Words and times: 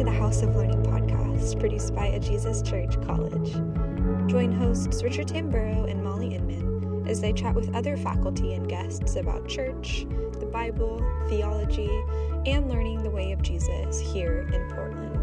to 0.00 0.04
the 0.04 0.12
House 0.12 0.40
of 0.40 0.56
Learning 0.56 0.82
podcast, 0.82 1.60
produced 1.60 1.94
by 1.94 2.06
A 2.06 2.18
Jesus 2.18 2.62
Church 2.62 2.98
College. 3.02 3.52
Join 4.30 4.50
hosts 4.50 5.02
Richard 5.02 5.28
Tamburo 5.28 5.90
and 5.90 6.02
Molly 6.02 6.36
Inman 6.36 7.06
as 7.06 7.20
they 7.20 7.34
chat 7.34 7.54
with 7.54 7.74
other 7.74 7.98
faculty 7.98 8.54
and 8.54 8.66
guests 8.66 9.16
about 9.16 9.46
church, 9.46 10.06
the 10.38 10.48
Bible, 10.50 11.04
theology, 11.28 11.90
and 12.46 12.66
learning 12.66 13.02
the 13.02 13.10
way 13.10 13.32
of 13.32 13.42
Jesus 13.42 14.00
here 14.00 14.48
in 14.54 14.70
Portland. 14.70 15.16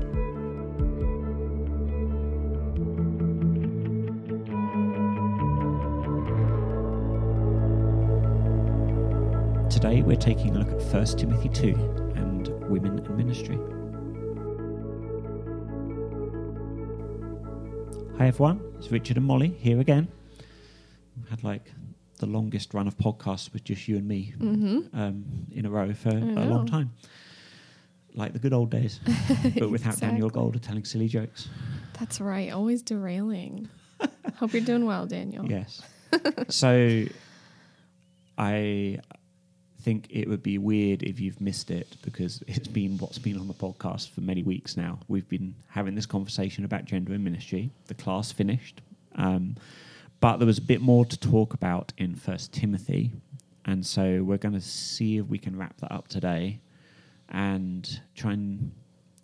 Today 9.72 10.04
we're 10.04 10.18
taking 10.18 10.56
a 10.56 10.60
look 10.60 10.70
at 10.70 10.84
1 10.94 11.06
Timothy 11.18 11.50
2 11.50 12.14
and 12.16 12.50
women 12.70 13.00
and 13.00 13.18
ministry. 13.18 13.58
Hi 18.18 18.28
everyone, 18.28 18.60
it's 18.80 18.92
Richard 18.92 19.18
and 19.18 19.26
Molly 19.26 19.50
here 19.60 19.80
again. 19.80 20.08
We've 21.16 21.30
had 21.30 21.44
like 21.44 21.72
the 22.20 22.26
longest 22.26 22.74
run 22.74 22.88
of 22.88 22.98
podcasts 22.98 23.54
with 23.54 23.64
just 23.64 23.88
you 23.88 23.98
and 23.98 24.08
me 24.08 24.34
Mm-hmm. 24.40 25.00
um, 25.00 25.26
in 25.52 25.66
a 25.66 25.70
row 25.70 25.94
for 25.94 26.10
a 26.10 26.14
long 26.46 26.66
time. 26.66 26.92
Like 28.16 28.34
the 28.34 28.40
good 28.40 28.54
old 28.54 28.72
days, 28.72 29.00
but 29.60 29.70
without 29.70 30.00
Daniel 30.00 30.28
Exactly. 30.28 30.30
Golder 30.30 30.60
telling 30.60 30.84
silly 30.86 31.08
jokes. 31.08 31.48
That's 32.00 32.20
right. 32.20 32.52
Always 32.52 32.82
derailing. 32.82 33.70
Hope 34.38 34.54
you're 34.54 34.64
doing 34.64 34.86
well, 34.86 35.06
Daniel. 35.06 35.46
Yes. 35.50 35.82
so 36.50 37.04
I 38.38 39.00
think 39.88 40.08
it 40.10 40.28
would 40.28 40.44
be 40.44 40.58
weird 40.58 41.02
if 41.02 41.18
you've 41.18 41.40
missed 41.40 41.72
it 41.72 41.96
because 42.02 42.44
it's 42.46 42.68
been 42.68 42.98
what's 42.98 43.20
been 43.20 43.40
on 43.40 43.48
the 43.48 43.54
podcast 43.54 44.10
for 44.10 44.20
many 44.20 44.44
weeks 44.44 44.76
now. 44.76 45.00
We've 45.08 45.30
been 45.30 45.56
having 45.70 45.96
this 45.96 46.06
conversation 46.06 46.66
about 46.66 46.84
gender 46.84 47.14
and 47.14 47.24
ministry. 47.24 47.72
The 47.86 47.94
class 47.94 48.34
finished. 48.34 48.82
Um, 49.16 49.56
but 50.20 50.40
there 50.40 50.46
was 50.46 50.58
a 50.58 50.62
bit 50.74 50.82
more 50.82 51.06
to 51.06 51.18
talk 51.18 51.54
about 51.54 51.94
in 51.98 52.16
First 52.16 52.52
Timothy. 52.52 53.12
And 53.64 53.86
so 53.86 54.24
we're 54.24 54.38
going 54.38 54.56
to 54.56 54.62
see 54.62 55.20
if 55.20 55.28
we 55.28 55.38
can 55.38 55.58
wrap 55.58 55.78
that 55.78 55.94
up 55.94 56.10
today 56.10 56.60
and 57.30 58.02
try 58.14 58.34
and, 58.34 58.74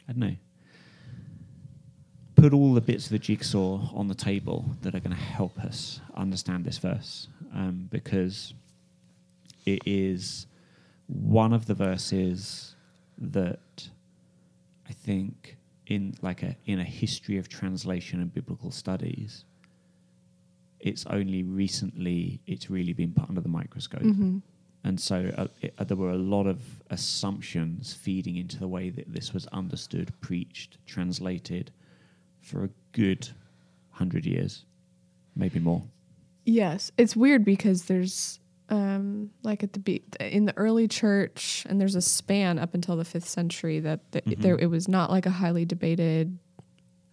I 0.08 0.14
don't 0.14 0.20
know, 0.22 0.36
put 2.38 2.54
all 2.54 2.74
the 2.74 2.80
bits 2.80 3.08
of 3.08 3.12
the 3.12 3.20
jigsaw 3.20 3.94
on 3.94 4.08
the 4.08 4.16
table 4.16 4.78
that 4.82 4.96
are 4.96 5.02
going 5.02 5.14
to 5.14 5.22
help 5.22 5.60
us 5.60 6.00
understand 6.16 6.64
this 6.64 6.78
verse 6.78 7.28
um, 7.54 7.90
because 7.92 8.54
it 9.66 9.82
is 9.86 10.48
one 11.14 11.54
of 11.54 11.66
the 11.68 11.74
verses 11.74 12.76
that 13.18 13.90
I 14.90 14.94
think 14.94 15.58
in 15.86 16.16
like 16.22 16.44
a 16.44 16.56
in 16.66 16.80
a 16.80 16.84
history 16.84 17.38
of 17.38 17.48
translation 17.50 18.22
and 18.22 18.34
biblical 18.34 18.72
studies 18.72 19.46
it's 20.80 21.06
only 21.08 21.44
recently 21.44 22.42
it's 22.48 22.70
really 22.70 22.94
been 22.94 23.14
put 23.14 23.30
under 23.30 23.42
the 23.42 23.50
microscope 23.50 24.02
Mm-hmm. 24.02 24.40
and 24.84 25.00
so 25.00 25.32
uh, 25.38 25.48
it, 25.62 25.74
uh, 25.78 25.84
there 25.84 25.98
were 25.98 26.12
a 26.12 26.18
lot 26.18 26.48
of 26.48 26.60
assumptions 26.90 27.94
feeding 27.94 28.38
into 28.38 28.60
the 28.60 28.68
way 28.68 28.90
that 28.90 29.14
this 29.14 29.34
was 29.34 29.46
understood, 29.48 30.12
preached, 30.22 30.78
translated 30.86 31.72
for 32.42 32.66
a 32.66 32.70
good 32.92 33.30
hundred 33.92 34.26
years, 34.26 34.66
maybe 35.36 35.60
more. 35.60 35.84
Yes, 36.46 36.92
it's 36.98 37.16
weird 37.16 37.46
because 37.46 37.84
there's 37.86 38.40
um, 38.70 39.30
like 39.44 39.64
at 39.64 39.74
the 39.74 39.80
be- 39.80 40.04
in 40.20 40.46
the 40.46 40.56
early 40.58 40.88
church, 40.88 41.66
and 41.70 41.80
there's 41.80 41.96
a 41.96 42.02
span 42.02 42.58
up 42.60 42.74
until 42.74 42.96
the 42.96 43.06
fifth 43.06 43.28
century 43.28 43.80
that 43.82 44.12
the, 44.12 44.22
Mhm. 44.22 44.42
there 44.42 44.58
it 44.58 44.68
was 44.68 44.88
not 44.88 45.12
like 45.12 45.26
a 45.26 45.30
highly 45.32 45.66
debated 45.66 46.38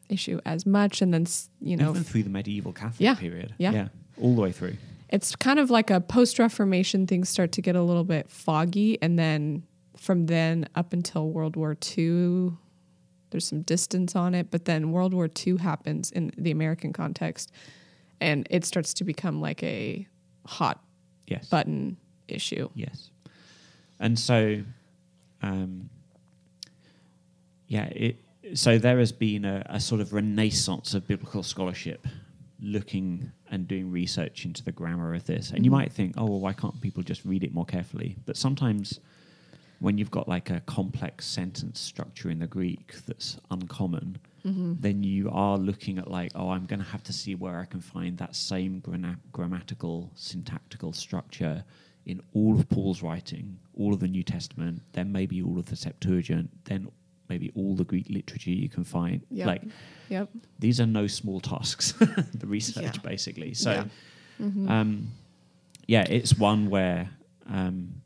issue 0.08 0.40
as 0.44 0.64
much, 0.66 1.02
and 1.02 1.12
then 1.12 1.26
you 1.60 1.76
know 1.76 1.90
Even 1.90 2.04
through 2.04 2.22
the 2.24 2.30
medieval 2.30 2.72
Catholic 2.72 3.00
Yeah, 3.00 3.14
period, 3.14 3.54
yeah. 3.58 3.88
all 4.20 4.34
the 4.34 4.40
way 4.42 4.52
through. 4.52 4.76
it's 5.08 5.34
kind 5.36 5.58
of 5.58 5.70
like 5.70 5.90
a 5.90 6.00
post 6.00 6.38
Reformation 6.38 7.06
things 7.06 7.28
start 7.28 7.50
to 7.52 7.62
get 7.62 7.74
a 7.76 7.82
little 7.82 8.04
bit 8.04 8.30
foggy, 8.30 9.00
and 9.02 9.18
then 9.18 9.64
from 9.96 10.26
then 10.26 10.66
up 10.74 10.92
until 10.92 11.28
World 11.30 11.56
War 11.56 11.76
II, 11.98 12.52
there's 13.30 13.46
some 13.46 13.62
distance 13.62 14.16
on 14.16 14.34
it. 14.34 14.50
But 14.50 14.64
then 14.64 14.92
World 14.92 15.12
War 15.14 15.28
II 15.46 15.58
happens 15.58 16.10
in 16.10 16.32
the 16.38 16.50
American 16.50 16.92
context, 16.92 17.52
and 18.20 18.46
it 18.50 18.64
starts 18.64 18.94
to 18.94 19.04
become 19.04 19.40
like 19.40 19.62
a 19.62 20.06
hot 20.46 20.82
Yes, 21.30 21.46
button 21.48 21.96
issue. 22.28 22.68
yes, 22.74 23.10
and 23.98 24.18
so, 24.18 24.62
um, 25.42 25.88
yeah, 27.68 27.84
it. 27.86 28.16
So 28.54 28.78
there 28.78 28.98
has 28.98 29.12
been 29.12 29.44
a, 29.44 29.62
a 29.66 29.78
sort 29.80 30.00
of 30.00 30.12
renaissance 30.12 30.94
of 30.94 31.06
biblical 31.06 31.42
scholarship, 31.44 32.06
looking 32.60 33.30
and 33.50 33.68
doing 33.68 33.90
research 33.92 34.44
into 34.44 34.64
the 34.64 34.72
grammar 34.72 35.14
of 35.14 35.24
this. 35.26 35.50
And 35.52 35.64
you 35.64 35.70
Mhm. 35.70 35.74
might 35.74 35.92
think, 35.92 36.14
oh, 36.18 36.24
well, 36.26 36.40
why 36.40 36.52
can't 36.52 36.80
people 36.80 37.02
just 37.04 37.24
read 37.24 37.44
it 37.44 37.54
more 37.54 37.64
carefully? 37.64 38.16
But 38.26 38.36
sometimes, 38.36 38.98
when 39.78 39.98
you've 39.98 40.10
got 40.10 40.28
like 40.28 40.50
a 40.50 40.60
complex 40.60 41.26
sentence 41.26 41.78
structure 41.80 42.28
in 42.30 42.38
the 42.40 42.46
Greek 42.48 42.94
that's 43.06 43.38
uncommon, 43.50 44.18
Mm-hmm. 44.44 44.74
then 44.80 45.02
you 45.02 45.28
are 45.30 45.58
looking 45.58 45.98
at 45.98 46.10
like, 46.10 46.32
oh, 46.34 46.48
I'm 46.50 46.64
going 46.64 46.80
to 46.80 46.86
have 46.86 47.02
to 47.04 47.12
see 47.12 47.34
where 47.34 47.58
I 47.60 47.66
can 47.66 47.80
find 47.80 48.16
that 48.18 48.34
same 48.34 48.80
grammatical, 49.32 50.10
syntactical 50.14 50.92
structure 50.92 51.64
in 52.06 52.20
all 52.32 52.58
of 52.58 52.68
Paul's 52.68 53.02
writing, 53.02 53.58
all 53.74 53.92
of 53.92 54.00
the 54.00 54.08
New 54.08 54.22
Testament, 54.22 54.82
then 54.92 55.12
maybe 55.12 55.42
all 55.42 55.58
of 55.58 55.66
the 55.66 55.76
Septuagint, 55.76 56.48
then 56.64 56.88
maybe 57.28 57.52
all 57.54 57.74
the 57.76 57.84
Greek 57.84 58.06
literature 58.08 58.50
you 58.50 58.68
can 58.68 58.82
find. 58.84 59.20
Yep. 59.30 59.46
Like 59.46 59.62
Yep. 60.08 60.28
these 60.58 60.80
are 60.80 60.86
no 60.86 61.06
small 61.06 61.40
tasks, 61.40 61.92
the 62.34 62.46
research 62.46 62.82
Yeah. 62.96 63.02
basically. 63.02 63.54
So, 63.54 63.70
Yeah. 63.72 63.84
Mhm. 64.46 64.70
um, 64.70 65.08
yeah, 65.86 66.02
it's 66.08 66.38
one 66.38 66.70
where 66.70 67.10
um, 67.46 68.00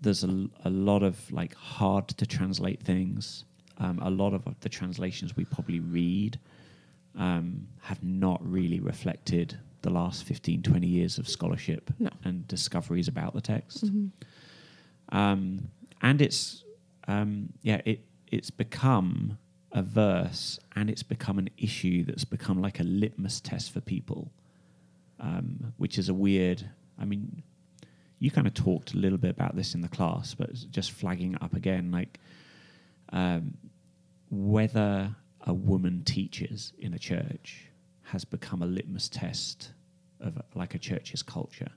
there's 0.00 0.22
a, 0.24 0.48
a 0.64 0.70
lot 0.70 1.02
of 1.02 1.30
like 1.32 1.54
hard 1.54 2.08
to 2.08 2.26
translate 2.26 2.82
things. 2.82 3.44
Um, 3.78 3.98
a 4.00 4.10
lot 4.10 4.32
of 4.34 4.44
the 4.60 4.68
translations 4.68 5.36
we 5.36 5.44
probably 5.44 5.80
read 5.80 6.38
um, 7.18 7.66
have 7.82 8.02
not 8.02 8.40
really 8.48 8.80
reflected 8.80 9.58
the 9.82 9.90
last 9.90 10.24
15, 10.24 10.62
20 10.62 10.86
years 10.86 11.18
of 11.18 11.28
scholarship 11.28 11.90
No. 11.98 12.10
and 12.24 12.46
discoveries 12.46 13.08
about 13.08 13.34
the 13.34 13.40
text. 13.40 13.84
Mhm. 13.84 14.10
Um, 15.10 15.68
and 16.00 16.20
it's 16.22 16.64
um, 17.08 17.52
yeah, 17.62 17.80
it 17.84 18.04
it's 18.30 18.50
become 18.50 19.38
a 19.72 19.82
verse, 19.82 20.58
and 20.76 20.88
it's 20.88 21.02
become 21.02 21.38
an 21.38 21.50
issue 21.58 22.04
that's 22.04 22.24
become 22.24 22.60
like 22.62 22.78
a 22.78 22.84
litmus 22.84 23.40
test 23.40 23.72
for 23.72 23.80
people, 23.80 24.30
um, 25.18 25.72
which 25.78 25.98
is 25.98 26.08
a 26.08 26.14
weird. 26.14 26.70
I 26.98 27.04
mean, 27.04 27.42
you 28.20 28.30
kind 28.30 28.46
of 28.46 28.54
talked 28.54 28.94
a 28.94 28.98
little 28.98 29.18
bit 29.18 29.30
about 29.30 29.56
this 29.56 29.74
in 29.74 29.80
the 29.80 29.88
class, 29.88 30.34
but 30.34 30.54
just 30.70 30.92
flagging 30.92 31.34
it 31.34 31.42
up 31.42 31.54
again, 31.54 31.90
like 31.90 32.20
um, 33.12 33.54
whether 34.30 35.14
a 35.42 35.52
woman 35.54 36.02
teaches 36.04 36.72
in 36.78 36.94
a 36.94 36.98
church 36.98 37.66
has 38.02 38.24
become 38.24 38.62
a 38.62 38.66
litmus 38.66 39.08
test 39.08 39.72
of 40.20 40.40
like 40.54 40.74
a 40.74 40.78
church's 40.78 41.22
culture 41.22 41.70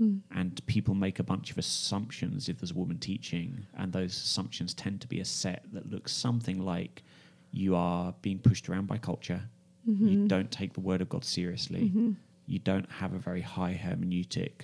Mm. 0.00 0.22
and 0.32 0.66
people 0.66 0.92
make 0.92 1.20
a 1.20 1.22
bunch 1.22 1.52
of 1.52 1.58
assumptions 1.58 2.48
if 2.48 2.58
there's 2.58 2.72
a 2.72 2.74
woman 2.74 2.98
teaching, 2.98 3.64
and 3.76 3.92
those 3.92 4.12
assumptions 4.16 4.74
tend 4.74 5.00
to 5.00 5.06
be 5.06 5.20
a 5.20 5.24
set 5.24 5.62
that 5.72 5.88
looks 5.88 6.10
something 6.10 6.58
like 6.60 7.04
you 7.52 7.76
are 7.76 8.12
being 8.20 8.40
pushed 8.40 8.68
around 8.68 8.88
by 8.88 8.98
culture, 8.98 9.40
you 9.86 9.92
Mhm. 10.18 10.26
don't 10.26 10.50
take 10.50 10.72
the 10.72 10.80
word 10.80 11.00
of 11.00 11.08
God 11.08 11.24
seriously, 11.24 11.90
Mhm. 11.90 12.16
you 12.48 12.58
don't 12.58 12.90
have 12.90 13.12
a 13.12 13.20
very 13.20 13.40
high 13.42 13.74
hermeneutic, 13.74 14.62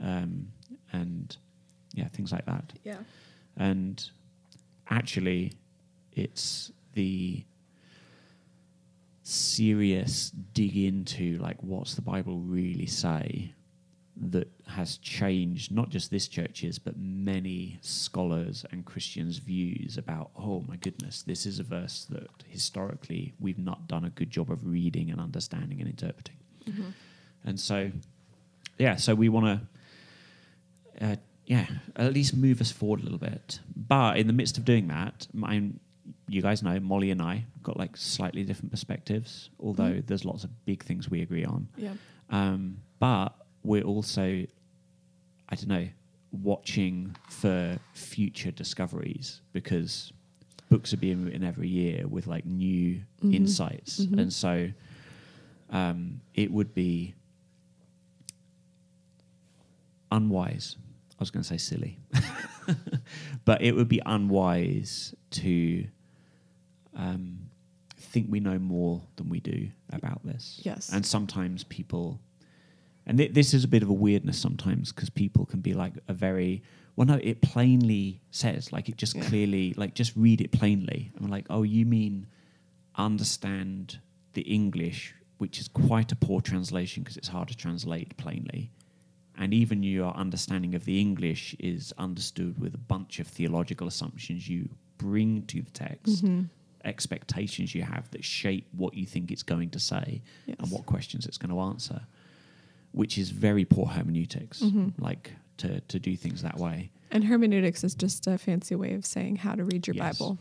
um, 0.00 0.48
and 0.92 1.36
yeah, 1.94 2.08
things 2.08 2.32
like 2.32 2.44
that. 2.46 2.72
Yeah. 2.82 2.98
And 3.56 4.10
actually, 4.90 5.52
it's 6.12 6.72
the 6.94 7.44
serious 9.22 10.30
dig 10.52 10.76
into 10.76 11.38
like 11.38 11.56
what's 11.62 11.94
the 11.94 12.02
Bible 12.02 12.38
really 12.40 12.86
say 12.86 13.52
that 14.16 14.48
has 14.66 14.98
changed 14.98 15.72
not 15.72 15.88
just 15.88 16.10
this 16.10 16.26
church's 16.28 16.78
but 16.78 16.96
many 16.98 17.78
scholars 17.82 18.66
and 18.72 18.84
Christians' 18.84 19.38
views 19.38 19.96
about 19.96 20.30
oh 20.36 20.64
my 20.68 20.76
goodness 20.76 21.22
this 21.22 21.46
is 21.46 21.60
a 21.60 21.62
verse 21.62 22.04
that 22.10 22.28
historically 22.48 23.32
we've 23.40 23.58
not 23.58 23.86
done 23.86 24.04
a 24.04 24.10
good 24.10 24.30
job 24.30 24.50
of 24.50 24.66
reading 24.66 25.10
and 25.10 25.20
understanding 25.20 25.80
and 25.80 25.88
interpreting 25.88 26.36
Mhm. 26.66 26.92
and 27.44 27.58
so 27.60 27.90
yeah 28.78 28.96
so 28.96 29.14
we 29.14 29.28
want 29.28 29.46
to 30.98 31.04
uh, 31.06 31.16
yeah 31.46 31.66
at 31.96 32.12
least 32.12 32.36
move 32.36 32.60
us 32.60 32.70
forward 32.70 33.00
a 33.00 33.02
little 33.02 33.18
bit 33.18 33.60
but 33.76 34.16
in 34.16 34.26
the 34.26 34.32
midst 34.32 34.58
of 34.58 34.64
doing 34.64 34.88
that 34.88 35.26
my 35.32 35.62
you 36.28 36.40
guys 36.42 36.62
know 36.62 36.78
Molly 36.80 37.10
and 37.10 37.20
I 37.22 37.44
got 37.62 37.76
like 37.76 37.96
slightly 37.96 38.42
different 38.44 38.70
perspectives 38.70 39.50
although 39.60 39.92
Mhm. 39.94 40.06
there's 40.06 40.24
lots 40.24 40.44
of 40.44 40.50
big 40.64 40.82
things 40.84 41.10
we 41.10 41.20
agree 41.22 41.44
on 41.44 41.68
Yep. 41.76 41.96
um, 42.30 42.78
but 42.98 43.30
we're 43.64 43.84
also, 43.84 44.22
I 45.48 45.54
don't 45.54 45.68
know, 45.68 45.88
watching 46.32 47.14
for 47.28 47.78
future 47.92 48.50
discoveries 48.50 49.40
because 49.52 50.12
books 50.70 50.92
are 50.92 50.96
being 50.96 51.24
written 51.24 51.44
every 51.44 51.68
year 51.68 52.06
with 52.08 52.26
like 52.26 52.44
new 52.46 53.02
Mhm. 53.22 53.34
insights, 53.34 54.06
Mhm. 54.06 54.18
and 54.18 54.32
so 54.32 54.70
um, 55.70 56.20
it 56.34 56.50
would 56.50 56.74
be 56.74 57.14
unwise. 60.10 60.76
I 61.22 61.24
was 61.24 61.30
going 61.30 61.44
to 61.44 61.48
say 61.48 61.56
silly, 61.56 62.00
but 63.44 63.62
it 63.62 63.76
would 63.76 63.86
be 63.86 64.00
unwise 64.04 65.14
to 65.30 65.86
um, 66.96 67.38
think 67.96 68.26
we 68.28 68.40
know 68.40 68.58
more 68.58 69.02
than 69.14 69.28
we 69.28 69.38
do 69.38 69.68
about 69.92 70.26
this. 70.26 70.60
Yes. 70.64 70.90
and 70.92 71.06
sometimes 71.06 71.62
people, 71.62 72.18
and 73.06 73.18
th- 73.18 73.34
this 73.34 73.54
is 73.54 73.62
a 73.62 73.68
bit 73.68 73.84
of 73.84 73.88
a 73.88 73.92
weirdness 73.92 74.36
sometimes 74.36 74.90
because 74.90 75.10
people 75.10 75.46
can 75.46 75.60
be 75.60 75.74
like 75.74 75.92
a 76.08 76.12
very 76.12 76.64
well, 76.96 77.06
no, 77.06 77.20
it 77.22 77.40
plainly 77.40 78.20
says 78.32 78.72
like 78.72 78.88
it 78.88 78.96
just 78.96 79.14
Yeah. 79.14 79.22
clearly 79.22 79.74
like 79.76 79.94
just 79.94 80.16
read 80.16 80.40
it 80.40 80.50
plainly. 80.50 81.12
I'm 81.16 81.28
like, 81.30 81.46
oh, 81.50 81.62
you 81.62 81.86
mean 81.86 82.26
understand 82.96 84.00
the 84.32 84.42
English, 84.42 85.14
which 85.38 85.60
is 85.60 85.68
quite 85.68 86.10
a 86.10 86.16
poor 86.16 86.40
translation 86.40 87.04
because 87.04 87.16
it's 87.16 87.28
hard 87.28 87.46
to 87.48 87.56
translate 87.56 88.16
plainly. 88.16 88.72
And 89.36 89.54
even 89.54 89.82
your 89.82 90.14
understanding 90.14 90.74
of 90.74 90.84
the 90.84 91.00
English 91.00 91.54
is 91.58 91.92
understood 91.98 92.58
with 92.60 92.74
a 92.74 92.78
bunch 92.78 93.18
of 93.18 93.26
theological 93.26 93.86
assumptions 93.88 94.48
you 94.48 94.68
bring 94.98 95.42
to 95.46 95.62
the 95.62 95.70
text, 95.70 96.24
Mhm. 96.24 96.48
expectations 96.84 97.74
you 97.74 97.82
have 97.82 98.10
that 98.10 98.24
shape 98.24 98.66
what 98.72 98.94
you 98.94 99.06
think 99.06 99.30
it's 99.30 99.42
going 99.42 99.70
to 99.70 99.78
say 99.78 100.20
Yes. 100.46 100.56
and 100.58 100.70
what 100.70 100.84
questions 100.86 101.26
it's 101.26 101.38
going 101.38 101.50
to 101.50 101.60
answer, 101.60 102.02
which 102.92 103.16
is 103.18 103.30
very 103.30 103.64
poor 103.64 103.86
hermeneutics, 103.86 104.60
Mhm. 104.62 104.92
like 104.98 105.32
to, 105.58 105.80
to 105.80 105.98
do 105.98 106.16
things 106.16 106.42
that 106.42 106.58
way. 106.58 106.90
And 107.10 107.24
hermeneutics 107.24 107.84
is 107.84 107.94
just 107.94 108.26
a 108.26 108.36
fancy 108.38 108.74
way 108.74 108.94
of 108.94 109.04
saying 109.06 109.36
how 109.36 109.54
to 109.54 109.64
read 109.64 109.86
your 109.86 109.96
Yes. 109.96 110.18
Bible. 110.18 110.38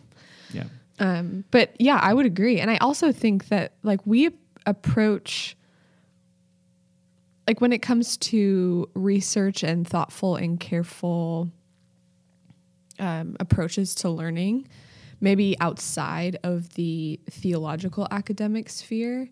Yeah. 0.53 0.65
Um, 0.99 1.43
but 1.51 1.75
yeah, 1.79 1.97
I 1.97 2.13
would 2.13 2.25
agree. 2.25 2.59
And 2.59 2.69
I 2.69 2.77
also 2.77 3.11
think 3.11 3.47
that 3.49 3.73
like 3.83 4.05
we 4.05 4.27
ap- 4.27 4.33
approach 4.65 5.55
like 7.47 7.59
when 7.61 7.73
it 7.73 7.81
comes 7.81 8.17
to 8.17 8.89
research 8.93 9.63
and 9.63 9.87
thoughtful 9.87 10.35
and 10.35 10.59
careful 10.59 11.49
um, 12.99 13.35
approaches 13.39 13.95
to 13.95 14.09
learning, 14.09 14.67
maybe 15.19 15.55
outside 15.59 16.37
of 16.43 16.73
the 16.75 17.19
theological 17.29 18.07
academic 18.11 18.69
sphere, 18.69 19.29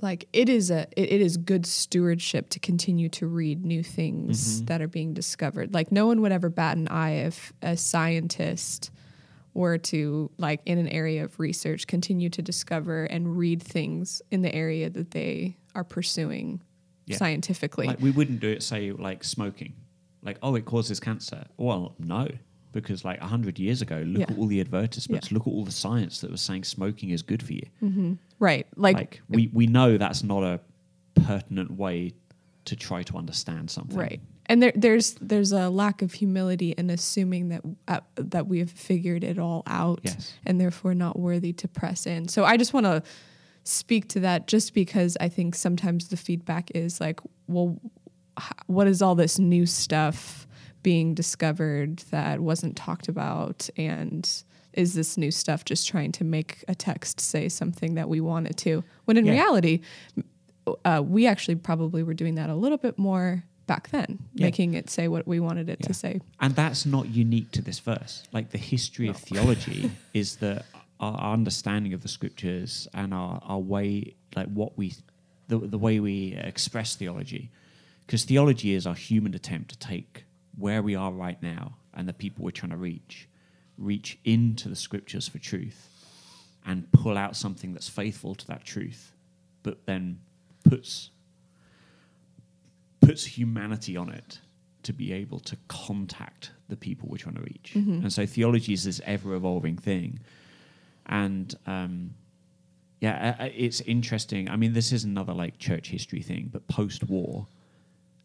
like 0.00 0.28
it 0.32 0.48
is 0.48 0.70
a 0.70 0.86
it, 0.96 1.12
it 1.12 1.20
is 1.20 1.36
good 1.36 1.66
stewardship 1.66 2.48
to 2.50 2.58
continue 2.58 3.08
to 3.10 3.26
read 3.26 3.64
new 3.66 3.82
things 3.82 4.62
Mhm. 4.62 4.66
that 4.66 4.80
are 4.80 4.88
being 4.88 5.12
discovered. 5.12 5.74
Like 5.74 5.92
no 5.92 6.06
one 6.06 6.20
would 6.22 6.32
ever 6.32 6.48
bat 6.48 6.76
an 6.76 6.88
eye 6.88 7.24
if 7.26 7.52
a 7.60 7.76
scientist 7.76 8.90
were 9.52 9.76
to 9.76 10.30
like 10.38 10.60
in 10.64 10.78
an 10.78 10.88
area 10.88 11.24
of 11.24 11.38
research 11.40 11.86
continue 11.86 12.30
to 12.30 12.40
discover 12.40 13.04
and 13.04 13.36
read 13.36 13.62
things 13.62 14.22
in 14.30 14.42
the 14.42 14.54
area 14.54 14.88
that 14.88 15.10
they 15.10 15.56
are 15.74 15.84
pursuing 15.84 16.62
Yeah. 17.10 17.16
scientifically. 17.18 17.86
Like 17.86 18.00
we 18.00 18.10
wouldn't 18.10 18.40
do 18.40 18.48
it, 18.50 18.62
say, 18.62 18.92
like 18.92 19.24
smoking. 19.24 19.74
Like, 20.22 20.38
oh, 20.42 20.54
it 20.54 20.64
causes 20.64 21.00
cancer. 21.00 21.44
Well, 21.56 21.94
no, 21.98 22.28
because 22.72 23.04
like 23.04 23.20
100 23.20 23.58
years 23.58 23.80
ago, 23.82 24.02
look 24.06 24.20
Yeah. 24.20 24.26
at 24.34 24.38
all 24.38 24.46
the 24.46 24.60
advertisements, 24.60 25.30
Yeah. 25.30 25.34
look 25.36 25.46
at 25.46 25.50
all 25.50 25.64
the 25.64 25.72
science 25.72 26.20
that 26.20 26.30
was 26.30 26.40
saying 26.40 26.64
smoking 26.64 27.10
is 27.10 27.22
good 27.22 27.42
for 27.42 27.52
you. 27.54 27.66
hmm 27.80 28.12
Right. 28.38 28.66
Like, 28.76 28.96
Like, 28.96 29.20
we, 29.28 29.50
we 29.52 29.66
know 29.66 29.98
that's 29.98 30.22
not 30.22 30.42
a 30.44 30.60
pertinent 31.14 31.72
way 31.72 32.12
to 32.66 32.76
try 32.76 33.02
to 33.02 33.16
understand 33.16 33.70
something. 33.70 33.96
right. 33.98 34.20
And 34.46 34.60
there, 34.60 34.72
there's 34.74 35.14
there's 35.20 35.52
a 35.52 35.70
lack 35.70 36.02
of 36.02 36.12
humility 36.14 36.72
in 36.72 36.90
assuming 36.90 37.50
that 37.50 37.62
uh, 37.86 38.00
that 38.16 38.48
we 38.48 38.58
have 38.58 38.70
figured 38.70 39.22
it 39.22 39.38
all 39.38 39.62
out 39.66 40.00
Yes. 40.02 40.34
and 40.44 40.60
therefore 40.60 40.92
not 40.92 41.16
worthy 41.18 41.52
to 41.52 41.68
press 41.68 42.04
in. 42.04 42.26
So 42.26 42.44
I 42.44 42.56
just 42.56 42.72
want 42.74 42.84
to 42.86 43.02
speak 43.70 44.08
to 44.08 44.20
that 44.20 44.46
just 44.46 44.74
because 44.74 45.16
I 45.20 45.28
think 45.28 45.54
sometimes 45.54 46.08
the 46.08 46.16
feedback 46.16 46.70
is 46.74 47.00
like, 47.00 47.20
well, 47.46 47.78
what 48.66 48.86
is 48.86 49.02
all 49.02 49.14
this 49.14 49.38
new 49.38 49.66
stuff 49.66 50.46
being 50.82 51.14
discovered 51.14 51.98
that 52.10 52.40
wasn't 52.40 52.76
talked 52.76 53.08
about? 53.08 53.68
And 53.76 54.28
is 54.72 54.94
this 54.94 55.16
new 55.16 55.30
stuff 55.30 55.64
just 55.64 55.88
trying 55.88 56.12
to 56.12 56.24
make 56.24 56.64
a 56.68 56.74
text 56.74 57.20
say 57.20 57.48
something 57.48 57.94
that 57.94 58.08
we 58.08 58.20
want 58.20 58.46
it 58.46 58.56
to? 58.58 58.82
When 59.04 59.16
in 59.16 59.26
Yeah. 59.26 59.32
reality, 59.32 59.80
uh, 60.84 61.02
we 61.04 61.26
actually 61.26 61.56
probably 61.56 62.02
were 62.02 62.14
doing 62.14 62.36
that 62.36 62.50
a 62.50 62.54
little 62.54 62.78
bit 62.78 62.98
more 62.98 63.44
back 63.66 63.90
then, 63.90 64.18
Yeah. 64.34 64.46
making 64.46 64.74
it 64.74 64.90
say 64.90 65.06
what 65.08 65.26
we 65.28 65.38
wanted 65.38 65.68
it 65.68 65.78
Yeah. 65.80 65.86
to 65.88 65.94
say. 65.94 66.20
And 66.40 66.54
that's 66.56 66.84
not 66.86 67.08
unique 67.08 67.50
to 67.52 67.62
this 67.62 67.78
verse. 67.78 68.24
Like 68.32 68.50
the 68.50 68.58
history 68.58 69.08
of 69.08 69.16
theology 69.16 69.90
is 70.14 70.36
that 70.36 70.64
our 71.00 71.32
understanding 71.32 71.94
of 71.94 72.02
the 72.02 72.08
scriptures 72.08 72.86
and 72.94 73.14
our, 73.14 73.40
our 73.44 73.58
way, 73.58 74.14
like 74.36 74.48
what 74.48 74.76
we, 74.76 74.94
the, 75.48 75.58
the 75.58 75.78
way 75.78 75.98
we 75.98 76.34
express 76.34 76.94
theology, 76.94 77.50
because 78.06 78.24
theology 78.24 78.74
is 78.74 78.86
our 78.86 78.94
human 78.94 79.34
attempt 79.34 79.70
to 79.70 79.78
take 79.78 80.24
where 80.56 80.82
we 80.82 80.94
are 80.94 81.10
right 81.10 81.42
now 81.42 81.76
and 81.94 82.08
the 82.08 82.12
people 82.12 82.44
we're 82.44 82.50
trying 82.50 82.70
to 82.70 82.76
reach, 82.76 83.28
reach 83.78 84.18
into 84.24 84.68
the 84.68 84.76
scriptures 84.76 85.26
for 85.26 85.38
truth 85.38 85.88
and 86.66 86.90
pull 86.92 87.16
out 87.16 87.34
something 87.34 87.72
that's 87.72 87.88
faithful 87.88 88.34
to 88.34 88.46
that 88.46 88.64
truth, 88.64 89.12
but 89.62 89.86
then 89.86 90.20
puts 90.64 91.10
puts 93.00 93.24
humanity 93.24 93.96
on 93.96 94.10
it 94.10 94.38
to 94.82 94.92
be 94.92 95.12
able 95.12 95.40
to 95.40 95.56
contact 95.68 96.50
the 96.68 96.76
people 96.76 97.08
we're 97.10 97.16
trying 97.16 97.34
to 97.34 97.40
reach. 97.42 97.72
Mhm. 97.74 98.02
And 98.02 98.12
so 98.12 98.26
theology 98.26 98.74
is 98.74 98.84
this 98.84 99.00
ever 99.04 99.34
evolving 99.34 99.76
thing. 99.76 100.20
And 101.10 101.54
um, 101.66 102.14
yeah, 103.00 103.42
it's 103.44 103.80
interesting. 103.82 104.48
I 104.48 104.56
mean, 104.56 104.72
this 104.72 104.92
is 104.92 105.04
another 105.04 105.34
like 105.34 105.58
church 105.58 105.88
history 105.88 106.22
thing, 106.22 106.48
but 106.52 106.66
post 106.68 107.04
war, 107.04 107.46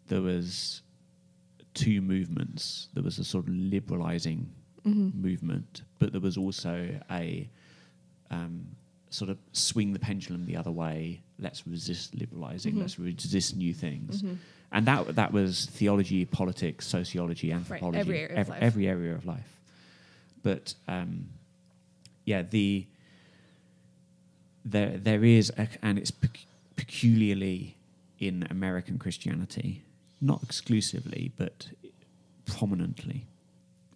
there 0.07 0.21
was 0.21 0.81
two 1.73 1.99
movements. 2.01 2.87
There 2.93 3.03
was 3.03 3.19
a 3.19 3.23
sort 3.23 3.47
of 3.47 3.53
liberalizing 3.53 4.49
Mhm. 4.85 5.15
movement, 5.15 5.81
but 5.97 6.11
there 6.11 6.21
was 6.21 6.37
also 6.37 6.99
a 7.09 7.49
um, 8.31 8.67
sort 9.09 9.29
of 9.29 9.38
swing 9.53 9.93
the 9.93 9.99
pendulum 9.99 10.45
the 10.45 10.55
other 10.57 10.71
way. 10.71 11.21
Let's 11.39 11.65
resist 11.67 12.13
liberalizing. 12.15 12.75
Mhm. 12.75 12.79
Let's 12.81 12.99
resist 12.99 13.55
new 13.55 13.73
things. 13.73 14.21
Mhm. 14.21 14.38
And 14.71 14.85
that 14.88 15.15
that 15.15 15.31
was 15.31 15.65
theology, 15.67 16.25
politics, 16.25 16.86
sociology, 16.88 17.51
anthropology, 17.51 18.00
every 18.00 18.19
area 18.19 18.33
of 18.33 18.38
ev- 18.38 18.50
life. 18.50 18.62
every 18.62 18.88
area 18.88 19.15
of 19.15 19.25
life. 19.25 19.60
But 20.43 20.75
um, 20.88 21.29
yeah, 22.25 22.41
the 22.41 22.86
there 24.63 24.98
there 24.98 25.24
is, 25.24 25.51
a, 25.58 25.67
and 25.82 25.98
it's 25.98 26.12
pec- 26.12 26.46
peculiarly 26.75 27.77
in 28.20 28.48
American 28.50 28.98
Christianity, 28.98 29.84
not 30.22 30.41
exclusively, 30.44 31.32
but 31.38 31.67
prominently 32.46 33.25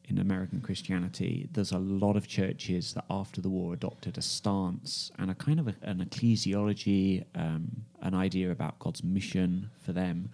in 0.07 0.17
American 0.17 0.59
Christianity, 0.59 1.47
there's 1.53 1.71
a 1.71 1.77
lot 1.77 2.15
of 2.17 2.27
churches 2.27 2.93
that 2.93 3.05
after 3.11 3.41
the 3.41 3.49
war 3.49 3.73
adopted 3.73 4.17
a 4.17 4.21
stance 4.23 5.11
and 5.19 5.29
a 5.29 5.35
kind 5.35 5.59
of 5.59 5.67
a, 5.67 5.75
an 5.83 6.03
ecclesiology, 6.03 7.23
um, 7.35 7.83
an 8.01 8.15
idea 8.15 8.49
about 8.51 8.79
God's 8.79 9.03
mission 9.03 9.69
for 9.83 9.91
them 9.93 10.29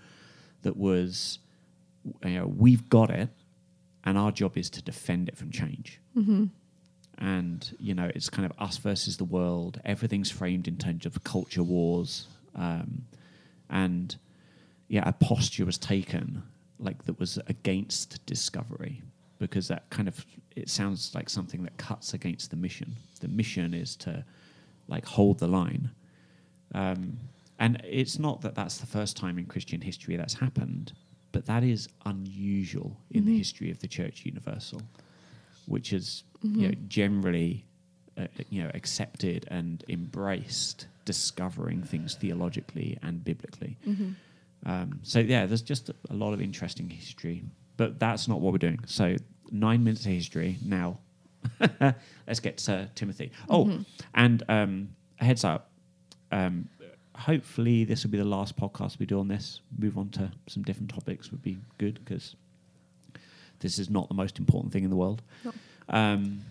that 0.62 0.78
was, 0.78 1.40
you 2.24 2.30
know, 2.40 2.48
we've 2.48 2.88
got 2.90 3.10
it, 3.10 3.30
and 4.06 4.18
our 4.18 4.32
job 4.32 4.58
is 4.58 4.70
to 4.70 4.82
defend 4.82 5.28
it 5.28 5.38
from 5.38 5.52
change. 5.52 6.00
Mhm. 6.16 6.50
And 7.18 7.76
you 7.80 7.94
know, 7.94 8.12
it's 8.14 8.30
kind 8.30 8.46
of 8.46 8.52
us 8.60 8.78
versus 8.78 9.18
the 9.18 9.24
world. 9.24 9.80
Everything's 9.86 10.30
framed 10.32 10.68
in 10.68 10.78
terms 10.78 11.06
of 11.06 11.24
culture 11.24 11.64
wars, 11.64 12.28
um, 12.56 13.06
and 13.70 14.16
yeah, 14.88 15.08
a 15.08 15.14
posture 15.14 15.66
was 15.66 15.78
taken 15.78 16.44
like 16.78 17.06
that 17.06 17.18
was 17.20 17.40
against 17.48 18.24
discovery 18.26 19.02
because 19.40 19.68
that 19.70 19.90
kind 19.90 20.08
of 20.10 20.26
it 20.58 20.70
sounds 20.70 21.16
like 21.16 21.30
something 21.30 21.64
that 21.64 21.78
cuts 21.78 22.14
against 22.14 22.50
the 22.50 22.58
mission. 22.58 22.96
The 23.22 23.30
mission 23.30 23.74
is 23.74 23.96
to 23.98 24.26
like 24.88 25.06
hold 25.06 25.40
the 25.40 25.48
line, 25.48 25.92
um, 26.74 27.18
and 27.60 27.82
it's 27.86 28.20
not 28.20 28.42
that 28.42 28.56
that's 28.56 28.78
the 28.80 28.88
first 28.88 29.16
time 29.16 29.38
in 29.38 29.46
Christian 29.46 29.80
history 29.80 30.18
that's 30.18 30.34
happened, 30.34 30.92
but 31.32 31.46
that 31.46 31.64
is 31.64 31.88
unusual 32.06 32.98
in 33.12 33.26
the 33.26 33.34
Mhm. 33.34 33.38
history 33.38 33.72
of 33.72 33.80
the 33.80 33.88
Church 33.88 34.26
Universal, 34.26 34.82
which 35.66 35.94
is 35.94 36.24
Mm-hmm. 36.46 36.60
you 36.62 36.68
know 36.70 36.76
generally 36.88 37.66
uh, 38.18 38.28
you 38.50 38.64
know 38.64 38.72
accepted 38.74 39.46
and 39.50 39.84
embraced 39.90 40.88
discovering 41.06 41.84
things 41.84 42.16
theologically 42.16 42.98
and 43.04 43.24
biblically. 43.24 43.78
Mhm. 43.88 44.16
Um, 44.66 45.00
so 45.04 45.20
yeah, 45.20 45.46
there's 45.46 45.62
just 45.62 45.90
a, 45.90 46.14
lot 46.14 46.34
of 46.34 46.42
interesting 46.42 46.90
history, 46.90 47.44
but 47.78 48.00
that's 48.00 48.28
not 48.28 48.42
what 48.42 48.52
we're 48.54 48.58
doing. 48.70 48.80
So 48.88 49.16
nine 49.52 49.84
minutes 49.84 50.06
of 50.06 50.12
history 50.12 50.58
now. 50.66 50.98
Let's 52.28 52.40
get 52.40 52.58
to 52.60 52.90
Timothy. 52.96 53.32
Oh, 53.50 53.66
Mhm. 53.66 53.86
and 54.16 54.44
um, 54.50 54.90
a 55.20 55.26
heads 55.26 55.44
up. 55.44 55.70
Um, 56.32 56.68
hopefully, 57.16 57.84
this 57.84 58.04
will 58.04 58.12
be 58.12 58.18
the 58.18 58.26
last 58.26 58.58
podcast 58.58 58.98
we 58.98 59.06
do 59.06 59.20
on 59.20 59.28
this. 59.28 59.62
Move 59.78 59.98
on 59.98 60.10
to 60.12 60.32
some 60.48 60.64
different 60.64 60.90
topics 60.90 61.30
would 61.32 61.44
be 61.44 61.58
good 61.78 62.00
because 62.04 62.36
this 63.60 63.78
is 63.78 63.90
not 63.90 64.08
the 64.08 64.16
most 64.16 64.40
important 64.40 64.74
thing 64.74 64.84
in 64.84 64.90
the 64.90 64.96
world. 64.96 65.22
No. 65.44 65.54
Um, 65.90 66.42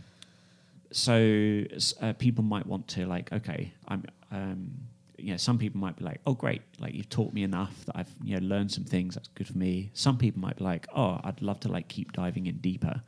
so 0.90 1.64
uh, 2.00 2.12
people 2.14 2.44
might 2.44 2.66
want 2.66 2.86
to 2.88 3.06
like, 3.06 3.32
okay, 3.32 3.72
I'm, 3.88 4.04
um, 4.30 4.70
you 5.18 5.32
know, 5.32 5.36
some 5.36 5.58
people 5.58 5.80
might 5.80 5.96
be 5.96 6.04
like, 6.04 6.20
oh, 6.26 6.34
great, 6.34 6.62
like 6.78 6.94
you've 6.94 7.08
taught 7.08 7.32
me 7.32 7.42
enough 7.42 7.84
that 7.86 7.96
I've 7.96 8.10
you 8.22 8.38
know 8.38 8.46
learned 8.46 8.70
some 8.70 8.84
things. 8.84 9.14
That's 9.14 9.28
good 9.28 9.46
for 9.46 9.58
me. 9.58 9.90
Some 9.94 10.18
people 10.18 10.40
might 10.40 10.56
be 10.56 10.64
like, 10.64 10.86
oh, 10.94 11.20
I'd 11.24 11.42
love 11.42 11.60
to 11.60 11.68
like 11.68 11.88
keep 11.88 12.12
diving 12.12 12.46
in 12.46 12.58
deeper. 12.58 13.02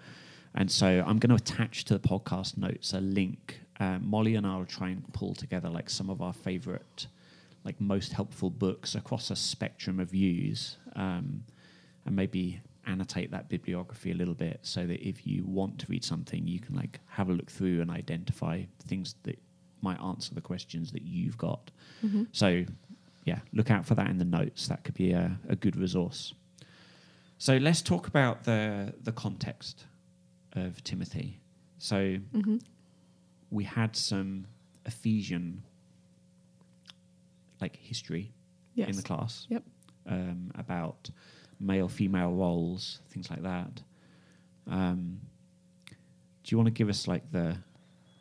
And 0.55 0.71
so 0.71 1.05
I'm 1.07 1.19
going 1.19 1.29
to 1.29 1.37
attach 1.37 1.85
to 1.85 1.95
the 1.95 2.09
podcast 2.09 2.57
notes 2.57 2.95
a 2.95 3.01
link. 3.01 3.61
Uh, 3.79 3.99
Molly 4.01 4.37
and 4.37 4.47
I 4.47 4.57
will 4.57 4.65
try 4.65 4.89
and 4.89 5.05
pull 5.13 5.35
together 5.35 5.69
like 5.69 5.91
some 5.91 6.09
of 6.09 6.23
our 6.23 6.33
favorite, 6.33 7.07
like 7.63 7.79
most 7.79 8.15
helpful 8.15 8.49
books 8.49 8.95
across 8.95 9.31
a 9.31 9.37
spectrum 9.37 10.01
of 10.01 10.11
views, 10.11 10.79
um, 10.97 11.45
and 12.07 12.17
maybe 12.17 12.61
annotate 12.87 13.31
that 13.33 13.49
bibliography 13.49 14.11
a 14.11 14.15
little 14.15 14.35
bit 14.35 14.61
so 14.63 14.87
that 14.87 15.07
if 15.07 15.27
you 15.27 15.45
want 15.45 15.79
to 15.81 15.87
read 15.89 16.05
something, 16.05 16.47
you 16.47 16.61
can 16.61 16.75
like 16.75 17.01
have 17.09 17.29
a 17.29 17.33
look 17.33 17.51
through 17.51 17.81
and 17.81 17.91
identify 17.91 18.63
things 18.87 19.15
that 19.25 19.39
might 19.83 20.01
answer 20.01 20.35
the 20.35 20.41
questions 20.41 20.93
that 20.93 21.03
you've 21.03 21.37
got. 21.39 21.71
So, 22.33 22.65
yeah, 23.25 23.41
look 23.53 23.71
out 23.71 23.85
for 23.85 23.95
that 23.97 24.09
in 24.09 24.19
the 24.19 24.25
notes. 24.25 24.69
That 24.69 24.85
could 24.85 24.95
be 24.95 25.13
a, 25.13 25.39
a 25.49 25.57
good 25.57 25.77
resource. 25.77 26.35
So 27.39 27.57
let's 27.57 27.83
talk 27.83 28.07
about 28.07 28.45
the 28.45 28.95
the 29.03 29.13
context 29.13 29.85
of 30.55 30.83
Timothy. 30.85 31.41
So 31.79 31.97
Mm-hmm. 32.35 32.57
we 33.51 33.65
had 33.65 33.95
some 33.97 34.47
Ephesian 34.87 35.63
like 37.61 37.77
history 37.77 38.33
Yes. 38.75 38.91
in 38.91 38.97
the 38.97 39.03
class. 39.03 39.47
Yep. 39.49 39.63
Um, 40.07 40.51
about 40.55 41.11
male 41.61 41.89
female 41.89 42.33
roles, 42.33 43.01
things 43.11 43.31
like 43.31 43.43
that. 43.43 43.83
Um, 44.67 45.21
do 46.45 46.53
you 46.53 46.59
want 46.59 46.67
to 46.67 46.73
give 46.73 46.89
us 46.89 47.07
like 47.09 47.31
the 47.33 47.57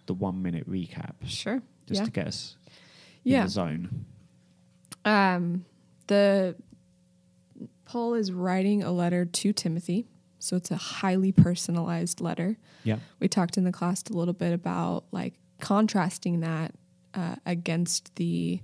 the 0.07 0.13
one 0.13 0.41
minute 0.41 0.69
recap 0.69 1.13
Sure. 1.25 1.61
just 1.87 2.01
yeah. 2.01 2.05
to 2.05 2.11
get 2.11 2.27
us 2.27 2.57
in 3.23 3.31
Yeah. 3.33 3.43
the 3.43 3.49
zone? 3.49 4.05
Um, 5.03 5.65
the 6.07 6.55
Paul 7.85 8.15
is 8.15 8.31
writing 8.31 8.83
a 8.83 8.91
letter 8.91 9.25
to 9.25 9.53
Timothy, 9.53 10.07
so 10.39 10.55
it's 10.55 10.71
a 10.71 10.75
highly 10.75 11.31
personalized 11.31 12.19
letter. 12.21 12.57
Yeah. 12.83 12.97
We 13.19 13.27
talked 13.27 13.57
in 13.57 13.63
the 13.63 13.71
class 13.71 14.03
a 14.09 14.13
little 14.13 14.33
bit 14.33 14.53
about 14.53 15.05
like 15.11 15.33
contrasting 15.59 16.39
that 16.41 16.73
uh, 17.13 17.35
against 17.45 18.15
the 18.15 18.59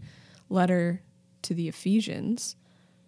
letter 0.50 1.02
to 1.44 1.54
the 1.54 1.68
Ephesians. 1.68 2.56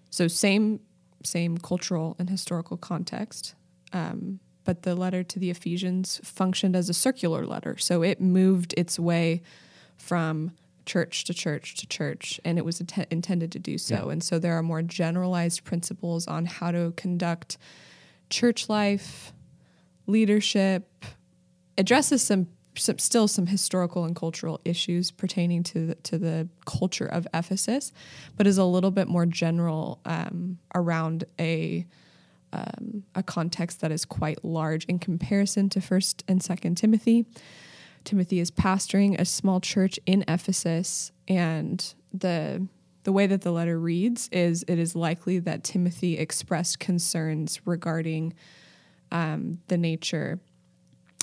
So 0.09 0.27
same 0.27 0.79
same 1.23 1.57
cultural 1.57 2.15
and 2.19 2.29
historical 2.29 2.77
context, 2.77 3.55
um, 3.91 4.39
but 4.63 4.83
the 4.83 4.95
letter 4.95 5.23
to 5.23 5.39
the 5.39 5.49
Ephesians 5.49 6.21
functioned 6.23 6.75
as 6.75 6.89
a 6.89 6.93
circular 6.93 7.45
letter. 7.45 7.77
So 7.77 8.01
it 8.01 8.21
moved 8.21 8.73
its 8.77 8.97
way 8.97 9.41
from 9.97 10.51
church 10.85 11.23
to 11.25 11.33
church 11.33 11.75
to 11.75 11.87
church, 11.87 12.39
and 12.43 12.57
it 12.57 12.65
was 12.65 12.79
int- 12.79 13.07
intended 13.09 13.51
to 13.53 13.59
do 13.59 13.77
so. 13.77 14.05
Yeah. 14.05 14.11
And 14.11 14.23
so 14.23 14.39
there 14.39 14.57
are 14.57 14.63
more 14.63 14.81
generalized 14.81 15.63
principles 15.63 16.27
on 16.27 16.45
how 16.45 16.71
to 16.71 16.93
conduct 16.97 17.57
church 18.29 18.69
life, 18.69 19.33
leadership, 20.07 21.05
addresses 21.77 22.21
some, 22.21 22.47
some 22.75 22.97
still 22.99 23.27
some 23.27 23.47
historical 23.47 24.05
and 24.05 24.15
cultural 24.15 24.59
issues 24.65 25.11
pertaining 25.11 25.63
to 25.63 25.87
the, 25.87 25.95
to 25.95 26.17
the 26.17 26.47
culture 26.65 27.05
of 27.05 27.27
Ephesus, 27.33 27.91
but 28.35 28.47
is 28.47 28.57
a 28.57 28.65
little 28.65 28.91
bit 28.91 29.07
more 29.07 29.25
general 29.25 29.99
um, 30.05 30.57
around 30.73 31.25
a 31.39 31.85
um, 32.51 33.03
a 33.15 33.23
context 33.23 33.81
that 33.81 33.91
is 33.91 34.05
quite 34.05 34.45
large 34.45 34.85
in 34.85 34.99
comparison 34.99 35.69
to 35.69 35.81
First 35.81 36.23
and 36.27 36.41
Second 36.41 36.75
Timothy. 36.75 37.25
Timothy 38.03 38.39
is 38.39 38.51
pastoring 38.51 39.19
a 39.19 39.25
small 39.25 39.59
church 39.59 39.99
in 40.05 40.23
Ephesus, 40.27 41.11
and 41.27 41.93
the 42.13 42.67
the 43.03 43.11
way 43.11 43.27
that 43.27 43.41
the 43.41 43.51
letter 43.51 43.79
reads 43.79 44.29
is 44.31 44.63
it 44.67 44.79
is 44.79 44.95
likely 44.95 45.39
that 45.39 45.63
Timothy 45.63 46.17
expressed 46.17 46.79
concerns 46.79 47.59
regarding 47.65 48.33
um, 49.11 49.59
the 49.67 49.77
nature 49.77 50.39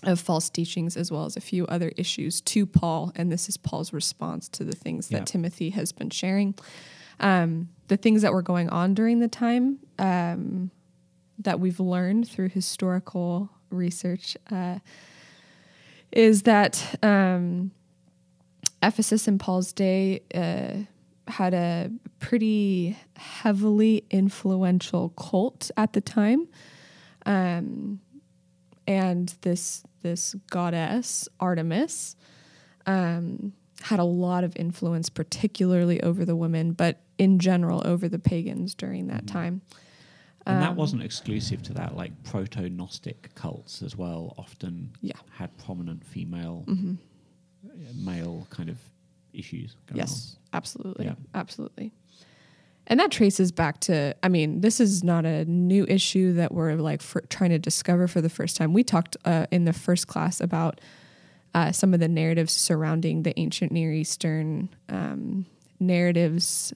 of 0.05 0.19
false 0.19 0.49
teachings 0.49 0.97
as 0.97 1.11
well 1.11 1.25
as 1.27 1.37
a 1.37 1.41
few 1.41 1.67
other 1.67 1.93
issues 1.97 2.41
to 2.41 2.65
Paul, 2.67 3.13
and 3.17 3.31
this 3.31 3.49
is 3.49 3.57
Paul's 3.57 3.93
response 3.93 4.49
to 4.51 4.65
the 4.65 4.75
things 4.75 5.09
that 5.09 5.19
Yeah. 5.19 5.25
Timothy 5.25 5.71
has 5.71 5.93
been 5.93 6.11
sharing. 6.11 6.55
Um, 7.19 7.69
the 7.89 7.99
things 7.99 8.23
that 8.23 8.33
were 8.33 8.43
going 8.43 8.71
on 8.71 8.95
during 8.95 9.19
the 9.19 9.29
time 9.29 9.79
um, 9.99 10.71
that 11.39 11.61
we've 11.61 11.81
learned 11.81 12.29
through 12.29 12.49
historical 12.49 13.51
research 13.71 14.37
uh, 14.51 14.79
is 16.13 16.43
that 16.43 16.99
um, 17.03 17.71
Ephesus 18.83 19.29
in 19.29 19.39
Paul's 19.39 19.73
day 19.75 20.23
uh, 20.35 20.85
had 21.31 21.53
a 21.53 21.91
pretty 22.21 22.97
heavily 23.17 24.05
influential 24.11 25.11
cult 25.11 25.71
at 25.77 25.93
the 25.93 26.01
time. 26.01 26.49
Um, 27.27 28.01
and 28.87 29.35
this 29.43 29.83
this 30.03 30.35
goddess 30.51 31.29
Artemis 31.39 32.17
um, 32.87 33.53
had 33.83 33.99
a 33.99 34.05
lot 34.05 34.45
of 34.45 34.57
influence, 34.57 35.09
particularly 35.09 36.03
over 36.03 36.25
the 36.25 36.37
women, 36.37 36.73
but 36.73 37.01
in 37.19 37.39
general 37.39 37.83
over 37.87 38.09
the 38.09 38.19
pagans 38.19 38.75
during 38.75 39.07
that 39.09 39.27
time. 39.27 39.61
And 40.47 40.63
that 40.63 40.71
Um, 40.71 40.77
wasn't 40.77 41.03
exclusive 41.03 41.63
to 41.65 41.75
that. 41.75 41.97
Like 41.97 42.13
proto 42.25 42.69
Gnostic 42.71 43.35
cults 43.35 43.83
as 43.83 43.97
well 43.97 44.35
often 44.39 44.91
Yeah. 45.03 45.13
Mm-hmm. 45.15 45.33
had 45.35 45.57
prominent 45.59 46.05
female, 46.05 46.65
uh, 46.67 46.73
male 47.95 48.47
kind 48.51 48.71
of 48.71 48.79
issues. 49.35 49.77
Going 49.87 49.99
Yes, 49.99 50.37
absolutely. 50.53 51.05
Yeah. 51.07 51.15
Absolutely. 51.35 51.93
And 52.87 52.99
that 52.99 53.13
traces 53.13 53.53
back 53.53 53.79
to, 53.81 54.17
I 54.23 54.29
mean, 54.29 54.63
this 54.63 54.81
is 54.81 55.05
not 55.05 55.25
a 55.25 55.45
new 55.45 55.85
issue 55.89 56.33
that 56.35 56.53
we're 56.53 56.75
like 56.75 57.03
trying 57.29 57.51
to 57.51 57.59
discover 57.59 58.09
for 58.09 58.21
the 58.21 58.29
first 58.29 58.57
time. 58.57 58.73
We 58.73 58.83
talked 58.83 59.17
uh, 59.25 59.47
in 59.53 59.65
the 59.65 59.73
first 59.73 60.09
class 60.09 60.41
about 60.41 60.81
uh, 61.55 61.71
some 61.71 61.95
of 61.95 62.01
the 62.01 62.09
narratives 62.09 62.53
surrounding 62.53 63.23
the 63.23 63.39
ancient 63.39 63.71
Near 63.71 63.93
Eastern 63.93 64.69
um, 64.89 65.47
narratives, 65.79 66.73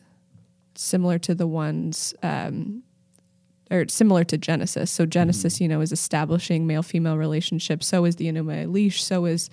similar 0.77 1.19
to 1.21 1.35
the 1.35 1.47
ones, 1.47 2.15
um, 2.23 2.83
or 3.71 3.89
similar 3.89 4.25
to 4.25 4.39
Genesis. 4.39 4.91
So 4.91 5.07
Genesis, 5.07 5.61
you 5.61 5.67
know, 5.69 5.81
is 5.81 5.91
establishing 5.91 6.67
male-female 6.67 7.17
relationships. 7.17 7.87
So 7.87 8.05
is 8.05 8.17
the 8.17 8.27
Enuma 8.27 8.67
Elish. 8.67 9.01
So 9.01 9.25
is 9.25 9.51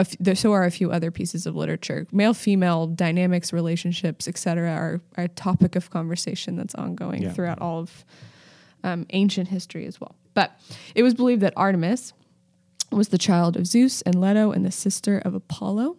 f- 0.00 0.16
there, 0.18 0.34
so 0.34 0.52
are 0.52 0.64
a 0.64 0.70
few 0.70 0.90
other 0.90 1.10
pieces 1.10 1.46
of 1.46 1.54
literature. 1.54 2.06
Male 2.12 2.34
female 2.34 2.86
dynamics, 2.86 3.52
relationships, 3.52 4.26
etc., 4.26 4.70
are, 4.70 5.00
are 5.16 5.24
a 5.24 5.28
topic 5.28 5.76
of 5.76 5.90
conversation 5.90 6.56
that's 6.56 6.74
ongoing 6.74 7.22
Yeah. 7.22 7.32
throughout 7.32 7.60
all 7.60 7.80
of 7.80 8.04
um, 8.84 9.06
ancient 9.10 9.48
history 9.48 9.86
as 9.86 10.00
well. 10.00 10.16
But 10.34 10.58
it 10.94 11.02
was 11.02 11.14
believed 11.14 11.42
that 11.42 11.52
Artemis 11.56 12.12
was 12.90 13.08
the 13.08 13.18
child 13.18 13.56
of 13.56 13.66
Zeus 13.66 14.02
and 14.02 14.20
Leto 14.20 14.50
and 14.52 14.64
the 14.64 14.70
sister 14.72 15.18
of 15.18 15.34
Apollo. 15.34 15.96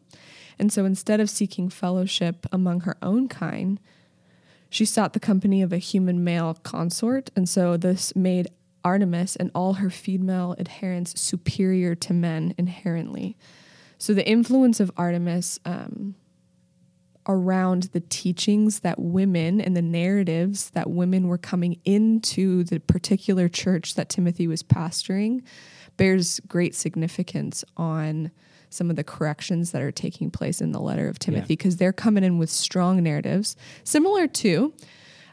And 0.59 0.71
so 0.71 0.85
instead 0.85 1.19
of 1.19 1.29
seeking 1.29 1.69
fellowship 1.69 2.45
among 2.51 2.81
her 2.81 2.97
own 3.01 3.27
kind, 3.27 3.79
she 4.69 4.85
sought 4.85 5.13
the 5.13 5.19
company 5.19 5.61
of 5.61 5.71
a 5.71 5.77
human 5.77 6.23
male 6.23 6.55
consort. 6.63 7.29
And 7.35 7.47
so 7.47 7.77
this 7.77 8.15
made 8.15 8.47
Artemis 8.83 9.35
and 9.35 9.49
all 9.55 9.73
her 9.75 9.89
female 9.89 10.55
adherents 10.59 11.19
superior 11.19 11.95
to 11.95 12.13
men 12.13 12.53
inherently. 12.57 13.37
So 14.03 14.13
the 14.13 14.27
influence 14.27 14.81
of 14.81 14.91
Artemis 14.97 15.61
um, 15.63 16.15
around 17.25 17.83
the 17.93 18.01
teachings 18.01 18.81
that 18.81 18.99
women 18.99 19.61
and 19.61 19.77
the 19.77 19.81
narratives 19.81 20.71
that 20.71 20.89
women 20.89 21.29
were 21.29 21.37
coming 21.37 21.79
into 21.85 22.65
the 22.65 22.81
particular 22.81 23.47
church 23.47 23.95
that 23.95 24.09
Timothy 24.09 24.45
was 24.45 24.61
pastoring 24.61 25.41
bears 25.95 26.41
great 26.49 26.75
significance 26.75 27.63
on 27.77 28.31
some 28.69 28.89
of 28.89 28.97
the 28.97 29.05
corrections 29.05 29.71
that 29.71 29.81
are 29.81 29.89
taking 29.89 30.29
place 30.29 30.59
in 30.59 30.73
the 30.73 30.81
letter 30.81 31.07
of 31.07 31.17
Timothy 31.17 31.55
because 31.55 31.77
they're 31.77 31.93
coming 31.93 32.25
in 32.25 32.37
with 32.37 32.49
strong 32.49 33.01
narratives 33.01 33.55
similar 33.85 34.27
to 34.27 34.73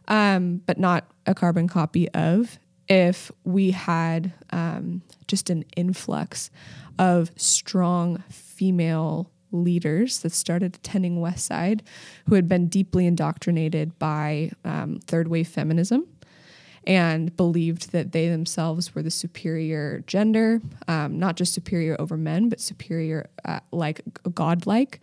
um, 0.07 0.63
but 0.65 0.79
not 0.79 1.11
a 1.27 1.35
carbon 1.35 1.67
copy 1.67 2.09
of 2.11 2.61
if 2.89 3.33
we 3.43 3.73
had 3.73 4.33
um, 4.51 5.03
just 5.27 5.51
an 5.51 5.65
influx 5.77 6.53
of 7.01 7.33
strong 7.35 8.23
female 8.61 9.31
leaders 9.53 10.19
that 10.19 10.33
started 10.33 10.77
attending 10.77 11.17
Westside 11.17 11.81
who 12.29 12.35
had 12.35 12.47
been 12.47 12.69
deeply 12.69 13.07
indoctrinated 13.07 13.99
by 13.99 14.51
um, 14.67 15.01
third 15.07 15.29
wave 15.29 15.49
feminism 15.49 16.07
and 16.85 17.35
believed 17.39 17.91
that 17.93 18.13
they 18.13 18.29
themselves 18.29 18.95
were 18.95 19.03
the 19.03 19.11
superior 19.11 20.05
gender, 20.07 20.61
um, 20.89 21.19
not 21.19 21.37
just 21.37 21.55
superior 21.55 21.97
over 21.99 22.19
men, 22.19 22.51
but 22.51 22.61
superior, 22.61 23.31
uh, 23.47 23.61
like 23.73 24.03
godlike, 24.35 25.01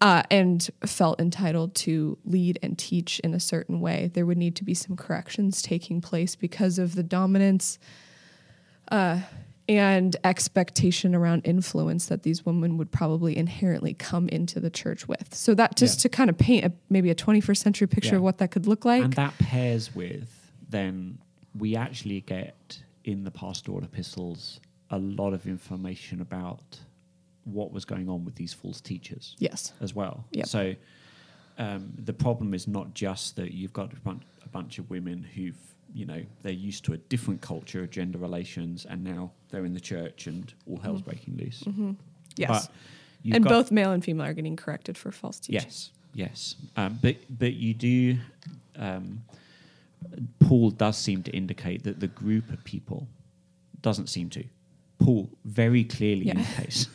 uh, 0.00 0.22
and 0.30 0.70
felt 0.86 1.20
entitled 1.20 1.74
to 1.74 2.16
lead 2.24 2.58
and 2.62 2.78
teach 2.78 3.20
in 3.20 3.34
a 3.34 3.40
certain 3.40 3.78
way. 3.82 4.10
There 4.14 4.24
would 4.24 4.38
need 4.38 4.56
to 4.56 4.64
be 4.64 4.72
some 4.72 4.96
corrections 4.96 5.60
taking 5.60 6.00
place 6.00 6.34
because 6.34 6.78
of 6.78 6.94
the 6.94 7.02
dominance 7.02 7.78
uh, 8.90 9.20
and 9.78 10.16
expectation 10.24 11.14
around 11.14 11.42
influence 11.44 12.06
that 12.06 12.24
these 12.24 12.44
women 12.44 12.76
would 12.76 12.90
probably 12.90 13.36
inherently 13.36 13.94
come 13.94 14.28
into 14.28 14.58
the 14.58 14.70
church 14.70 15.06
with. 15.06 15.32
So 15.34 15.54
that 15.54 15.76
just 15.76 15.98
Yeah. 16.00 16.02
to 16.02 16.08
kind 16.08 16.28
of 16.30 16.36
paint 16.36 16.64
a, 16.64 16.72
maybe 16.88 17.08
a 17.10 17.14
21st 17.14 17.58
century 17.62 17.86
picture 17.86 18.10
Yeah. 18.10 18.16
of 18.16 18.22
what 18.22 18.38
that 18.38 18.50
could 18.50 18.66
look 18.66 18.84
like. 18.84 19.04
and 19.04 19.12
that 19.14 19.36
pairs 19.38 19.94
with 19.94 20.52
then 20.68 21.18
we 21.58 21.76
actually 21.76 22.20
get 22.20 22.82
in 23.04 23.24
the 23.24 23.30
pastoral 23.30 23.82
epistles 23.82 24.60
a 24.90 24.98
lot 24.98 25.32
of 25.32 25.46
information 25.46 26.20
about 26.20 26.80
what 27.44 27.72
was 27.72 27.84
going 27.84 28.08
on 28.08 28.24
with 28.24 28.34
these 28.36 28.52
false 28.52 28.80
teachers 28.80 29.36
yes. 29.38 29.72
as 29.80 29.94
well. 29.94 30.24
Yep. 30.32 30.46
So 30.46 30.74
um, 31.58 31.92
the 31.96 32.12
problem 32.12 32.54
is 32.54 32.66
not 32.68 32.94
just 32.94 33.36
that 33.36 33.52
you've 33.52 33.72
got 33.72 33.92
a 33.92 33.96
bunch, 34.00 34.22
a 34.44 34.48
bunch 34.48 34.78
of 34.78 34.90
women 34.90 35.22
who've, 35.34 35.56
you 35.94 36.06
know, 36.06 36.22
they're 36.42 36.52
used 36.52 36.84
to 36.86 36.92
a 36.92 36.96
different 36.96 37.40
culture 37.40 37.82
of 37.82 37.90
gender 37.90 38.18
relations 38.18 38.86
and 38.88 39.02
now 39.04 39.32
they're 39.50 39.64
in 39.64 39.74
the 39.74 39.80
church 39.80 40.26
and 40.26 40.52
all 40.66 40.78
hell's 40.78 41.02
breaking 41.02 41.36
loose. 41.36 41.62
Mm-hmm. 41.64 41.92
Yes. 42.36 42.68
But 43.24 43.34
and 43.36 43.44
both 43.44 43.70
male 43.70 43.92
and 43.92 44.04
female 44.04 44.26
are 44.26 44.32
getting 44.32 44.56
corrected 44.56 44.96
for 44.96 45.10
false 45.12 45.40
teaching. 45.40 45.62
Yes, 45.62 45.90
yes. 46.14 46.54
Um, 46.76 46.98
but 47.02 47.16
but 47.28 47.52
you 47.54 47.74
do. 47.74 48.16
Um, 48.76 49.22
Paul 50.38 50.70
does 50.70 50.96
seem 50.96 51.22
to 51.24 51.30
indicate 51.32 51.82
that 51.84 52.00
the 52.00 52.06
group 52.06 52.50
of 52.50 52.64
people 52.64 53.06
doesn't 53.82 54.08
seem 54.08 54.30
to. 54.30 54.44
Paul 54.98 55.28
very 55.44 55.84
clearly 55.84 56.26
Yeah. 56.26 56.38
indicates 56.38 56.88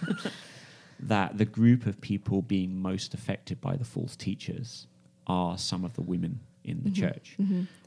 that 1.00 1.38
the 1.38 1.46
group 1.46 1.86
of 1.86 2.02
people 2.02 2.42
being 2.42 2.82
most 2.82 3.14
affected 3.14 3.62
by 3.62 3.76
the 3.76 3.84
false 3.86 4.16
teachers 4.16 4.88
are 5.28 5.58
some 5.58 5.84
of 5.84 5.94
the 5.94 6.02
women 6.02 6.40
in 6.66 6.84
the 6.84 6.92
church. 6.92 7.38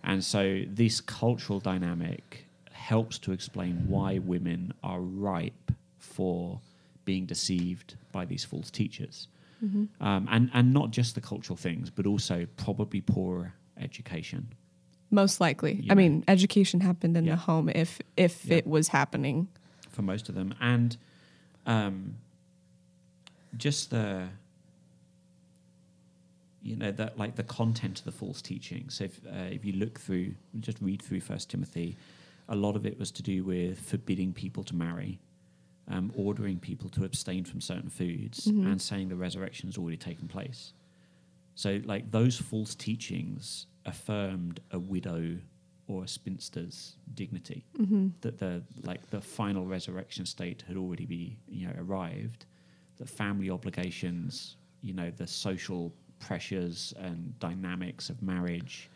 And 0.04 0.24
so 0.24 0.62
this 0.66 1.00
cultural 1.00 1.60
dynamic 1.60 2.46
helps 2.72 3.18
to 3.18 3.32
explain 3.32 3.74
why 3.88 4.18
women 4.18 4.72
are 4.82 5.00
ripe 5.00 5.72
for 5.98 6.60
being 7.04 7.26
deceived 7.26 7.96
by 8.12 8.24
these 8.24 8.44
false 8.44 8.70
teachers. 8.70 9.28
Um, 9.60 10.28
and, 10.30 10.50
and 10.54 10.72
not 10.72 10.92
just 10.92 11.14
the 11.16 11.20
cultural 11.20 11.56
things, 11.56 11.90
but 11.90 12.06
also 12.06 12.46
probably 12.56 13.00
poor 13.00 13.54
education. 13.76 14.48
Most 15.10 15.40
likely. 15.40 15.74
You 15.74 15.86
I 15.90 15.94
know. 15.94 16.02
mean, 16.02 16.24
education 16.28 16.80
happened 16.80 17.16
in 17.16 17.24
Yeah. 17.24 17.32
the 17.32 17.36
home 17.38 17.68
if 17.70 18.00
if 18.16 18.44
Yeah. 18.46 18.58
it 18.58 18.66
was 18.66 18.88
happening. 18.88 19.48
for 19.90 20.02
most 20.02 20.28
of 20.28 20.34
them, 20.36 20.54
and 20.60 20.96
um, 21.66 22.14
just 23.56 23.90
the 23.90 24.28
you 26.68 26.76
know 26.76 26.92
that 26.92 27.18
like 27.18 27.34
the 27.36 27.42
content 27.42 27.98
of 28.00 28.04
the 28.04 28.12
false 28.12 28.40
teaching. 28.42 28.90
So 28.90 29.04
if 29.04 29.20
uh, 29.26 29.48
if 29.50 29.64
you 29.64 29.72
look 29.74 29.98
through, 29.98 30.34
just 30.60 30.78
read 30.80 31.00
through 31.02 31.20
First 31.20 31.50
Timothy, 31.50 31.96
a 32.48 32.56
lot 32.56 32.76
of 32.76 32.86
it 32.86 32.98
was 32.98 33.10
to 33.12 33.22
do 33.22 33.44
with 33.44 33.80
forbidding 33.80 34.32
people 34.32 34.62
to 34.64 34.74
marry, 34.76 35.18
um, 35.88 36.12
ordering 36.16 36.58
people 36.58 36.88
to 36.90 37.04
abstain 37.04 37.44
from 37.44 37.60
certain 37.60 37.90
foods, 37.90 38.46
and 38.66 38.80
saying 38.80 39.08
the 39.08 39.16
resurrection 39.16 39.68
has 39.68 39.76
already 39.78 39.96
taken 39.96 40.28
place. 40.28 40.72
So 41.54 41.80
like 41.84 42.10
those 42.10 42.36
false 42.36 42.74
teachings 42.74 43.66
affirmed 43.84 44.60
a 44.70 44.78
widow 44.78 45.38
or 45.88 46.04
a 46.04 46.08
spinster's 46.08 46.96
dignity 47.14 47.64
that 48.20 48.38
the 48.38 48.62
like 48.84 49.08
the 49.10 49.20
final 49.20 49.64
resurrection 49.64 50.26
state 50.26 50.62
had 50.68 50.76
already 50.76 51.06
be 51.06 51.38
you 51.48 51.66
know 51.66 51.72
arrived 51.80 52.44
that 52.98 53.08
family 53.08 53.48
obligations 53.50 54.56
you 54.82 54.92
know 54.92 55.10
the 55.16 55.26
social 55.26 55.92
pressures 56.18 56.94
and 56.98 57.38
dynamics 57.38 58.10
of 58.10 58.20
marriage 58.22 58.88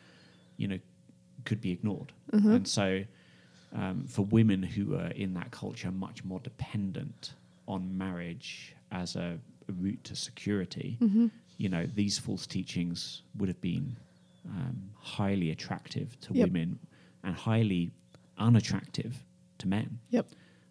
you 0.57 0.67
know 0.69 0.79
could 1.45 1.61
be 1.61 1.71
ignored 1.73 2.13
and 2.33 2.67
so 2.69 3.03
um, 3.75 4.05
for 4.07 4.23
women 4.27 4.63
who 4.63 4.95
are 4.95 5.09
in 5.13 5.35
that 5.35 5.51
culture 5.51 5.91
much 5.91 6.25
more 6.25 6.41
dependent 6.41 7.35
on 7.67 7.97
marriage 7.97 8.75
as 8.91 9.17
a, 9.17 9.39
a 9.69 9.73
route 9.73 10.03
to 10.05 10.15
security 10.17 10.99
you 11.59 11.69
know 11.69 11.87
these 11.95 12.19
false 12.19 12.47
teachings 12.47 13.23
would 13.39 13.49
have 13.49 13.61
been 13.61 13.97
um, 14.49 14.91
highly 14.99 15.51
attractive 15.51 16.19
to 16.21 16.33
Yep. 16.35 16.49
women 16.49 16.79
and 17.25 17.35
highly 17.37 17.93
unattractive 18.39 19.25
to 19.59 19.69
men. 19.69 19.99
Yep. 20.11 20.27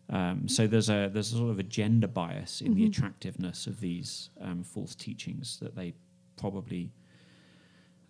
Um, 0.10 0.48
so 0.50 0.68
there's 0.68 0.90
a 0.90 1.10
there's 1.14 1.32
a 1.32 1.38
sort 1.38 1.52
of 1.52 1.60
a 1.60 1.64
gender 1.64 2.08
bias 2.08 2.60
in 2.62 2.74
the 2.74 2.86
attractiveness 2.86 3.66
of 3.68 3.80
these 3.80 4.30
um, 4.42 4.64
false 4.64 4.94
teachings 4.94 5.58
that 5.62 5.74
they 5.76 5.94
probably, 6.38 6.92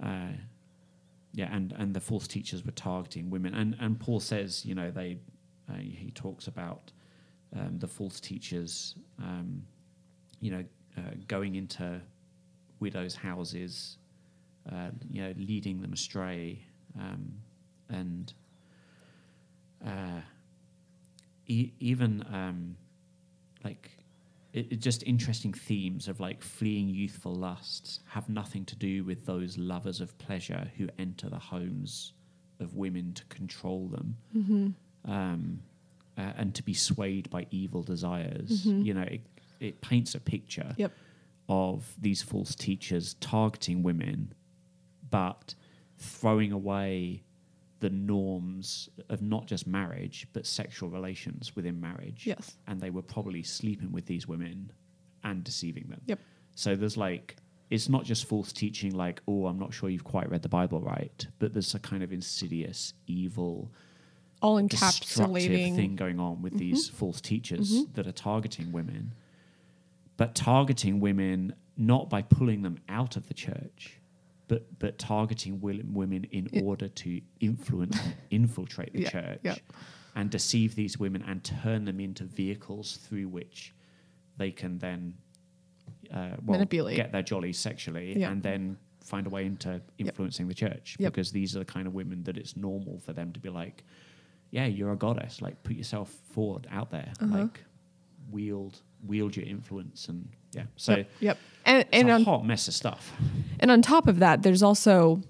uh, 0.04 0.34
yeah, 1.34 1.50
and 1.56 1.74
and 1.78 1.94
the 1.94 2.00
false 2.00 2.28
teachers 2.28 2.66
were 2.66 2.72
targeting 2.72 3.30
women. 3.30 3.54
And 3.54 3.76
and 3.80 4.00
Paul 4.00 4.20
says, 4.20 4.66
you 4.66 4.76
know, 4.76 4.92
they 4.92 5.18
uh, 5.70 5.78
he 5.78 6.12
talks 6.14 6.48
about 6.48 6.92
um, 7.56 7.80
the 7.80 7.88
false 7.88 8.20
teachers, 8.20 8.96
um, 9.20 9.64
you 10.40 10.52
know, 10.52 10.64
uh, 10.98 11.12
going 11.28 11.56
into 11.56 12.02
widows' 12.80 13.16
houses, 13.16 13.98
uh, 14.72 14.90
you 15.10 15.22
know, 15.22 15.34
leading 15.38 15.82
them 15.82 15.94
astray, 15.94 16.60
um, 17.00 17.34
and 17.90 18.34
uh, 19.86 20.22
e- 21.48 21.72
even 21.80 22.26
um, 22.32 22.76
like 23.64 23.92
it, 24.54 24.68
it 24.72 24.80
just 24.80 25.04
interesting 25.04 25.54
themes 25.54 26.08
of 26.08 26.20
like 26.20 26.42
fleeing 26.42 26.90
youthful 26.90 27.34
lusts 27.34 28.00
have 28.10 28.28
nothing 28.30 28.66
to 28.66 28.76
do 28.76 29.04
with 29.04 29.26
those 29.26 29.58
lovers 29.58 30.02
of 30.02 30.18
pleasure 30.18 30.72
who 30.78 30.88
enter 31.00 31.30
the 31.30 31.40
homes 31.40 32.14
of 32.60 32.76
women 32.76 33.14
to 33.14 33.24
control 33.26 33.88
them 33.88 34.16
um, 35.06 35.62
uh, 36.18 36.34
and 36.38 36.54
to 36.56 36.64
be 36.64 36.74
swayed 36.74 37.30
by 37.30 37.48
evil 37.52 37.82
desires. 37.84 38.66
You 38.66 38.94
know, 38.94 39.02
it, 39.04 39.22
it 39.60 39.82
paints 39.82 40.16
a 40.16 40.20
picture 40.20 40.74
Yep. 40.78 40.92
of 41.50 41.94
these 42.00 42.22
false 42.22 42.54
teachers 42.54 43.16
targeting 43.16 43.82
women, 43.84 44.34
but 45.10 45.56
throwing 45.98 46.52
away 46.52 47.24
the 47.82 47.90
norms 47.90 48.90
of 49.10 49.22
not 49.22 49.46
just 49.48 49.68
marriage, 49.68 50.28
but 50.34 50.46
sexual 50.46 50.90
relations 50.90 51.56
within 51.56 51.80
marriage. 51.82 52.26
Yes. 52.26 52.56
And 52.68 52.80
they 52.80 52.90
were 52.92 53.02
probably 53.02 53.44
sleeping 53.44 53.92
with 53.92 54.06
these 54.06 54.28
women 54.28 54.72
and 55.24 55.44
deceiving 55.44 55.88
them. 55.90 56.02
Yep. 56.06 56.20
So 56.56 56.76
there's 56.76 56.96
like, 56.96 57.36
it's 57.70 57.90
not 57.90 58.06
just 58.06 58.26
false 58.26 58.54
teaching, 58.54 58.96
like, 58.96 59.22
oh, 59.28 59.48
I'm 59.48 59.60
not 59.60 59.74
sure 59.74 59.90
you've 59.90 60.04
quite 60.04 60.30
read 60.30 60.42
the 60.42 60.50
Bible 60.50 60.80
right, 60.80 61.28
but 61.40 61.54
there's 61.54 61.74
a 61.76 61.80
kind 61.80 62.04
of 62.04 62.12
insidious, 62.14 62.94
evil, 63.08 63.72
All 64.42 64.62
encapsulating. 64.62 65.76
thing 65.76 65.96
going 65.96 66.20
on 66.20 66.34
Mm-hmm. 66.36 66.44
with 66.44 66.58
these 66.58 66.88
false 66.90 67.20
teachers 67.22 67.86
that 67.94 68.08
are 68.08 68.12
targeting 68.12 68.72
women, 68.72 69.14
but 70.18 70.36
targeting 70.36 71.00
women 71.00 71.56
not 71.78 72.10
by 72.10 72.22
pulling 72.22 72.62
them 72.62 72.78
out 72.90 73.16
of 73.16 73.28
the 73.28 73.34
church, 73.34 73.98
but 74.52 74.64
but 74.80 74.98
targeting 75.00 75.62
women 75.62 76.26
in 76.26 76.50
I- 76.54 76.60
order 76.60 76.90
to 76.90 77.22
influence 77.40 77.98
and 78.04 78.14
infiltrate 78.30 78.92
the 78.92 79.04
Yeah, 79.04 79.10
church 79.10 79.40
yeah. 79.44 79.56
and 80.18 80.30
deceive 80.30 80.76
these 80.76 81.00
women 81.00 81.22
and 81.26 81.42
turn 81.42 81.86
them 81.86 82.00
into 82.02 82.26
vehicles 82.26 82.98
through 82.98 83.30
which 83.30 83.74
they 84.38 84.52
can 84.52 84.78
then 84.80 85.14
uh, 86.14 86.36
well, 86.46 86.58
Manipulate. 86.60 86.98
get 86.98 87.14
their 87.14 87.24
jollies 87.24 87.58
sexually 87.58 88.20
Yeah. 88.20 88.30
and 88.32 88.44
then 88.44 88.78
find 89.00 89.26
a 89.26 89.30
way 89.30 89.46
into 89.46 89.82
influencing 89.98 90.50
the 90.50 90.54
church 90.54 90.98
Yep. 91.00 91.14
because 91.14 91.32
these 91.32 91.56
are 91.56 91.60
the 91.60 91.66
kind 91.78 91.88
of 91.88 91.94
women 91.94 92.24
that 92.24 92.38
it's 92.38 92.58
normal 92.58 93.00
for 93.00 93.14
them 93.14 93.32
to 93.32 93.40
be 93.40 93.50
like, 93.50 93.86
yeah, 94.52 94.66
you're 94.66 94.92
a 94.92 94.98
goddess. 94.98 95.42
Like, 95.42 95.64
put 95.64 95.78
yourself 95.78 96.10
forward 96.34 96.68
out 96.70 96.92
there. 96.92 97.14
Uh-huh. 97.22 97.38
Like, 97.44 97.64
wield 98.30 98.82
wield 99.06 99.36
your 99.36 99.46
influence 99.46 100.08
and 100.08 100.30
yeah. 100.54 100.64
So 100.76 100.98
Yep. 100.98 101.10
yep. 101.22 101.38
And 101.66 101.80
it's 101.80 101.90
and 101.94 102.10
a 102.10 102.14
on 102.14 102.24
hot 102.24 102.46
mess 102.46 102.68
of 102.68 102.74
stuff. 102.74 103.12
And 103.60 103.72
on 103.72 103.82
top 103.82 104.08
of 104.08 104.20
that, 104.20 104.44
there's 104.44 104.62
also 104.64 105.22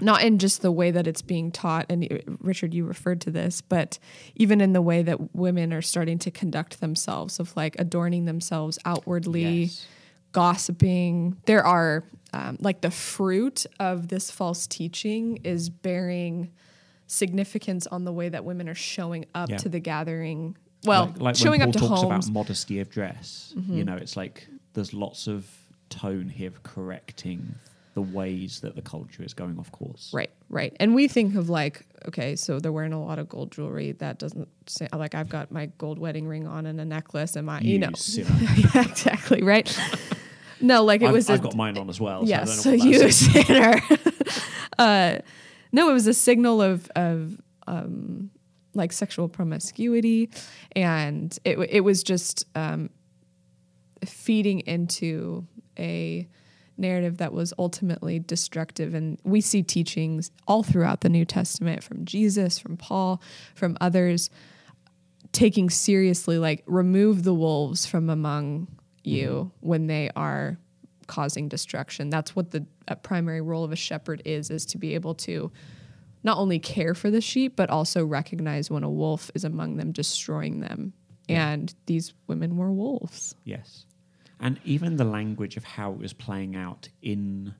not 0.00 0.22
in 0.22 0.38
just 0.38 0.62
the 0.62 0.72
way 0.72 0.90
that 0.90 1.06
it's 1.06 1.20
being 1.20 1.52
taught, 1.52 1.84
and 1.90 2.10
uh, 2.10 2.16
Richard, 2.40 2.72
you 2.72 2.86
referred 2.86 3.20
to 3.22 3.30
this, 3.30 3.60
but 3.60 3.98
even 4.34 4.60
in 4.62 4.72
the 4.72 4.80
way 4.80 5.02
that 5.02 5.34
women 5.34 5.74
are 5.74 5.82
starting 5.82 6.18
to 6.20 6.30
conduct 6.30 6.80
themselves, 6.80 7.38
of 7.38 7.54
like 7.54 7.76
adorning 7.78 8.24
themselves 8.24 8.78
outwardly, 8.86 9.64
Yes. 9.64 9.86
gossiping. 10.32 11.36
There 11.46 11.64
are 11.66 12.04
um, 12.32 12.56
like 12.60 12.80
the 12.80 12.90
fruit 12.90 13.66
of 13.78 14.08
this 14.08 14.30
false 14.30 14.66
teaching 14.66 15.38
is 15.44 15.68
bearing 15.68 16.50
significance 17.06 17.86
on 17.88 18.04
the 18.04 18.12
way 18.12 18.28
that 18.30 18.44
women 18.44 18.68
are 18.68 18.74
showing 18.74 19.26
up 19.34 19.50
Yeah. 19.50 19.56
to 19.58 19.68
the 19.68 19.80
gathering. 19.80 20.56
Well, 20.84 21.06
like, 21.06 21.20
like 21.20 21.36
showing 21.36 21.60
when 21.60 21.68
up 21.68 21.72
to 21.74 21.78
talks 21.78 22.02
homes. 22.02 22.28
about 22.28 22.32
modesty 22.32 22.80
of 22.80 22.88
dress, 22.90 23.52
Mm-hmm. 23.56 23.76
you 23.76 23.84
know, 23.84 23.96
it's 23.96 24.16
like 24.16 24.46
there's 24.74 24.94
lots 24.94 25.26
of 25.26 25.46
tone 25.88 26.28
here 26.28 26.48
of 26.48 26.62
correcting 26.62 27.54
the 27.94 28.00
ways 28.02 28.60
that 28.60 28.76
the 28.76 28.82
culture 28.82 29.22
is 29.24 29.34
going 29.34 29.58
off 29.58 29.70
course. 29.72 30.10
Right, 30.14 30.30
right. 30.48 30.74
And 30.78 30.94
we 30.94 31.08
think 31.08 31.34
of 31.34 31.50
like, 31.50 31.84
okay, 32.06 32.36
so 32.36 32.60
they're 32.60 32.70
wearing 32.70 32.92
a 32.92 33.04
lot 33.04 33.18
of 33.18 33.28
gold 33.28 33.50
jewelry. 33.50 33.92
That 33.92 34.18
doesn't 34.20 34.48
say, 34.66 34.86
like, 34.94 35.14
I've 35.16 35.28
got 35.28 35.50
my 35.50 35.66
gold 35.76 35.98
wedding 35.98 36.28
ring 36.28 36.46
on 36.46 36.66
and 36.66 36.80
a 36.80 36.84
necklace 36.84 37.34
and 37.34 37.46
my, 37.46 37.60
you, 37.60 37.72
You 37.72 37.78
know. 37.80 37.90
yeah, 38.74 38.82
exactly, 38.88 39.42
right? 39.42 39.76
No, 40.60 40.84
like 40.84 41.02
it 41.02 41.06
I've, 41.06 41.12
was 41.14 41.28
a, 41.28 41.32
I've 41.34 41.42
got 41.42 41.56
mine 41.56 41.76
on 41.76 41.88
as 41.90 42.00
well. 42.00 42.22
yeah, 42.24 42.44
so, 42.44 42.52
so 42.52 42.70
I 42.70 42.76
don't 42.76 42.84
know 42.90 42.98
what 42.98 43.02
you 43.02 43.10
sinner. 43.10 43.80
uh, 44.78 45.18
no, 45.72 45.90
it 45.90 45.92
was 45.92 46.06
a 46.06 46.14
signal 46.14 46.62
of, 46.62 46.90
of 46.94 47.40
um, 47.66 48.30
like 48.74 48.92
sexual 48.92 49.28
promiscuity, 49.28 50.30
and 50.72 51.36
it 51.44 51.58
it 51.58 51.80
was 51.80 52.02
just 52.02 52.46
um, 52.54 52.90
feeding 54.04 54.60
into 54.60 55.46
a 55.78 56.28
narrative 56.76 57.18
that 57.18 57.32
was 57.32 57.52
ultimately 57.58 58.18
destructive. 58.18 58.94
And 58.94 59.18
we 59.22 59.40
see 59.40 59.62
teachings 59.62 60.30
all 60.48 60.62
throughout 60.62 61.02
the 61.02 61.08
New 61.08 61.24
Testament 61.24 61.84
from 61.84 62.04
Jesus, 62.06 62.58
from 62.58 62.76
Paul, 62.76 63.20
from 63.54 63.76
others 63.80 64.30
taking 65.32 65.70
seriously 65.70 66.38
like 66.38 66.62
remove 66.66 67.22
the 67.22 67.34
wolves 67.34 67.86
from 67.86 68.10
among 68.10 68.66
you 69.04 69.50
when 69.60 69.86
they 69.86 70.10
are 70.16 70.58
causing 71.06 71.48
destruction 71.48 72.08
that's 72.10 72.36
what 72.36 72.50
the 72.50 72.64
uh, 72.88 72.94
primary 72.96 73.40
role 73.40 73.64
of 73.64 73.72
a 73.72 73.76
shepherd 73.76 74.22
is 74.24 74.50
is 74.50 74.64
to 74.64 74.78
be 74.78 74.94
able 74.94 75.14
to 75.14 75.50
not 76.22 76.38
only 76.38 76.58
care 76.58 76.94
for 76.94 77.10
the 77.10 77.20
sheep 77.20 77.54
but 77.56 77.70
also 77.70 78.04
recognize 78.04 78.70
when 78.70 78.82
a 78.82 78.90
wolf 78.90 79.30
is 79.34 79.44
among 79.44 79.76
them 79.76 79.92
destroying 79.92 80.60
them 80.60 80.92
and 81.28 81.74
these 81.86 82.12
women 82.26 82.56
were 82.56 82.72
wolves 82.72 83.34
Yes. 83.44 83.86
And 84.40 84.58
even 84.64 84.96
the 84.96 85.04
language 85.04 85.56
of 85.58 85.64
how 85.64 85.92
it 85.92 85.98
was 85.98 86.14
playing 86.14 86.56
out 86.56 86.88
in 87.02 87.54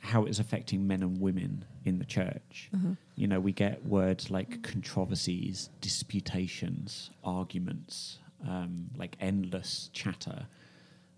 how 0.00 0.22
it 0.22 0.28
was 0.28 0.38
affecting 0.38 0.86
men 0.86 1.02
and 1.02 1.20
women 1.20 1.64
in 1.84 1.98
the 1.98 2.04
church. 2.04 2.70
You 3.16 3.26
know, 3.26 3.40
we 3.40 3.52
get 3.52 3.84
words 3.84 4.30
like 4.30 4.62
controversies, 4.62 5.68
disputations, 5.80 7.10
arguments, 7.22 8.20
um, 8.48 8.86
like 8.96 9.16
endless 9.20 9.90
chatter, 9.92 10.46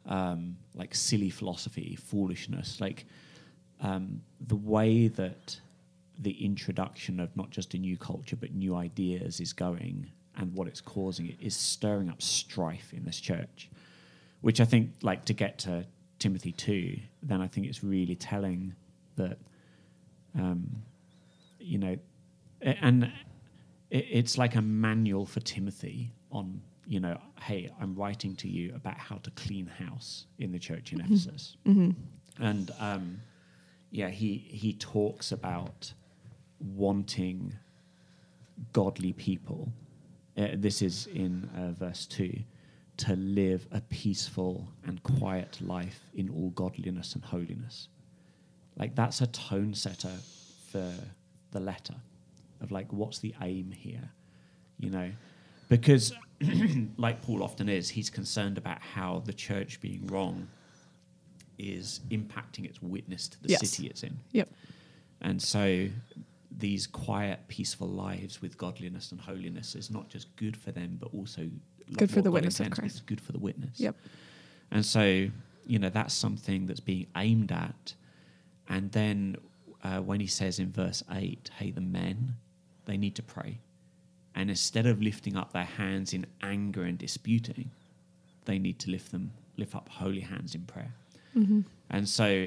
um, 0.06 0.56
like 0.74 0.94
silly 0.94 1.30
philosophy, 1.30 1.96
foolishness. 1.96 2.80
Like 2.80 3.04
um, 3.80 4.22
the 4.40 4.56
way 4.56 5.06
that 5.08 5.60
the 6.20 6.44
introduction 6.44 7.18
of 7.20 7.34
not 7.36 7.50
just 7.50 7.74
a 7.74 7.78
new 7.78 7.96
culture 7.96 8.36
but 8.36 8.52
new 8.52 8.74
ideas 8.76 9.40
is 9.40 9.52
going 9.52 10.10
and 10.36 10.54
what 10.54 10.68
it's 10.68 10.80
causing 10.80 11.26
it 11.26 11.36
is 11.40 11.56
stirring 11.56 12.08
up 12.08 12.20
strife 12.22 12.92
in 12.92 13.04
this 13.04 13.20
church 13.20 13.70
which 14.40 14.60
I 14.60 14.64
think, 14.64 14.92
like, 15.02 15.24
to 15.26 15.32
get 15.32 15.58
to 15.60 15.84
Timothy 16.18 16.52
2, 16.52 16.98
then 17.22 17.40
I 17.40 17.46
think 17.46 17.66
it's 17.66 17.84
really 17.84 18.14
telling 18.14 18.74
that, 19.16 19.38
um, 20.38 20.82
you 21.58 21.78
know, 21.78 21.96
and 22.62 23.10
it's 23.90 24.38
like 24.38 24.54
a 24.54 24.62
manual 24.62 25.26
for 25.26 25.40
Timothy 25.40 26.12
on, 26.30 26.62
you 26.86 27.00
know, 27.00 27.18
hey, 27.42 27.70
I'm 27.80 27.94
writing 27.94 28.34
to 28.36 28.48
you 28.48 28.72
about 28.74 28.98
how 28.98 29.16
to 29.16 29.30
clean 29.32 29.66
house 29.66 30.26
in 30.38 30.52
the 30.52 30.58
church 30.58 30.92
in 30.92 31.00
Ephesus. 31.00 31.56
And, 32.38 32.70
um, 32.78 33.20
yeah, 33.90 34.08
he, 34.08 34.38
he 34.48 34.74
talks 34.74 35.32
about 35.32 35.92
wanting 36.60 37.54
godly 38.72 39.12
people. 39.12 39.72
Uh, 40.36 40.48
this 40.54 40.82
is 40.82 41.06
in 41.08 41.48
uh, 41.56 41.72
verse 41.72 42.06
2 42.06 42.32
to 42.98 43.16
live 43.16 43.66
a 43.72 43.80
peaceful 43.80 44.68
and 44.84 45.02
quiet 45.02 45.58
life 45.62 46.00
in 46.14 46.28
all 46.28 46.50
godliness 46.50 47.14
and 47.14 47.24
holiness. 47.24 47.88
Like, 48.76 48.94
that's 48.94 49.20
a 49.22 49.26
tone 49.26 49.74
setter 49.74 50.12
for 50.70 50.92
the 51.50 51.60
letter 51.60 51.94
of 52.60 52.70
like, 52.70 52.92
what's 52.92 53.18
the 53.18 53.34
aim 53.42 53.72
here? 53.72 54.10
You 54.78 54.90
know, 54.90 55.10
because 55.68 56.12
like 56.98 57.22
Paul 57.22 57.42
often 57.42 57.68
is, 57.68 57.88
he's 57.90 58.10
concerned 58.10 58.58
about 58.58 58.80
how 58.82 59.22
the 59.24 59.32
church 59.32 59.80
being 59.80 60.06
wrong 60.06 60.48
is 61.58 62.00
impacting 62.10 62.64
its 62.64 62.80
witness 62.82 63.28
to 63.28 63.42
the 63.42 63.48
Yes. 63.50 63.60
city 63.60 63.86
it's 63.88 64.02
in. 64.02 64.18
yep 64.32 64.48
And 65.20 65.40
so 65.42 65.88
these 66.56 66.86
quiet, 66.86 67.40
peaceful 67.48 67.88
lives 67.88 68.42
with 68.42 68.58
godliness 68.58 69.12
and 69.12 69.20
holiness 69.20 69.74
is 69.74 69.90
not 69.90 70.08
just 70.08 70.34
good 70.36 70.56
for 70.56 70.72
them, 70.72 70.98
but 71.00 71.12
also 71.14 71.48
Good 71.96 72.10
for 72.10 72.22
the 72.22 72.28
God 72.30 72.34
witness 72.34 72.60
of 72.60 72.70
Christ. 72.70 72.96
It's 72.96 73.04
good 73.04 73.20
for 73.20 73.32
the 73.32 73.38
witness. 73.38 73.78
yep 73.80 73.96
And 74.70 74.84
so, 74.84 75.28
you 75.66 75.78
know, 75.78 75.88
that's 75.90 76.14
something 76.14 76.66
that's 76.66 76.80
being 76.80 77.06
aimed 77.16 77.50
at. 77.52 77.94
And 78.68 78.92
then 78.92 79.36
uh, 79.82 79.98
when 79.98 80.20
he 80.20 80.26
says 80.26 80.58
in 80.58 80.70
verse 80.70 81.02
8, 81.10 81.50
hey, 81.58 81.70
the 81.72 81.80
men, 81.80 82.34
they 82.84 82.96
need 82.96 83.14
to 83.16 83.22
pray. 83.22 83.58
And 84.34 84.48
instead 84.50 84.86
of 84.86 85.02
lifting 85.02 85.36
up 85.36 85.52
their 85.52 85.64
hands 85.64 86.12
in 86.12 86.26
anger 86.42 86.84
and 86.84 86.96
disputing, 86.96 87.70
they 88.44 88.58
need 88.58 88.78
to 88.80 88.90
lift 88.90 89.10
them, 89.10 89.32
lift 89.56 89.74
up 89.74 89.88
holy 89.88 90.20
hands 90.20 90.54
in 90.54 90.62
prayer. 90.62 90.94
And 91.90 92.08
so 92.08 92.46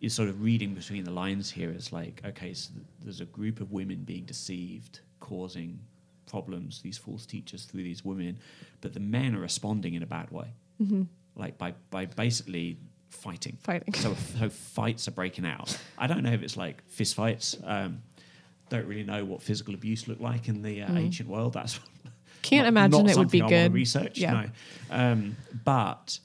you're 0.00 0.10
sort 0.10 0.28
of 0.28 0.42
reading 0.42 0.74
between 0.74 1.04
the 1.04 1.10
lines 1.10 1.50
here 1.50 1.70
is 1.70 1.92
like, 1.92 2.20
okay, 2.24 2.54
so 2.54 2.70
there's 3.02 3.20
a 3.20 3.24
group 3.26 3.60
of 3.60 3.72
women 3.72 3.98
being 4.04 4.24
deceived, 4.24 5.00
causing 5.20 5.78
problems, 6.26 6.82
these 6.82 6.98
false 6.98 7.24
teachers 7.26 7.64
through 7.64 7.82
these 7.82 8.04
women, 8.04 8.38
but 8.80 8.92
the 8.94 9.00
men 9.00 9.34
are 9.34 9.40
responding 9.40 9.94
in 9.94 10.02
a 10.02 10.06
bad 10.06 10.30
way, 10.30 10.52
like 11.36 11.56
by, 11.58 11.74
by 11.90 12.06
basically 12.06 12.76
fighting. 13.10 13.56
Fighting. 13.62 13.94
So, 13.94 14.14
so 14.38 14.48
fights 14.50 15.08
are 15.08 15.12
breaking 15.12 15.46
out. 15.46 15.76
I 15.96 16.06
don't 16.06 16.22
know 16.22 16.32
if 16.32 16.42
it's 16.42 16.56
like 16.56 16.82
fist 16.88 17.14
fights. 17.14 17.56
Um, 17.64 18.02
don't 18.68 18.86
really 18.86 19.04
know 19.04 19.24
what 19.24 19.40
physical 19.42 19.72
abuse 19.74 20.06
looked 20.08 20.20
like 20.20 20.48
in 20.48 20.62
the 20.62 20.82
uh, 20.82 20.94
ancient 20.94 21.28
world. 21.28 21.54
That's 21.54 21.80
Can't 22.42 22.64
not- 22.64 22.68
imagine 22.68 23.06
not 23.06 23.10
it 23.12 23.16
would 23.16 23.30
be 23.30 23.40
I 23.42 23.48
good. 23.48 23.72
Research, 23.72 24.18
Yeah. 24.18 24.32
no. 24.32 24.50
Um, 24.90 25.36
but 25.64 26.18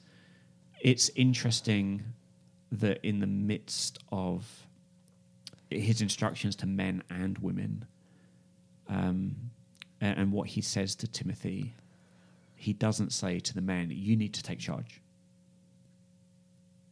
it's 0.80 1.08
interesting 1.16 2.02
that 2.80 3.04
in 3.06 3.20
the 3.20 3.26
midst 3.26 3.98
of 4.10 4.66
his 5.70 6.00
instructions 6.00 6.56
to 6.56 6.66
men 6.66 7.02
and 7.10 7.38
women, 7.38 7.86
um, 8.88 9.36
a- 10.00 10.04
and, 10.04 10.32
what 10.32 10.48
he 10.48 10.60
says 10.60 10.94
to 10.96 11.08
Timothy, 11.08 11.74
he 12.56 12.72
doesn't 12.72 13.12
say 13.12 13.40
to 13.40 13.54
the 13.54 13.60
men, 13.60 13.90
"You 13.90 14.16
need 14.16 14.34
to 14.34 14.42
take 14.42 14.58
charge." 14.58 15.00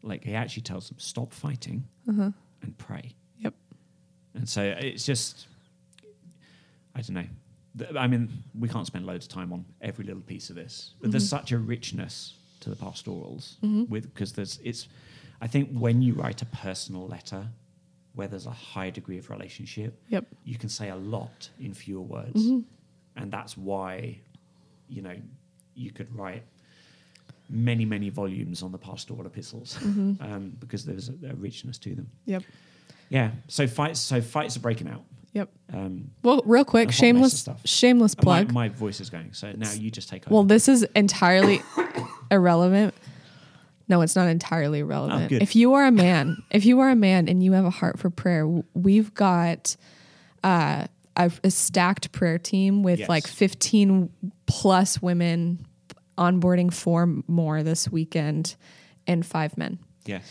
Like 0.02 0.24
he 0.24 0.34
actually 0.34 0.62
tells 0.62 0.88
them, 0.88 0.98
"Stop 0.98 1.32
fighting 1.32 1.84
mm-hmm. 2.06 2.30
and 2.62 2.78
pray." 2.78 3.14
Yep. 3.38 3.54
And 4.34 4.48
so 4.48 4.62
it's 4.62 5.04
just, 5.04 5.46
I 6.94 7.02
don't 7.02 7.14
know. 7.14 7.98
I 7.98 8.06
mean, 8.06 8.28
we 8.58 8.68
can't 8.68 8.86
spend 8.86 9.06
loads 9.06 9.26
of 9.26 9.32
time 9.32 9.52
on 9.52 9.64
every 9.80 10.04
little 10.04 10.22
piece 10.22 10.50
of 10.50 10.56
this, 10.56 10.94
but 11.00 11.10
there's 11.10 11.24
mm-hmm. 11.24 11.36
such 11.38 11.52
a 11.52 11.58
richness 11.58 12.34
to 12.60 12.70
the 12.70 12.76
pastorals 12.76 13.56
mm-hmm. 13.62 13.90
with 13.90 14.12
because 14.12 14.32
there's 14.32 14.58
it's. 14.64 14.88
I 15.42 15.46
think 15.48 15.64
when 15.84 16.00
you 16.02 16.14
write 16.14 16.40
a 16.40 16.46
personal 16.46 17.06
letter, 17.08 17.42
where 18.14 18.28
there's 18.28 18.46
a 18.46 18.50
high 18.74 18.90
degree 18.90 19.18
of 19.18 19.28
relationship, 19.28 19.98
Yep. 20.08 20.24
you 20.44 20.56
can 20.56 20.68
say 20.68 20.88
a 20.90 20.96
lot 20.96 21.50
in 21.58 21.74
fewer 21.74 22.02
words, 22.16 22.40
and 23.16 23.30
that's 23.36 23.56
why, 23.56 24.18
you 24.88 25.02
know, 25.02 25.16
you 25.74 25.90
could 25.90 26.14
write 26.16 26.44
many 27.50 27.84
many 27.84 28.08
volumes 28.08 28.62
on 28.62 28.70
the 28.72 28.78
pastoral 28.78 29.26
epistles 29.26 29.76
um, 29.82 30.56
because 30.60 30.84
there's 30.86 31.08
a, 31.10 31.14
a 31.30 31.34
richness 31.34 31.76
to 31.78 31.94
them. 31.94 32.08
Yep. 32.26 32.42
Yeah. 33.10 33.30
So 33.48 33.66
fights. 33.66 34.00
So 34.00 34.20
fights 34.22 34.56
are 34.56 34.60
breaking 34.60 34.88
out. 34.88 35.02
Yep. 35.34 35.48
Um, 35.72 36.10
Well, 36.22 36.42
real 36.46 36.64
quick, 36.64 36.88
A 36.90 36.92
hot 36.92 36.94
mess 36.94 36.98
of 36.98 37.04
shameless 37.06 37.40
stuff. 37.40 37.60
shameless 37.66 38.16
my, 38.18 38.22
plug. 38.22 38.52
my 38.52 38.68
voice 38.68 39.00
is 39.00 39.10
going. 39.10 39.32
So 39.32 39.52
now 39.52 39.72
you 39.72 39.90
just 39.90 40.08
take 40.08 40.26
over. 40.26 40.34
Well, 40.34 40.44
this 40.44 40.68
is 40.68 40.86
entirely 40.94 41.60
irrelevant. 42.30 42.94
No, 43.88 44.00
it's 44.00 44.16
not 44.16 44.28
entirely 44.28 44.82
relevant. 44.82 45.32
Oh, 45.32 45.36
if 45.40 45.54
you 45.56 45.74
are 45.74 45.84
a 45.86 45.90
man, 45.92 46.42
if 46.50 46.64
you 46.64 46.80
are 46.80 46.90
a 46.90 46.94
man 46.96 47.28
and 47.28 47.42
you 47.42 47.52
have 47.52 47.64
a 47.64 47.70
heart 47.70 47.98
for 47.98 48.10
prayer, 48.10 48.46
we've 48.74 49.12
got 49.14 49.76
uh, 50.44 50.86
a, 51.16 51.32
a 51.44 51.50
stacked 51.50 52.12
prayer 52.12 52.38
team 52.38 52.82
with 52.82 53.00
Yes. 53.00 53.08
like 53.08 53.26
15 53.26 54.10
plus 54.46 55.00
women 55.02 55.66
onboarding 56.18 56.72
four 56.72 57.06
more 57.26 57.62
this 57.62 57.90
weekend 57.90 58.54
and 59.06 59.24
five 59.26 59.56
men. 59.58 59.78
yes. 60.04 60.22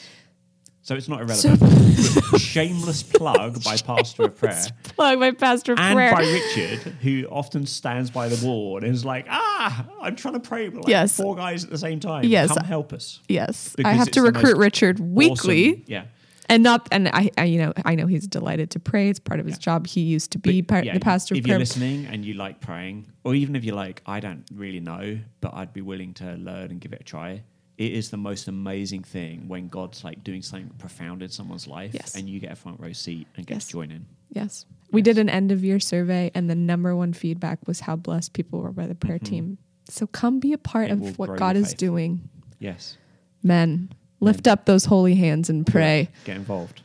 So 0.83 0.95
it's 0.95 1.07
not 1.07 1.21
irrelevant. 1.21 1.61
Shameless 2.39 3.03
plug 3.03 3.63
by 3.63 3.77
Pastor 3.77 4.23
of 4.23 4.35
Prayer 4.35 4.63
Plug 4.83 5.19
my 5.19 5.29
pastor 5.31 5.73
and 5.77 5.95
prayer. 5.95 6.11
by 6.11 6.21
Richard, 6.23 6.79
who 7.01 7.25
often 7.29 7.65
stands 7.67 8.09
by 8.09 8.27
the 8.29 8.45
wall 8.45 8.77
and 8.77 8.85
is 8.87 9.05
like, 9.05 9.27
"Ah, 9.29 9.85
I'm 10.01 10.15
trying 10.15 10.33
to 10.35 10.39
pray 10.39 10.65
with 10.69 10.77
like 10.79 10.87
Yes. 10.87 11.15
four 11.15 11.35
guys 11.35 11.63
at 11.63 11.69
the 11.69 11.77
same 11.77 11.99
time. 11.99 12.23
Yes. 12.25 12.49
Come 12.49 12.63
help 12.65 12.93
us." 12.93 13.19
yes, 13.29 13.75
I 13.85 13.93
have 13.93 14.09
to 14.11 14.21
recruit 14.23 14.57
Richard 14.57 14.99
weekly. 14.99 15.71
Awesome. 15.73 15.83
Yeah. 15.87 16.03
and 16.49 16.63
not 16.63 16.87
and 16.91 17.07
I, 17.09 17.29
I 17.37 17.43
you 17.45 17.59
know 17.59 17.73
I 17.85 17.93
know 17.95 18.07
he's 18.07 18.25
delighted 18.27 18.71
to 18.71 18.79
pray. 18.79 19.09
It's 19.09 19.19
part 19.19 19.39
of 19.39 19.45
his 19.45 19.55
Yeah. 19.57 19.59
job. 19.59 19.85
He 19.87 20.01
used 20.01 20.31
to 20.31 20.39
be 20.39 20.63
part, 20.63 20.85
yeah, 20.85 20.93
the 20.95 20.99
pastor 20.99 21.35
of 21.35 21.37
If 21.37 21.43
prayer. 21.43 21.53
you're 21.53 21.59
listening 21.59 22.07
and 22.07 22.25
you 22.25 22.33
like 22.33 22.59
praying, 22.59 23.05
or 23.23 23.35
even 23.35 23.55
if 23.55 23.63
you're 23.63 23.75
like, 23.75 24.01
I 24.07 24.19
don't 24.19 24.43
really 24.53 24.79
know, 24.79 25.19
but 25.41 25.53
I'd 25.53 25.73
be 25.73 25.81
willing 25.81 26.15
to 26.15 26.33
learn 26.33 26.71
and 26.71 26.81
give 26.81 26.91
it 26.91 27.01
a 27.01 27.03
try. 27.03 27.43
It 27.81 27.93
is 27.93 28.09
the 28.11 28.17
most 28.17 28.47
amazing 28.47 29.03
thing 29.03 29.47
when 29.47 29.67
God's 29.67 30.03
like 30.03 30.23
doing 30.23 30.41
something 30.43 30.69
profound 30.77 31.23
in 31.23 31.29
someone's 31.29 31.67
life, 31.67 31.93
Yes. 31.93 32.15
and 32.15 32.29
you 32.29 32.39
get 32.39 32.51
a 32.51 32.55
front 32.55 32.79
row 32.79 32.91
seat 32.93 33.27
and 33.35 33.45
get 33.47 33.55
Yes. 33.55 33.65
to 33.65 33.71
join 33.71 33.89
in. 33.91 34.05
Yes. 34.31 34.65
We 34.91 34.99
Yes. 35.01 35.05
did 35.05 35.17
an 35.17 35.29
end 35.29 35.51
of 35.51 35.63
year 35.63 35.79
survey, 35.79 36.29
and 36.35 36.49
the 36.49 36.55
number 36.55 36.95
one 36.95 37.13
feedback 37.13 37.65
was 37.67 37.79
how 37.81 37.95
blessed 37.95 38.33
people 38.33 38.59
were 38.61 38.71
by 38.71 38.85
the 38.87 38.93
prayer 38.95 39.17
team. 39.19 39.57
So 39.89 40.05
come 40.07 40.39
be 40.39 40.53
a 40.53 40.57
part 40.57 40.89
Mm-hmm. 40.91 41.03
It 41.03 41.09
of 41.11 41.19
what 41.19 41.37
God 41.37 41.55
is 41.57 41.73
doing. 41.73 42.29
Yes, 42.59 42.97
Men, 43.43 43.89
lift 44.19 44.47
up 44.47 44.65
those 44.65 44.85
holy 44.85 45.15
hands 45.15 45.49
and 45.49 45.65
pray. 45.65 46.09
get 46.25 46.35
involved. 46.37 46.81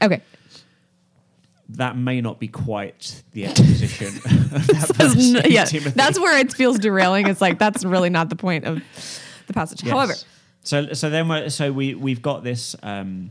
Okay. 0.00 0.20
that 1.70 1.98
may 1.98 2.20
not 2.22 2.38
be 2.40 2.48
quite 2.48 3.22
the 3.32 3.44
exposition 3.44 4.06
of 4.06 4.22
that 4.68 5.42
in 5.44 5.52
yeah, 5.52 5.64
Timothy. 5.64 5.90
that's 5.96 6.18
where 6.18 6.38
it 6.38 6.50
feels 6.52 6.78
derailing. 6.78 7.26
It's 7.26 7.40
like 7.42 7.58
that's 7.58 7.84
really 7.84 8.08
not 8.08 8.30
the 8.30 8.36
point 8.36 8.64
of 8.64 8.80
the 9.48 9.52
passage. 9.52 9.82
Yes. 9.82 9.92
However, 9.92 10.14
so 10.62 10.92
so 10.92 11.10
then 11.10 11.28
we're, 11.28 11.50
so 11.50 11.72
we 11.72 11.94
we've 11.94 12.22
got 12.22 12.44
this. 12.44 12.76
Um, 12.82 13.30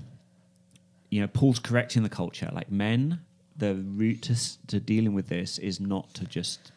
you 1.09 1.21
know, 1.21 1.27
Paul's 1.27 1.59
correcting 1.59 2.03
the 2.03 2.09
culture. 2.09 2.49
Like 2.51 2.69
men, 2.69 3.21
the 3.55 3.75
route 3.75 4.21
to 4.23 4.35
to 4.67 4.79
dealing 4.79 5.13
with 5.13 5.29
this 5.29 5.57
is 5.57 5.79
not 5.79 6.13
to 6.15 6.25
just 6.25 6.71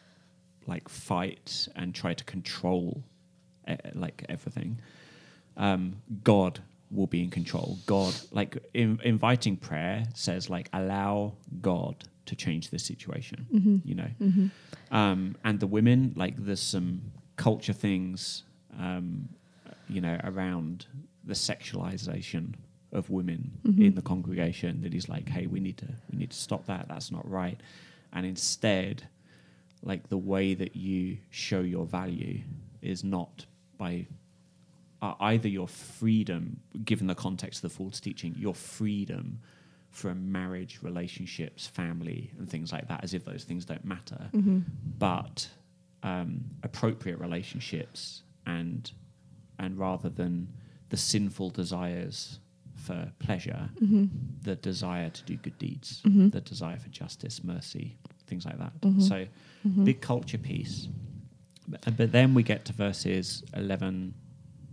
like 0.67 0.87
fight 0.87 1.67
and 1.75 1.93
try 1.93 2.13
to 2.13 2.23
control 2.23 3.03
uh, 3.67 3.75
like 3.93 4.25
everything. 4.29 4.77
Um, 5.57 5.97
God 6.23 6.61
will 6.89 7.07
be 7.07 7.21
in 7.23 7.29
control. 7.29 7.77
God, 7.85 8.13
like 8.31 8.57
in, 8.73 8.99
inviting 9.03 9.57
prayer 9.57 10.03
says, 10.13 10.49
like 10.49 10.69
allow 10.73 11.33
God 11.61 11.95
to 12.25 12.35
change 12.35 12.69
the 12.69 12.79
situation. 12.79 13.47
You 13.85 13.95
know, 13.95 14.09
um, 14.91 15.35
and 15.43 15.59
the 15.59 15.67
women, 15.67 16.13
like 16.15 16.35
there's 16.37 16.61
some 16.61 17.01
culture 17.35 17.73
things, 17.73 18.43
um, 18.79 19.29
you 19.87 20.01
know, 20.01 20.19
around 20.23 20.85
the 21.23 21.33
sexualization 21.33 22.53
of 22.91 23.09
women 23.09 23.51
in 23.85 23.95
the 23.95 24.01
congregation. 24.01 24.81
That 24.81 24.93
he's 24.93 25.07
like, 25.09 25.29
hey, 25.29 25.47
we 25.47 25.59
need 25.59 25.77
to 25.77 25.87
we 26.11 26.17
need 26.17 26.31
to 26.31 26.37
stop 26.37 26.65
that. 26.67 26.87
That's 26.87 27.11
not 27.11 27.29
right. 27.29 27.59
And 28.13 28.25
instead, 28.25 29.07
like 29.83 30.09
the 30.09 30.17
way 30.17 30.53
that 30.53 30.75
you 30.75 31.17
show 31.29 31.61
your 31.61 31.85
value 31.85 32.41
is 32.81 33.03
not 33.03 33.45
by 33.77 34.07
uh, 35.01 35.13
either 35.19 35.47
your 35.47 35.67
freedom, 35.67 36.59
given 36.85 37.07
the 37.07 37.15
context 37.15 37.63
of 37.63 37.71
the 37.71 37.77
false 37.77 37.99
teaching, 37.99 38.35
your 38.37 38.53
freedom 38.53 39.39
from 39.89 40.31
marriage, 40.31 40.79
relationships, 40.81 41.67
family, 41.67 42.31
and 42.37 42.49
things 42.49 42.71
like 42.71 42.87
that, 42.87 43.03
as 43.03 43.13
if 43.13 43.25
those 43.25 43.43
things 43.43 43.65
don't 43.65 43.83
matter, 43.83 44.29
but 44.99 45.49
um, 46.03 46.43
appropriate 46.63 47.19
relationships 47.19 48.23
and 48.45 48.91
and 49.59 49.77
rather 49.77 50.09
than 50.09 50.47
the 50.89 50.97
sinful 50.97 51.51
desires 51.51 52.39
for 52.75 53.11
pleasure, 53.19 53.69
mm-hmm. 53.81 54.05
the 54.41 54.55
desire 54.55 55.09
to 55.09 55.23
do 55.23 55.35
good 55.37 55.57
deeds, 55.57 56.01
mm-hmm. 56.05 56.29
the 56.29 56.41
desire 56.41 56.77
for 56.77 56.89
justice, 56.89 57.43
mercy, 57.43 57.97
things 58.27 58.45
like 58.45 58.57
that. 58.57 58.79
Mm-hmm. 58.81 59.01
So, 59.01 59.27
big 59.83 60.01
culture 60.01 60.39
piece. 60.39 60.87
But, 61.67 61.95
but 61.95 62.11
then 62.11 62.33
we 62.33 62.43
get 62.43 62.65
to 62.65 62.73
verses 62.73 63.43
11 63.55 64.13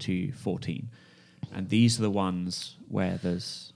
to 0.00 0.32
14. 0.32 0.88
And 1.52 1.68
these 1.68 1.98
are 1.98 2.02
the 2.02 2.10
ones 2.10 2.76
where 2.88 3.18
there's 3.22 3.72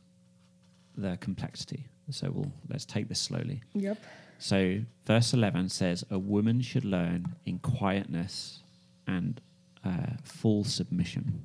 the 0.96 1.16
complexity. 1.20 1.86
So 2.10 2.30
we'll 2.30 2.52
let's 2.68 2.84
take 2.84 3.08
this 3.08 3.20
slowly. 3.20 3.62
yep. 3.74 3.98
So 4.38 4.80
verse 5.06 5.32
11 5.32 5.68
says, 5.68 6.04
A 6.10 6.18
woman 6.18 6.60
should 6.60 6.84
learn 6.84 7.36
in 7.46 7.60
quietness 7.60 8.60
and 9.06 9.40
uh, 9.84 10.16
full 10.24 10.64
submission. 10.64 11.44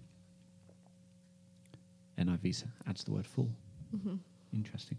NIV 2.18 2.64
adds 2.88 3.04
the 3.04 3.12
word 3.12 3.28
full. 3.28 3.50
Interesting. 4.54 4.98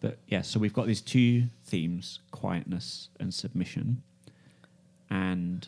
But 0.00 0.18
yeah, 0.28 0.42
so 0.42 0.60
we've 0.60 0.72
got 0.74 0.86
these 0.86 1.00
two 1.00 1.44
themes 1.64 2.20
quietness 2.30 3.08
and 3.18 3.32
submission, 3.32 4.02
and 5.08 5.66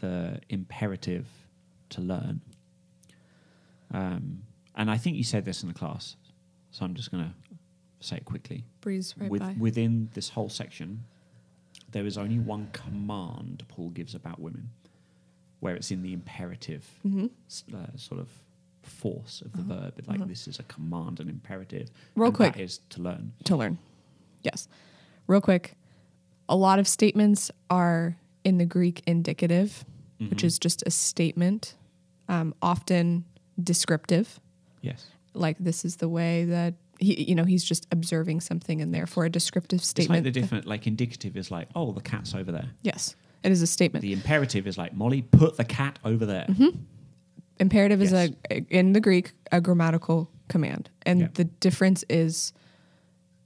the 0.00 0.40
imperative 0.48 1.26
to 1.90 2.00
learn. 2.00 2.40
Um, 3.92 4.42
and 4.74 4.90
I 4.90 4.96
think 4.96 5.16
you 5.16 5.24
said 5.24 5.44
this 5.44 5.62
in 5.62 5.68
the 5.68 5.74
class, 5.74 6.16
so 6.72 6.84
I'm 6.84 6.94
just 6.94 7.10
going 7.12 7.24
to 7.24 7.30
say 8.00 8.16
it 8.16 8.24
quickly 8.24 8.64
Breeze 8.80 9.14
right 9.16 9.30
with, 9.30 9.40
by. 9.40 9.54
within 9.58 10.10
this 10.14 10.30
whole 10.30 10.48
section, 10.48 11.04
there 11.92 12.04
is 12.04 12.18
only 12.18 12.38
one 12.38 12.68
command 12.72 13.64
Paul 13.68 13.90
gives 13.90 14.14
about 14.14 14.40
women, 14.40 14.70
where 15.60 15.74
it's 15.74 15.90
in 15.90 16.02
the 16.02 16.12
imperative 16.12 16.84
Mm-hmm. 17.06 17.26
uh, 17.74 17.86
sort 17.96 18.20
of 18.20 18.28
force 18.82 19.42
of 19.44 19.52
the 19.52 19.62
verb. 19.62 19.94
Like 20.06 20.26
this 20.28 20.46
is 20.46 20.58
a 20.58 20.62
command, 20.64 21.18
an 21.20 21.28
imperative. 21.28 21.88
Uh-huh. 21.88 22.22
Real 22.22 22.32
quick. 22.32 22.54
that 22.54 22.60
is 22.62 22.80
to 22.90 23.02
learn. 23.02 23.32
to 23.44 23.56
learn. 23.56 23.78
Yes. 24.42 24.68
Real 25.26 25.40
quick. 25.40 25.74
A 26.48 26.54
lot 26.56 26.78
of 26.78 26.86
statements 26.86 27.50
are 27.68 28.16
in 28.44 28.58
the 28.58 28.66
Greek 28.66 29.02
indicative, 29.06 29.84
which 30.18 30.28
Mm-hmm. 30.30 30.46
is 30.46 30.58
just 30.58 30.82
a 30.86 30.90
statement, 30.90 31.74
um, 32.28 32.54
often 32.62 33.24
descriptive, 33.62 34.38
Yes, 34.82 35.06
like 35.34 35.56
this 35.58 35.84
is 35.84 35.96
the 35.96 36.08
way 36.08 36.44
that 36.44 36.74
he, 37.00 37.24
you 37.24 37.34
know, 37.34 37.44
he's 37.44 37.64
just 37.64 37.86
observing 37.90 38.40
something, 38.40 38.80
and 38.80 38.94
therefore 38.94 39.24
a 39.24 39.30
descriptive 39.30 39.80
it's 39.80 39.88
like 39.98 40.04
statement. 40.04 40.24
the 40.24 40.30
different. 40.30 40.64
Like 40.66 40.86
indicative 40.86 41.36
is 41.36 41.50
like, 41.50 41.68
oh, 41.74 41.90
the 41.92 42.00
cat's 42.00 42.34
over 42.34 42.52
there. 42.52 42.70
yes, 42.82 43.16
it 43.46 43.52
is 43.52 43.62
a 43.62 43.66
statement. 43.66 44.02
The 44.02 44.12
imperative 44.12 44.66
is 44.66 44.76
like, 44.76 44.92
Molly, 44.94 45.22
put 45.22 45.56
the 45.56 45.64
cat 45.64 45.98
over 46.04 46.26
there. 46.26 46.46
Mm-hmm. 46.48 46.78
Imperative 47.58 48.00
Yes. 48.02 48.12
is 48.12 48.30
a 48.50 48.56
in 48.68 48.92
the 48.92 49.00
Greek 49.00 49.32
a 49.52 49.60
grammatical 49.60 50.28
command, 50.48 50.90
and 51.06 51.20
Yeah. 51.20 51.28
the 51.34 51.44
difference 51.44 52.04
is 52.10 52.52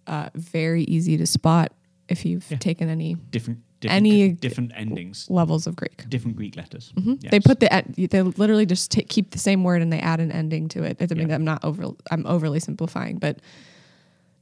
uh, 0.06 0.30
very 0.34 0.82
easy 0.84 1.16
to 1.16 1.26
spot 1.26 1.72
if 2.08 2.24
you've 2.24 2.44
Yeah. 2.50 2.56
taken 2.58 2.88
any 2.88 3.14
Different, 3.30 3.60
different, 3.78 3.96
Any- 4.06 4.32
different 4.32 4.72
endings, 4.74 5.28
levels 5.30 5.68
of 5.68 5.76
Greek. 5.76 6.04
different 6.08 6.36
Greek 6.36 6.56
letters. 6.56 6.92
They 6.96 7.18
Yes. 7.30 7.42
put 7.44 7.60
the 7.60 7.68
they 8.10 8.22
literally 8.22 8.66
just 8.66 8.90
keep 9.08 9.30
the 9.30 9.38
same 9.38 9.62
word 9.62 9.80
and 9.82 9.92
they 9.92 10.00
add 10.00 10.18
an 10.18 10.32
ending 10.32 10.66
to 10.70 10.82
it. 10.82 10.96
I 11.00 11.06
mean, 11.14 11.28
Yeah. 11.28 11.36
I'm 11.36 11.44
not 11.44 11.64
over 11.64 11.82
I'm 12.10 12.26
overly 12.26 12.58
simplifying, 12.58 13.18
but 13.18 13.38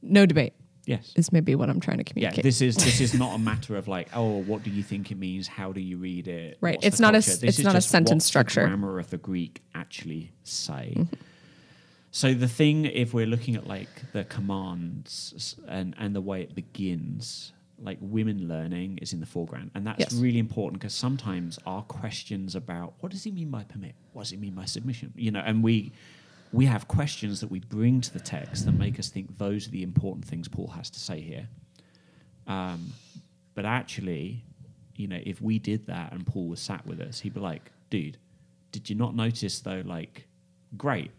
no 0.00 0.24
debate 0.24 0.54
yes. 0.92 1.12
This 1.16 1.26
is 1.26 1.32
maybe 1.32 1.54
what 1.54 1.68
I'm 1.70 1.80
trying 1.80 1.98
to 1.98 2.04
communicate. 2.04 2.38
Yeah, 2.38 2.48
this 2.48 2.60
is 2.68 2.74
this 2.76 3.00
is 3.00 3.12
not 3.22 3.34
a 3.34 3.38
matter 3.50 3.76
of 3.76 3.86
like, 3.96 4.08
oh, 4.14 4.42
what 4.50 4.60
do 4.66 4.70
you 4.70 4.82
think 4.82 5.10
it 5.12 5.18
means? 5.18 5.46
How 5.46 5.72
do 5.72 5.80
you 5.80 5.96
read 6.08 6.26
it? 6.28 6.58
Right. 6.60 6.76
What's 6.76 6.86
It's 6.88 7.00
not 7.00 7.14
a 7.14 7.22
culture? 7.22 7.30
s- 7.32 7.38
This 7.38 7.58
it's 7.58 7.64
not 7.64 7.74
a 7.76 7.80
sentence 7.80 8.10
what's 8.22 8.24
the 8.26 8.28
structure. 8.28 8.66
grammar 8.66 8.98
of 8.98 9.08
the 9.10 9.18
Greek 9.30 9.54
actually 9.74 10.32
say. 10.44 10.94
Mm-hmm. 10.96 11.14
So 12.10 12.32
the 12.34 12.48
thing, 12.48 12.86
if 12.86 13.12
we're 13.14 13.26
looking 13.34 13.54
at 13.54 13.66
like 13.66 13.90
the 14.12 14.24
commands 14.24 15.56
and 15.68 15.94
and 15.98 16.14
the 16.16 16.20
way 16.20 16.42
it 16.42 16.54
begins, 16.54 17.52
like 17.88 17.98
women 18.00 18.48
learning 18.48 18.98
is 19.02 19.12
in 19.12 19.20
the 19.20 19.26
foreground, 19.26 19.70
and 19.74 19.86
that's 19.86 20.00
Yes. 20.00 20.14
really 20.14 20.38
important 20.38 20.80
because 20.80 20.94
sometimes 20.94 21.58
our 21.66 21.82
questions 21.82 22.54
about 22.56 22.94
what 23.00 23.12
does 23.12 23.24
he 23.24 23.30
mean 23.30 23.50
by 23.50 23.64
permit, 23.64 23.94
what 24.14 24.22
does 24.22 24.30
he 24.30 24.36
mean 24.36 24.54
by 24.54 24.64
submission, 24.64 25.12
you 25.16 25.30
know, 25.30 25.40
and 25.44 25.62
we 25.62 25.92
we 26.52 26.66
have 26.66 26.88
questions 26.88 27.40
that 27.40 27.50
we 27.50 27.60
bring 27.60 28.00
to 28.00 28.12
the 28.12 28.20
text 28.20 28.64
that 28.64 28.72
make 28.72 28.98
us 28.98 29.08
think 29.08 29.38
those 29.38 29.68
are 29.68 29.70
the 29.70 29.82
important 29.82 30.24
things 30.24 30.48
Paul 30.48 30.68
has 30.68 30.90
to 30.90 31.00
say 31.00 31.20
here. 31.20 31.48
Um, 32.46 32.92
but 33.54 33.64
actually, 33.64 34.44
you 34.96 35.08
know, 35.08 35.20
if 35.24 35.42
we 35.42 35.58
did 35.58 35.86
that 35.86 36.12
and 36.12 36.26
Paul 36.26 36.48
was 36.48 36.60
sat 36.60 36.86
with 36.86 37.00
us, 37.00 37.20
he'd 37.20 37.34
be 37.34 37.40
like, 37.40 37.70
dude, 37.90 38.18
did 38.72 38.88
you 38.88 38.96
not 38.96 39.14
notice 39.14 39.60
though, 39.60 39.82
like, 39.84 40.26
great, 40.76 41.10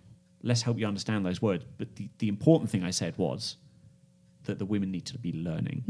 let's 0.42 0.62
help 0.62 0.80
you 0.80 0.88
understand 0.88 1.26
those 1.26 1.42
words. 1.42 1.63
But 1.78 1.96
the, 1.96 2.10
the 2.18 2.28
important 2.28 2.70
thing 2.72 2.84
I 2.84 2.92
said 2.92 3.18
was 3.18 3.58
that 4.46 4.58
the 4.58 4.65
women 4.65 4.92
need 4.92 5.06
to 5.06 5.18
be 5.18 5.34
learning. 5.34 5.84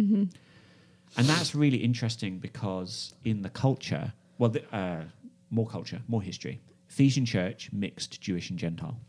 And 1.18 1.28
that's 1.28 1.56
really 1.56 1.78
interesting 1.78 2.40
because 2.40 3.14
in 3.24 3.42
the 3.42 3.50
culture, 3.50 4.14
well, 4.38 4.50
the, 4.50 4.76
uh, 4.76 5.04
more 5.50 5.68
culture, 5.68 6.02
more 6.08 6.22
history. 6.22 6.60
Ephesian 6.90 7.26
church 7.26 7.70
mixed 7.72 8.20
Jewish 8.22 8.50
and 8.50 8.60
Gentile. 8.60 9.00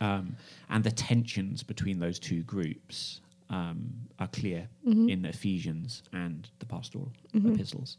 Um, 0.00 0.36
and 0.70 0.84
the 0.84 0.90
tensions 0.92 1.62
between 1.62 1.98
those 1.98 2.18
two 2.18 2.42
groups 2.44 3.20
um, 3.50 3.90
are 4.18 4.28
clear 4.28 4.68
in 5.08 5.24
Ephesians 5.24 6.02
and 6.12 6.48
the 6.58 6.66
pastoral 6.66 7.10
epistles. 7.54 7.96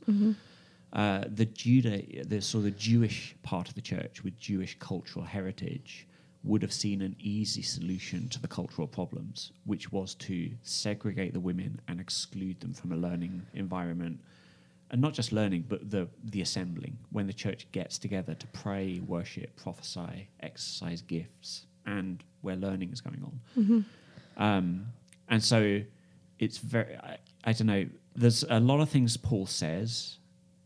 Uh, 0.93 1.23
the 1.27 1.45
Judah, 1.45 2.01
the 2.25 2.41
sort 2.41 2.65
of 2.65 2.77
Jewish 2.77 3.35
part 3.43 3.67
of 3.69 3.75
the 3.75 3.81
church 3.81 4.23
with 4.23 4.37
Jewish 4.39 4.77
cultural 4.79 5.25
heritage 5.25 6.07
would 6.43 6.61
have 6.61 6.71
seen 6.71 7.01
an 7.01 7.15
easy 7.19 7.61
solution 7.61 8.29
to 8.29 8.41
the 8.41 8.47
cultural 8.47 8.87
problems, 8.87 9.51
which 9.65 9.91
was 9.91 10.15
to 10.15 10.49
segregate 10.63 11.33
the 11.33 11.39
women 11.39 11.81
and 11.89 11.99
exclude 11.99 12.59
them 12.61 12.73
from 12.73 12.91
a 12.93 12.95
learning 12.95 13.45
environment. 13.53 14.19
And 14.91 15.01
not 15.01 15.13
just 15.13 15.31
learning, 15.31 15.65
but 15.67 15.91
the, 15.91 16.07
the 16.23 16.41
assembling, 16.41 16.97
when 17.11 17.27
the 17.27 17.33
church 17.33 17.67
gets 17.71 17.99
together 17.99 18.33
to 18.35 18.47
pray, 18.47 18.99
worship, 19.05 19.55
prophesy, 19.55 20.29
exercise 20.39 21.01
gifts, 21.03 21.65
and 21.97 22.23
where 22.41 22.55
learning 22.55 22.91
is 22.91 23.01
going 23.01 23.21
on. 23.29 23.39
Mm-hmm. 23.57 24.43
Um, 24.43 24.67
and 25.27 25.43
so 25.43 25.81
it's 26.37 26.57
very, 26.57 26.95
I, 26.95 27.17
I 27.43 27.53
don't 27.53 27.67
know, 27.67 27.85
there's 28.15 28.43
a 28.49 28.59
lot 28.59 28.79
of 28.79 28.89
things 28.89 29.17
Paul 29.17 29.45
says 29.45 30.17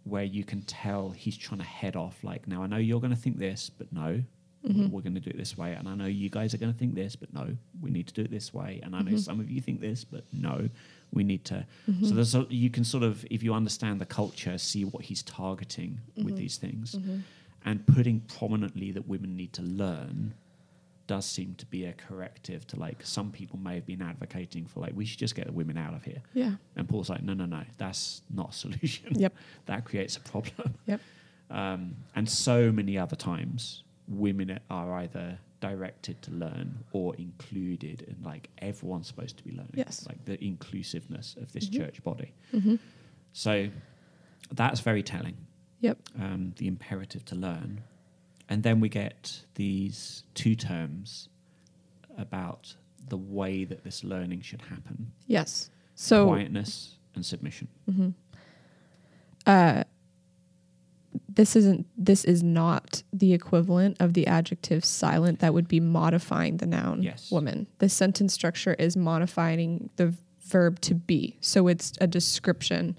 where 0.04 0.24
you 0.24 0.44
can 0.44 0.62
tell 0.64 1.12
he's 1.12 1.38
trying 1.38 1.62
to 1.62 1.66
head 1.66 1.96
off, 1.96 2.24
like, 2.24 2.48
now 2.48 2.62
I 2.64 2.68
know 2.68 2.78
you're 2.78 3.00
going 3.00 3.16
to 3.16 3.24
think 3.26 3.38
this, 3.38 3.70
but 3.70 3.88
no, 3.92 4.22
mm-hmm. 4.68 4.90
we're 4.92 5.02
going 5.02 5.16
to 5.16 5.22
do 5.22 5.30
it 5.30 5.38
this 5.38 5.58
way. 5.58 5.72
And 5.74 5.88
I 5.88 5.96
know 5.96 6.08
you 6.24 6.30
guys 6.30 6.54
are 6.54 6.58
going 6.58 6.74
to 6.74 6.78
think 6.78 6.94
this, 6.94 7.16
but 7.16 7.34
no, 7.34 7.46
we 7.82 7.90
need 7.90 8.08
to 8.08 8.14
do 8.14 8.22
it 8.22 8.32
this 8.32 8.54
way. 8.54 8.82
And 8.84 8.96
I 8.96 9.00
know 9.00 9.12
mm-hmm. 9.12 9.30
some 9.30 9.40
of 9.40 9.50
you 9.50 9.62
think 9.62 9.80
this, 9.80 10.04
but 10.04 10.26
no, 10.34 10.70
we 11.12 11.24
need 11.24 11.46
to. 11.46 11.66
So 12.08 12.16
there's 12.16 12.36
a, 12.36 12.46
you 12.50 12.70
can 12.70 12.84
sort 12.84 13.04
of, 13.04 13.26
if 13.32 13.44
you 13.44 13.54
understand 13.54 14.02
the 14.02 14.06
culture, 14.06 14.58
see 14.58 14.84
what 14.84 15.06
he's 15.06 15.24
targeting 15.24 16.02
with 16.18 16.36
these 16.38 16.58
things. 16.58 16.96
And 17.66 17.88
putting 17.88 18.20
prominently 18.22 18.92
that 18.92 19.08
women 19.08 19.38
need 19.38 19.54
to 19.54 19.62
learn 19.62 20.34
does 21.08 21.26
seem 21.26 21.54
to 21.56 21.66
be 21.66 21.86
a 21.86 21.94
corrective 21.94 22.66
to 22.68 22.80
like 22.80 23.06
some 23.06 23.30
people 23.32 23.60
may 23.60 23.76
have 23.76 23.86
been 23.86 24.02
advocating 24.02 24.66
for 24.66 24.80
like 24.80 24.94
we 24.96 25.04
should 25.06 25.20
just 25.20 25.36
get 25.36 25.46
the 25.48 25.52
women 25.52 25.78
out 25.78 25.94
of 25.94 26.04
here. 26.04 26.22
Yeah. 26.34 26.54
And 26.78 26.88
Paul's 26.88 27.10
like, 27.10 27.22
no, 27.24 27.34
no, 27.34 27.46
no, 27.46 27.64
that's 27.78 28.22
not 28.34 28.52
a 28.52 28.54
solution. 28.54 29.08
Yep. 29.20 29.34
that 29.66 29.84
creates 29.86 30.16
a 30.18 30.22
problem. 30.22 30.76
Yep. 30.88 31.02
Um, 31.50 31.96
and 32.16 32.28
so 32.30 32.72
many 32.72 32.98
other 32.98 33.16
times, 33.18 33.84
women 34.08 34.60
are 34.70 34.94
either 35.00 35.38
directed 35.60 36.22
to 36.22 36.32
learn 36.32 36.84
or 36.94 37.16
included 37.16 38.02
in 38.04 38.18
like 38.24 38.50
everyone's 38.60 39.08
supposed 39.08 39.38
to 39.38 39.44
be 39.44 39.52
learning. 39.52 39.74
Yes. 39.76 40.06
Like 40.08 40.24
the 40.26 40.42
inclusiveness 40.44 41.36
of 41.42 41.52
this 41.54 41.70
Mhm. 41.70 41.78
church 41.78 42.04
body. 42.04 42.34
Mm-hmm. 42.54 42.76
So 43.34 43.70
that's 44.52 44.80
very 44.80 45.04
telling, 45.04 45.36
Yep. 45.82 45.98
um, 46.20 46.54
the 46.58 46.68
imperative 46.68 47.24
to 47.26 47.36
learn. 47.36 47.82
And 48.50 48.64
then 48.64 48.80
we 48.80 48.90
get 48.90 49.42
these 49.56 50.24
two 50.34 50.56
terms 50.56 51.30
about 52.18 52.76
the 53.08 53.18
way 53.18 53.64
that 53.66 53.84
this 53.84 54.04
learning 54.04 54.42
should 54.42 54.62
happen 54.62 55.12
Yes. 55.28 55.70
So 55.96 56.28
quietness 56.28 56.98
and 57.16 57.26
submission. 57.26 57.68
hmm 57.86 58.10
Uh, 59.46 59.84
this 61.36 61.56
isn't. 61.56 61.86
This 61.98 62.24
is 62.26 62.42
not 62.44 63.04
the 63.12 63.34
equivalent 63.34 63.98
of 64.00 64.14
the 64.14 64.26
adjective 64.28 64.86
silent 64.86 65.40
that 65.40 65.54
would 65.54 65.68
be 65.68 65.80
modifying 65.80 66.58
the 66.58 66.66
noun 66.66 67.02
Yes. 67.04 67.32
woman. 67.32 67.68
The 67.80 67.90
sentence 67.90 68.34
structure 68.34 68.74
is 68.76 68.96
modifying 68.96 69.90
the 69.98 70.14
verb 70.46 70.80
to 70.82 70.94
be, 70.96 71.38
so 71.42 71.68
it's 71.68 71.94
a 72.00 72.08
description. 72.08 72.98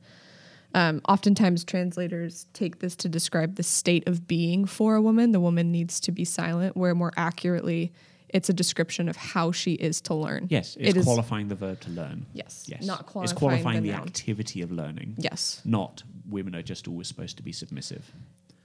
Um, 0.74 1.00
oftentimes, 1.08 1.64
translators 1.64 2.46
take 2.52 2.80
this 2.80 2.96
to 2.96 3.08
describe 3.08 3.54
the 3.54 3.62
state 3.62 4.08
of 4.08 4.26
being 4.26 4.64
for 4.64 4.96
a 4.96 5.00
woman. 5.02 5.30
The 5.32 5.40
woman 5.40 5.70
needs 5.70 6.00
to 6.00 6.12
be 6.12 6.24
silent, 6.24 6.76
where 6.76 6.94
more 6.96 7.12
accurately, 7.16 7.92
it's 8.28 8.48
a 8.48 8.52
description 8.52 9.08
of 9.08 9.14
how 9.16 9.52
she 9.52 9.74
is 9.74 10.00
to 10.02 10.14
learn. 10.14 10.48
Yes, 10.50 10.74
It 10.74 10.88
it's 10.88 10.98
is- 10.98 11.04
qualifying 11.04 11.46
the 11.46 11.54
verb 11.54 11.80
to 11.82 11.90
learn. 11.90 12.26
Yes, 12.32 12.64
Yes. 12.66 12.84
not 12.84 13.06
qualifying, 13.06 13.24
it's 13.24 13.32
qualifying 13.38 13.82
the, 13.84 13.90
the, 13.90 13.94
activity 13.96 14.60
of 14.62 14.72
learning, 14.72 15.14
Yes, 15.18 15.62
not 15.64 16.02
women 16.28 16.56
are 16.56 16.62
just 16.62 16.88
always 16.88 17.06
supposed 17.06 17.36
to 17.36 17.44
be 17.44 17.52
submissive. 17.52 18.10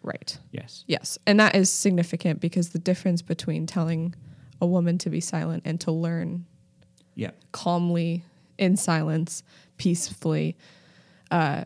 right. 0.02 0.40
Yes. 0.52 0.84
Yes, 0.88 1.20
and 1.28 1.40
that 1.40 1.56
is 1.56 1.70
significant 1.72 2.40
because 2.40 2.70
the 2.70 2.80
difference 2.80 3.22
between 3.22 3.68
telling 3.68 4.16
a 4.60 4.66
woman 4.66 4.98
to 4.98 5.10
be 5.12 5.20
silent 5.20 5.62
and 5.66 5.80
to 5.82 5.92
learn 5.92 6.46
Yeah. 7.16 7.32
calmly 7.52 8.24
in 8.58 8.76
silence, 8.78 9.44
peacefully, 9.78 10.58
uh, 11.30 11.66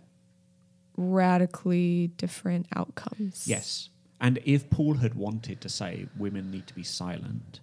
radically 0.97 2.07
different 2.17 2.67
outcomes. 2.75 3.47
Yes. 3.47 3.89
And 4.21 4.39
if 4.45 4.69
Paul 4.69 4.95
had 4.95 5.15
wanted 5.15 5.59
to 5.61 5.69
say 5.69 6.07
women 6.17 6.49
need 6.51 6.67
to 6.67 6.73
be 6.73 6.83
silent, 6.83 7.59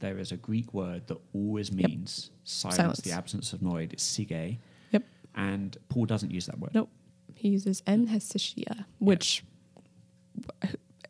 there 0.00 0.18
is 0.18 0.32
a 0.32 0.36
Greek 0.36 0.72
word 0.74 1.06
that 1.08 1.18
always 1.34 1.70
Yep. 1.70 1.88
means 1.90 2.30
silence, 2.44 2.76
Silence. 2.76 3.00
the 3.00 3.12
absence 3.12 3.52
of 3.52 3.62
noise. 3.62 3.90
It's 3.92 4.04
sige. 4.04 4.58
Yep. 4.92 5.04
And 5.34 5.76
Paul 5.88 6.06
doesn't 6.06 6.30
use 6.32 6.46
that 6.46 6.58
word. 6.58 6.72
Nope. 6.74 6.90
He 7.34 7.48
uses 7.50 7.82
en 7.86 8.08
hesychia, 8.08 8.84
which 8.98 9.44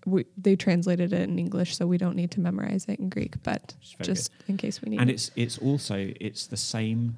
we, 0.07 0.25
they 0.37 0.57
translated 0.57 1.13
it 1.13 1.21
in 1.29 1.39
English, 1.39 1.77
so 1.77 1.87
we 1.87 1.99
don't 1.99 2.17
need 2.17 2.31
to 2.33 2.41
memorize 2.41 2.85
it 2.87 2.99
in 2.99 3.09
Greek, 3.09 3.43
but 3.43 3.75
just 4.03 4.31
in 4.49 4.57
case 4.57 4.81
we 4.83 4.91
need 4.91 5.01
and 5.01 5.11
it. 5.11 5.15
it's 5.15 5.31
it's 5.37 5.59
also 5.59 6.13
it's 6.21 6.47
the 6.47 6.57
same 6.57 7.17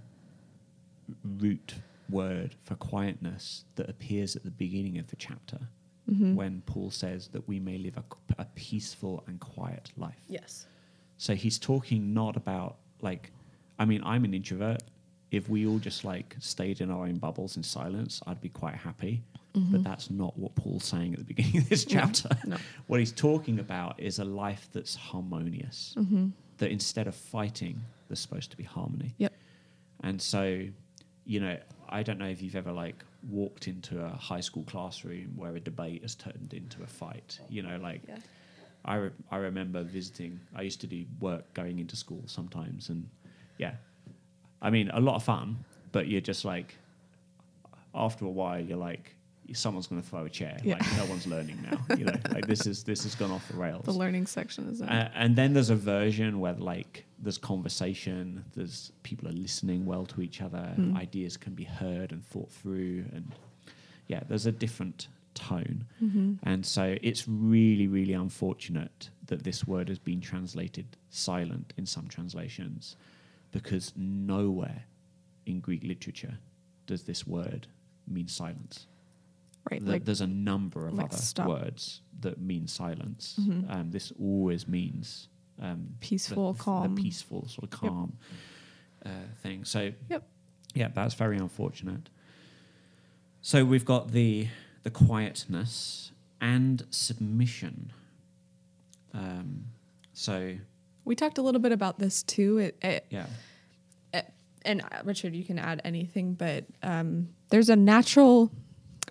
root 1.25 1.75
word 2.13 2.55
for 2.63 2.75
quietness 2.77 3.65
that 3.77 3.89
appears 3.89 4.37
at 4.37 4.45
the 4.45 4.51
beginning 4.51 4.99
of 4.99 5.09
the 5.09 5.17
chapter 5.17 5.59
Mhm. 6.11 6.35
when 6.35 6.63
Paul 6.63 6.91
says 6.91 7.29
that 7.29 7.47
we 7.47 7.61
may 7.61 7.79
live 7.79 7.97
a, 7.97 8.05
a 8.39 8.45
peaceful 8.55 9.23
and 9.27 9.39
quiet 9.41 9.93
life. 9.97 10.25
Yes. 10.29 10.67
So 11.17 11.35
he's 11.35 11.59
talking 11.59 12.13
not 12.13 12.37
about 12.37 12.79
like, 13.01 13.31
I 13.79 13.85
mean, 13.85 14.03
I'm 14.05 14.25
an 14.25 14.35
introvert. 14.35 14.83
If 15.31 15.49
we 15.49 15.67
all 15.67 15.79
just 15.79 16.05
like 16.05 16.37
stayed 16.41 16.81
in 16.81 16.91
our 16.91 17.07
own 17.07 17.17
bubbles 17.19 17.57
in 17.57 17.63
silence, 17.63 18.21
I'd 18.27 18.41
be 18.41 18.49
quite 18.49 18.75
happy. 18.75 19.23
But 19.55 19.85
that's 19.85 20.09
not 20.11 20.39
what 20.39 20.55
Paul's 20.55 20.85
saying 20.85 21.13
at 21.13 21.19
the 21.19 21.25
beginning 21.27 21.59
of 21.59 21.69
this 21.69 21.85
chapter. 21.85 22.29
Mm-hmm. 22.31 22.51
No. 22.51 22.57
What 22.87 23.01
he's 23.01 23.13
talking 23.13 23.59
about 23.59 24.01
is 24.01 24.19
a 24.19 24.25
life 24.25 24.69
that's 24.73 24.95
harmonious. 24.97 25.95
Mm-hmm. 25.99 26.29
That 26.59 26.71
instead 26.71 27.07
of 27.07 27.15
fighting, 27.15 27.83
there's 28.09 28.19
supposed 28.21 28.51
to 28.53 28.57
be 28.57 28.65
harmony. 28.65 29.15
Yep. 29.19 29.33
And 30.03 30.21
so, 30.23 30.67
you 31.27 31.41
know, 31.41 31.59
I 31.93 32.03
don't 32.03 32.19
know 32.19 32.27
if 32.27 32.43
you've 32.43 32.57
ever 32.57 32.73
like 32.73 33.05
walked 33.31 33.69
into 33.69 34.03
a 34.05 34.09
high 34.09 34.41
school 34.41 34.65
classroom 34.65 35.35
where 35.37 35.55
a 35.55 35.61
debate 35.61 36.03
has 36.03 36.15
turned 36.15 36.55
into 36.55 36.83
a 36.83 36.87
fight. 36.87 37.39
You 37.49 37.63
know, 37.63 37.77
like 37.77 38.01
Yeah. 38.09 38.17
I, 38.85 38.95
re- 38.97 39.11
I 39.31 39.37
remember 39.37 39.85
visiting. 39.85 40.41
I 40.57 40.63
used 40.63 40.81
to 40.81 40.87
do 40.89 41.05
work 41.21 41.53
going 41.55 41.79
into 41.79 41.95
school 41.95 42.23
sometimes, 42.27 42.89
and 42.89 43.09
yeah, 43.59 43.75
I 44.61 44.71
mean 44.71 44.91
a 44.91 45.01
lot 45.01 45.15
of 45.17 45.23
fun. 45.23 45.65
But 45.93 46.09
you're 46.09 46.23
just 46.23 46.45
like, 46.45 46.75
after 47.95 48.25
a 48.25 48.31
while, 48.31 48.59
you're 48.61 48.79
like, 48.79 49.15
someone's 49.55 49.87
going 49.87 50.03
to 50.03 50.09
throw 50.09 50.25
a 50.25 50.31
chair. 50.31 50.59
Yeah. 50.63 50.75
Like 50.75 50.97
no 50.97 51.05
one's 51.07 51.27
learning 51.27 51.59
now. 51.71 51.97
You 51.97 52.05
know, 52.07 52.15
like 52.31 52.47
this 52.47 52.67
is 52.67 52.85
this 52.85 53.03
has 53.05 53.15
gone 53.15 53.31
off 53.31 53.47
the 53.49 53.57
rails. 53.57 53.85
The 53.93 53.93
learning 53.93 54.27
section 54.27 54.69
is. 54.69 54.83
Uh, 54.83 55.11
and 55.15 55.37
then 55.37 55.53
there's 55.55 55.71
a 55.71 55.77
version 55.77 56.41
where 56.41 56.55
like 56.55 57.05
there's 57.19 57.39
conversation, 57.39 58.45
there's 58.55 58.93
people 59.03 59.29
are 59.29 59.33
listening 59.33 59.87
well 59.87 60.07
to 60.07 60.21
each 60.23 60.41
other, 60.43 60.75
Mm. 60.79 60.97
ideas 60.97 61.37
can 61.37 61.55
be 61.55 61.65
heard 61.65 62.13
and 62.13 62.25
thought 62.27 62.51
through, 62.51 63.05
and 63.13 63.33
yeah, 64.09 64.21
there's 64.29 64.47
a 64.47 64.53
different 64.53 65.09
tone. 65.35 65.85
mm-hmm. 66.03 66.35
And 66.43 66.67
so 66.67 66.97
it's 67.03 67.27
really, 67.27 67.87
really 67.89 68.13
unfortunate 68.13 69.09
that 69.27 69.45
this 69.45 69.67
word 69.67 69.89
has 69.89 69.99
been 69.99 70.21
translated 70.21 70.97
silent 71.11 71.73
in 71.79 71.87
some 71.87 72.07
translations, 72.09 72.97
because 73.51 73.93
nowhere 73.97 74.85
in 75.47 75.61
Greek 75.61 75.85
literature 75.85 76.39
does 76.87 77.05
this 77.05 77.27
word 77.27 77.67
mean 78.09 78.29
silence. 78.29 78.87
Right. 79.71 79.83
Like 79.83 80.05
There's 80.05 80.21
a 80.21 80.27
number 80.27 80.87
of 80.89 80.95
like 80.95 81.07
other 81.07 81.17
stop. 81.17 81.49
words 81.49 82.01
that 82.21 82.41
mean 82.41 82.67
silence. 82.67 83.37
Mhm. 83.41 83.71
Um, 83.73 83.91
this 83.91 84.13
always 84.21 84.67
means 84.67 85.29
um, 85.61 85.91
peaceful, 86.01 86.55
the, 86.55 86.63
calm. 86.63 86.95
the 86.95 87.03
peaceful 87.03 87.47
sort 87.49 87.65
of 87.65 87.71
calm 87.79 88.17
uh, 89.07 89.11
thing. 89.43 89.65
So, 89.65 89.93
Yep. 90.11 90.27
yeah, 90.75 90.89
that's 90.89 91.15
very 91.15 91.37
unfortunate. 91.39 92.09
So 93.41 93.65
we've 93.65 93.85
got 93.85 94.13
the 94.13 94.49
the 94.83 94.91
quietness 94.91 96.11
and 96.41 96.85
submission. 96.91 97.93
Um, 99.15 99.67
so 100.13 100.57
We 101.05 101.15
talked 101.15 101.39
a 101.39 101.43
little 101.43 101.61
bit 101.61 101.73
about 101.73 101.99
this 101.99 102.23
too. 102.25 102.59
It, 102.59 102.79
it, 102.83 103.07
yeah, 103.11 103.27
and 104.65 104.81
uh, 104.83 105.03
Richard, 105.05 105.35
you 105.35 105.45
can 105.45 105.59
add 105.59 105.81
anything, 105.85 106.35
but 106.35 106.65
um, 106.83 107.29
there's 107.51 107.69
a 107.69 107.77
natural 107.77 108.51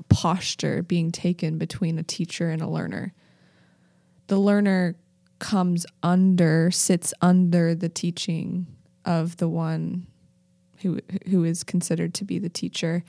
posture 0.09 0.81
being 0.81 1.11
taken 1.11 1.57
between 1.57 1.99
a 1.99 2.03
teacher 2.03 2.49
and 2.49 2.61
a 2.61 2.67
learner. 2.67 3.13
The 4.27 4.37
learner 4.37 4.95
comes 5.39 5.85
under, 6.03 6.71
sits 6.71 7.13
under 7.21 7.75
the 7.75 7.89
teaching 7.89 8.67
of 9.05 9.37
the 9.37 9.49
one 9.49 10.07
who 10.81 10.99
who 11.29 11.43
is 11.43 11.63
considered 11.63 12.13
to 12.15 12.23
be 12.23 12.39
the 12.39 12.49
teacher. 12.49 13.03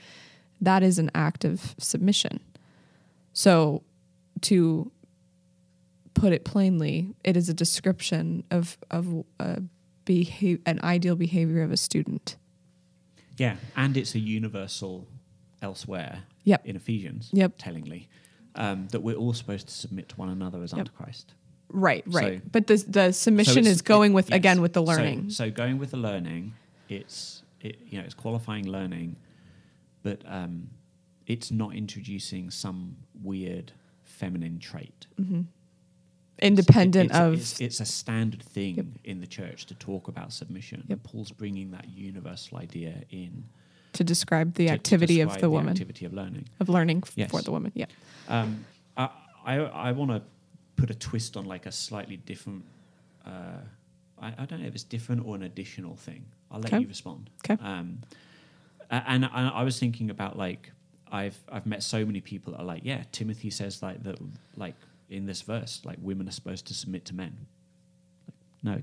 That 0.61 0.83
is 0.83 0.99
an 0.99 1.11
act 1.13 1.45
of 1.45 1.75
submission. 1.77 2.39
So, 3.33 3.83
to 4.41 4.91
put 6.13 6.33
it 6.33 6.45
plainly, 6.45 7.15
it 7.23 7.35
is 7.37 7.49
a 7.49 7.53
description 7.53 8.43
of 8.51 8.77
of 8.91 9.23
uh, 9.39 9.55
a 9.57 9.61
behave 10.05 10.59
an 10.65 10.79
ideal 10.83 11.15
behavior 11.15 11.61
of 11.61 11.71
a 11.71 11.77
student. 11.77 12.35
yeah, 13.37 13.55
and 13.75 13.95
it's 13.97 14.15
a 14.15 14.19
universal 14.19 15.07
elsewhere 15.61 16.23
Yep. 16.45 16.65
in 16.65 16.75
Ephesians. 16.75 17.29
Yep. 17.33 17.53
tellingly 17.57 18.09
um, 18.55 18.87
that 18.91 19.01
we're 19.01 19.15
all 19.15 19.33
supposed 19.33 19.67
to 19.67 19.73
submit 19.73 20.09
to 20.09 20.15
one 20.15 20.29
another 20.29 20.61
as 20.63 20.71
Yep. 20.73 20.79
unto 20.79 20.91
Christ. 20.91 21.33
Right, 21.69 22.03
right. 22.05 22.41
So- 22.43 22.49
but 22.51 22.67
the 22.67 22.77
the 22.87 23.11
submission 23.11 23.59
it's- 23.59 23.75
is 23.75 23.81
going 23.81 24.11
it- 24.11 24.15
with 24.15 24.29
yes. 24.29 24.37
again 24.37 24.61
with 24.61 24.73
the 24.73 24.81
learning. 24.83 25.29
So, 25.31 25.49
going 25.49 25.79
with 25.79 25.89
the 25.91 25.97
learning, 25.97 26.53
it's 26.89 27.41
it, 27.61 27.79
you 27.89 27.97
know 27.97 28.03
it's 28.05 28.13
qualifying 28.13 28.67
learning, 28.67 29.15
but 30.03 30.21
um, 30.27 30.69
it's 31.25 31.49
not 31.51 31.73
introducing 31.75 32.51
some 32.51 32.97
weird 33.23 33.71
feminine 34.03 34.59
trait. 34.59 35.07
hmm 35.17 35.41
Independent 36.39 37.11
It's- 37.11 37.21
of 37.21 37.33
it's, 37.35 37.61
it's 37.61 37.79
a 37.79 37.85
standard 37.85 38.41
thing 38.41 38.75
Yep. 38.75 38.85
in 39.03 39.21
the 39.21 39.27
church 39.27 39.65
to 39.67 39.75
talk 39.75 40.07
about 40.07 40.33
submission. 40.33 40.83
Yep. 40.87 41.03
Paul's 41.03 41.31
bringing 41.31 41.71
that 41.71 41.89
universal 41.89 42.57
idea 42.57 43.03
in 43.11 43.45
to 43.93 44.03
describe 44.03 44.53
the 44.55 44.65
to- 44.65 44.69
to 44.69 44.73
activity 44.73 45.21
of 45.21 45.29
describe 45.29 45.41
the 45.41 45.49
woman 45.49 45.69
activity 45.69 46.05
of 46.05 46.13
learning. 46.13 46.45
of 46.59 46.69
learning 46.69 47.03
Yes. 47.15 47.31
for 47.31 47.41
the 47.41 47.51
woman. 47.51 47.71
Yeah. 47.75 47.85
Um, 48.27 48.65
I 48.97 49.09
I, 49.45 49.55
I 49.57 49.91
want 49.91 50.11
to 50.11 50.21
put 50.75 50.89
a 50.89 50.95
twist 50.95 51.35
on 51.37 51.45
like 51.45 51.65
a 51.65 51.71
slightly 51.71 52.17
different. 52.17 52.63
Uh, 53.25 53.59
I, 54.21 54.33
I 54.37 54.45
don't 54.45 54.61
know 54.61 54.67
if 54.67 54.73
it's 54.75 54.83
different 54.83 55.25
or 55.25 55.35
an 55.35 55.43
additional 55.43 55.95
thing. 55.95 56.25
I'll 56.51 56.59
let 56.59 56.73
Okay. 56.73 56.81
you 56.83 56.87
respond. 56.87 57.29
'Kay. 57.43 57.57
Um, 57.61 57.99
and 58.89 59.25
I, 59.25 59.49
I 59.49 59.63
was 59.63 59.79
thinking 59.79 60.09
about 60.09 60.37
like 60.37 60.71
I've 61.11 61.37
I've 61.51 61.65
met 61.65 61.83
so 61.83 62.05
many 62.05 62.21
people 62.21 62.53
that 62.53 62.59
are 62.59 62.65
like, 62.65 62.81
yeah, 62.85 63.03
Timothy 63.11 63.49
says 63.49 63.81
like 63.83 64.03
that 64.03 64.17
like 64.55 64.75
in 65.09 65.25
this 65.25 65.41
verse 65.41 65.81
like 65.85 65.97
women 66.01 66.27
are 66.27 66.31
supposed 66.31 66.65
to 66.67 66.73
submit 66.73 67.05
to 67.05 67.15
men. 67.15 67.45
Like, 68.27 68.35
no, 68.63 68.81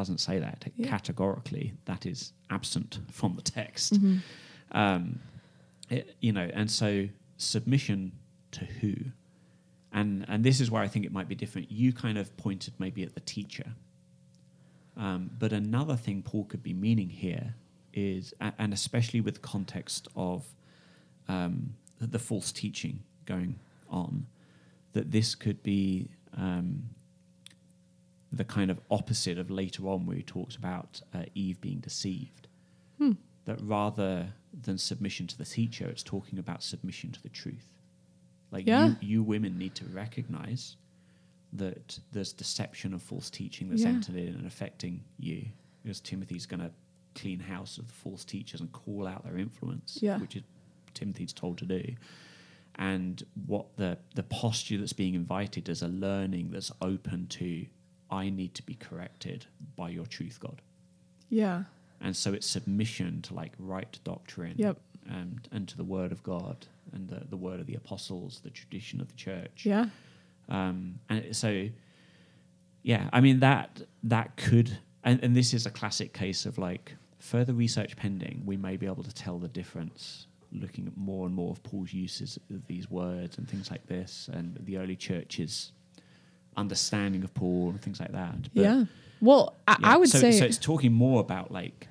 doesn't 0.00 0.18
say 0.28 0.38
that 0.38 0.58
Yeah. 0.76 0.88
categorically. 0.88 1.66
That 1.86 2.04
is 2.06 2.32
absent 2.50 2.98
from 3.10 3.34
the 3.36 3.42
text. 3.42 3.94
Mm-hmm. 3.94 4.16
Um, 4.82 5.20
it, 5.88 6.16
you 6.20 6.32
know, 6.32 6.48
and 6.60 6.70
so 6.70 7.08
submission 7.38 8.12
to 8.56 8.64
who? 8.80 8.94
And 9.92 10.26
and 10.28 10.44
this 10.44 10.60
is 10.60 10.70
where 10.70 10.82
I 10.82 10.88
think 10.88 11.06
it 11.06 11.12
might 11.12 11.28
be 11.28 11.34
different. 11.34 11.72
You 11.72 11.92
kind 11.92 12.18
of 12.18 12.26
pointed 12.36 12.74
maybe 12.78 13.02
at 13.02 13.14
the 13.14 13.20
teacher, 13.36 13.68
um, 14.96 15.30
but 15.38 15.52
another 15.52 15.96
thing 15.96 16.22
Paul 16.22 16.44
could 16.44 16.62
be 16.62 16.74
meaning 16.74 17.08
here 17.08 17.54
is, 17.94 18.34
and 18.58 18.72
especially 18.74 19.22
with 19.22 19.40
context 19.40 20.08
of 20.14 20.44
um, 21.28 21.74
the, 21.98 22.06
the 22.06 22.18
false 22.18 22.52
teaching 22.52 23.00
going 23.24 23.58
on, 23.88 24.26
that 24.92 25.10
this 25.12 25.34
could 25.34 25.62
be 25.62 26.10
um, 26.36 26.90
the 28.32 28.44
kind 28.44 28.70
of 28.70 28.80
opposite 28.90 29.38
of 29.38 29.50
later 29.50 29.86
on 29.88 30.06
where 30.06 30.16
he 30.16 30.22
talks 30.22 30.56
about 30.56 31.00
uh, 31.14 31.22
Eve 31.34 31.60
being 31.60 31.78
deceived. 31.78 32.48
Hmm. 32.98 33.12
That 33.44 33.60
rather 33.62 34.28
than 34.52 34.78
submission 34.78 35.26
to 35.28 35.38
the 35.38 35.44
teacher, 35.44 35.86
it's 35.86 36.02
talking 36.02 36.38
about 36.38 36.62
submission 36.62 37.12
to 37.12 37.22
the 37.22 37.28
truth. 37.28 37.70
Like 38.50 38.66
Yeah. 38.66 38.88
you, 38.88 38.96
you 39.00 39.22
women 39.22 39.58
need 39.58 39.74
to 39.76 39.84
recognize 39.86 40.76
that 41.52 41.98
there's 42.12 42.32
deception 42.32 42.92
of 42.92 43.02
false 43.02 43.30
teaching 43.30 43.68
that's 43.68 43.82
Yeah. 43.82 43.88
entered 43.90 44.16
in 44.16 44.34
and 44.34 44.46
affecting 44.46 45.02
you. 45.18 45.46
Because 45.82 46.00
Timothy's 46.00 46.46
going 46.46 46.60
to 46.60 46.72
clean 47.14 47.38
house 47.40 47.78
of 47.78 47.86
the 47.86 47.92
false 47.94 48.24
teachers 48.24 48.60
and 48.60 48.70
call 48.72 49.06
out 49.06 49.24
their 49.24 49.38
influence, 49.38 49.98
Yeah. 50.02 50.18
which 50.18 50.36
is 50.36 50.42
Timothy's 50.94 51.32
told 51.32 51.58
to 51.58 51.66
do. 51.66 51.94
And 52.74 53.22
what 53.46 53.76
the 53.76 53.98
the 54.14 54.22
posture 54.22 54.76
that's 54.78 54.92
being 54.92 55.14
invited 55.14 55.68
is 55.68 55.80
a 55.82 55.88
learning 55.88 56.50
that's 56.50 56.72
open 56.82 57.26
to 57.28 57.66
I 58.10 58.30
need 58.30 58.54
to 58.54 58.62
be 58.62 58.74
corrected 58.74 59.46
by 59.76 59.88
your 59.90 60.06
truth, 60.06 60.38
God. 60.40 60.62
Yeah. 61.28 61.64
And 62.00 62.14
so 62.16 62.32
it's 62.32 62.46
submission 62.46 63.22
to 63.22 63.34
like 63.34 63.52
right 63.58 63.98
doctrine 64.04 64.54
Yep. 64.56 64.78
and 65.08 65.48
and 65.50 65.66
to 65.68 65.76
the 65.76 65.84
word 65.84 66.12
of 66.12 66.22
God 66.22 66.66
and 66.92 67.08
the, 67.08 67.22
the 67.28 67.36
word 67.36 67.58
of 67.60 67.66
the 67.66 67.74
apostles, 67.74 68.40
the 68.44 68.50
tradition 68.50 69.00
of 69.00 69.08
the 69.08 69.14
church. 69.16 69.64
Yeah. 69.66 69.86
Um, 70.48 71.00
and 71.08 71.34
so, 71.34 71.68
yeah, 72.82 73.08
I 73.12 73.20
mean 73.20 73.40
that 73.40 73.82
that 74.04 74.36
could, 74.36 74.78
and, 75.02 75.22
and 75.22 75.34
this 75.34 75.52
is 75.52 75.66
a 75.66 75.70
classic 75.70 76.12
case 76.12 76.46
of 76.46 76.58
like 76.58 76.94
further 77.18 77.52
research 77.52 77.96
pending. 77.96 78.42
We 78.46 78.56
may 78.56 78.76
be 78.76 78.86
able 78.86 79.02
to 79.02 79.12
tell 79.14 79.38
the 79.38 79.48
difference, 79.48 80.28
looking 80.52 80.86
at 80.86 80.96
more 80.96 81.26
and 81.26 81.34
more 81.34 81.50
of 81.50 81.62
Paul's 81.64 81.92
uses 81.92 82.38
of 82.50 82.64
these 82.68 82.88
words 82.88 83.38
and 83.38 83.48
things 83.48 83.70
like 83.70 83.86
this, 83.88 84.28
and 84.32 84.56
the 84.64 84.76
early 84.78 84.94
church's 84.96 85.72
understanding 86.56 87.22
of 87.24 87.32
Paul 87.34 87.70
and 87.70 87.80
things 87.80 88.00
like 88.00 88.12
that. 88.12 88.42
But, 88.54 88.62
yeah. 88.62 88.84
Well, 89.20 89.56
I, 89.66 89.76
yeah, 89.80 89.92
I 89.92 89.96
would 89.96 90.08
so, 90.08 90.18
say 90.18 90.32
so. 90.32 90.44
It's 90.44 90.58
talking 90.58 90.92
more 90.92 91.20
about 91.20 91.50
like 91.50 91.88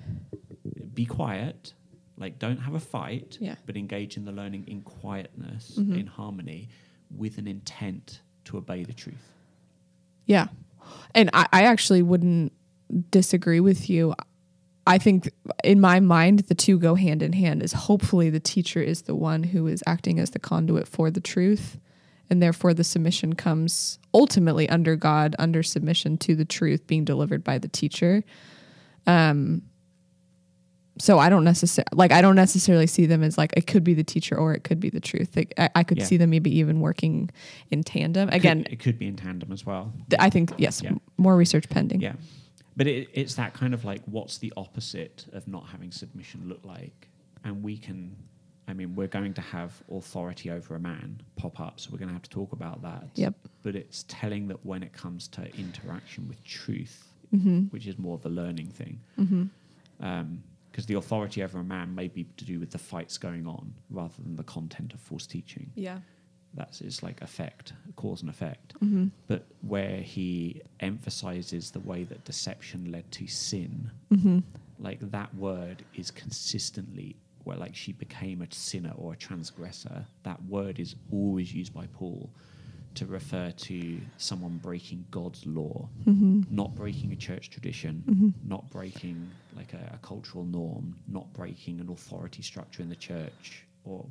be 0.94 1.06
quiet, 1.06 1.74
like 2.18 2.40
don't 2.40 2.58
have 2.60 2.74
a 2.76 2.80
fight, 2.80 3.38
Yeah. 3.42 3.56
but 3.66 3.76
engage 3.78 4.16
in 4.18 4.26
the 4.26 4.32
learning 4.32 4.66
in 4.68 4.82
quietness, 4.82 5.76
Mhm. 5.78 6.00
in 6.00 6.08
harmony, 6.08 6.70
with 7.16 7.38
an 7.38 7.48
intent 7.48 8.22
to 8.46 8.58
obey 8.58 8.84
the 8.84 8.94
truth. 8.94 9.34
Yeah. 10.26 10.48
And 11.14 11.30
I, 11.34 11.48
I 11.52 11.64
actually 11.64 12.02
wouldn't 12.02 12.52
disagree 13.12 13.60
with 13.60 13.90
you. 13.90 14.14
I 14.88 15.00
think 15.00 15.32
in 15.64 15.82
my 15.82 16.00
mind, 16.00 16.40
the 16.42 16.54
two 16.56 16.78
go 16.78 16.94
hand 16.94 17.24
in 17.24 17.34
hand 17.34 17.64
is 17.64 17.74
hopefully 17.74 18.30
the 18.30 18.40
teacher 18.40 18.82
is 18.82 19.04
the 19.04 19.16
one 19.16 19.42
who 19.44 19.66
is 19.66 19.84
acting 19.88 20.20
as 20.20 20.30
the 20.30 20.40
conduit 20.40 20.88
for 20.88 21.10
the 21.10 21.20
truth. 21.22 21.80
And 22.30 22.42
therefore, 22.42 22.74
the 22.74 22.84
submission 22.84 23.34
comes 23.34 24.00
ultimately 24.14 24.68
under 24.70 24.96
God, 24.96 25.36
under 25.38 25.62
submission 25.64 26.18
to 26.20 26.36
the 26.36 26.46
truth 26.46 26.88
being 26.88 27.06
delivered 27.06 27.44
by 27.44 27.58
the 27.60 27.68
teacher. 27.68 28.24
Um, 29.06 29.62
so 30.98 31.20
I 31.20 31.28
don't 31.30 31.44
necessarily 31.44 31.90
like 31.94 32.14
I 32.14 32.22
don't 32.22 32.38
necessarily 32.38 32.88
see 32.88 33.06
them 33.06 33.22
as 33.22 33.38
like 33.38 33.52
it 33.58 33.68
could 33.68 33.84
be 33.84 33.94
the 33.94 34.04
teacher 34.04 34.38
or 34.38 34.54
it 34.54 34.64
could 34.64 34.80
be 34.80 34.90
the 34.90 35.02
truth. 35.02 35.36
Like, 35.36 35.54
I, 35.58 35.70
I 35.76 35.84
could 35.84 35.98
Yeah. 35.98 36.06
see 36.06 36.16
them 36.18 36.30
maybe 36.30 36.58
even 36.58 36.80
working 36.80 37.30
in 37.70 37.84
tandem. 37.84 38.30
Could- 38.30 38.36
Again, 38.38 38.66
it 38.70 38.80
could 38.80 38.98
be 38.98 39.08
in 39.08 39.18
tandem 39.18 39.52
as 39.52 39.66
well. 39.66 39.92
th- 40.10 40.20
I 40.22 40.30
think 40.30 40.54
yes, 40.58 40.82
Yeah. 40.82 40.92
m- 40.92 41.02
more 41.18 41.36
research 41.36 41.68
pending. 41.70 42.00
Yeah, 42.00 42.14
but 42.78 42.88
it, 42.88 43.10
it's 43.14 43.36
that 43.36 43.54
kind 43.54 43.74
of 43.74 43.84
like, 43.84 44.04
what's 44.06 44.38
the 44.38 44.54
opposite 44.56 45.26
of 45.34 45.48
not 45.50 45.68
having 45.68 45.92
submission 45.92 46.48
look 46.48 46.64
like? 46.64 47.10
And 47.44 47.62
we 47.62 47.78
can, 47.78 48.16
I 48.68 48.74
mean, 48.74 48.96
we're 48.96 49.08
going 49.08 49.34
to 49.36 49.42
have 49.42 49.82
authority 49.92 50.50
over 50.50 50.76
a 50.76 50.80
man 50.80 51.22
pop 51.36 51.60
up, 51.60 51.80
so 51.80 51.90
we're 51.92 52.00
going 52.00 52.08
to 52.10 52.14
have 52.14 52.24
to 52.24 52.30
talk 52.30 52.52
about 52.52 52.82
that. 52.82 53.10
Yep. 53.16 53.36
But 53.62 53.76
it's 53.76 54.06
telling 54.08 54.48
that 54.48 54.66
when 54.66 54.82
it 54.84 54.92
comes 54.94 55.28
to 55.30 55.42
interaction 55.58 56.28
with 56.28 56.44
truth, 56.44 57.08
Mm-hmm. 57.36 57.62
which 57.72 57.86
is 57.88 57.98
more 57.98 58.14
of 58.16 58.26
a 58.26 58.30
learning 58.30 58.68
thing, 58.68 59.00
Mm-hmm. 59.20 60.36
because 60.72 60.86
the 60.86 60.94
authority 60.96 61.44
over 61.44 61.60
a 61.60 61.64
man 61.64 61.94
may 61.94 62.08
be 62.08 62.26
to 62.38 62.46
do 62.46 62.60
with 62.60 62.70
the 62.72 62.78
fights 62.78 63.18
going 63.18 63.46
on 63.48 63.74
rather 63.90 64.14
than 64.24 64.36
the 64.36 64.44
content 64.44 64.94
of 64.94 65.00
false 65.00 65.26
teaching. 65.28 65.72
Yeah. 65.76 66.00
That's 66.54 66.80
it's 66.82 67.04
like 67.04 67.22
effect, 67.22 67.74
cause 67.98 68.22
and 68.22 68.30
effect. 68.30 68.76
Mm-hmm. 68.82 69.08
But 69.28 69.46
where 69.62 69.98
he 69.98 70.62
emphasizes 70.80 71.72
the 71.72 71.82
way 71.82 72.04
that 72.04 72.24
deception 72.26 72.92
led 72.92 73.12
to 73.14 73.28
sin, 73.28 73.92
Mm-hmm. 74.14 74.40
like 74.80 75.00
that 75.12 75.34
word 75.36 75.84
is 75.96 76.12
consistently 76.12 77.16
where 77.46 77.58
like 77.58 77.76
she 77.76 77.92
became 77.94 78.42
a 78.42 78.48
sinner 78.54 78.92
or 78.98 79.14
a 79.14 79.16
transgressor. 79.16 80.06
That 80.24 80.44
word 80.46 80.80
is 80.80 80.96
always 81.12 81.54
used 81.54 81.74
by 81.74 81.88
Paul 81.88 82.30
to 82.96 83.06
refer 83.06 83.52
to 83.52 84.00
someone 84.18 84.58
breaking 84.58 85.06
God's 85.12 85.46
law, 85.46 85.90
Mm-hmm. 86.06 86.44
not 86.50 86.76
breaking 86.76 87.12
a 87.12 87.16
church 87.16 87.50
tradition, 87.50 88.04
Mhm. 88.08 88.34
not 88.48 88.70
breaking 88.70 89.30
like 89.56 89.74
a, 89.74 89.92
a 89.94 89.98
cultural 90.02 90.46
norm, 90.46 90.96
not 91.08 91.32
breaking 91.34 91.80
an 91.82 91.90
authority 91.90 92.42
structure 92.42 92.82
in 92.82 92.90
the 92.90 92.96
church 92.96 93.66
or 93.84 94.06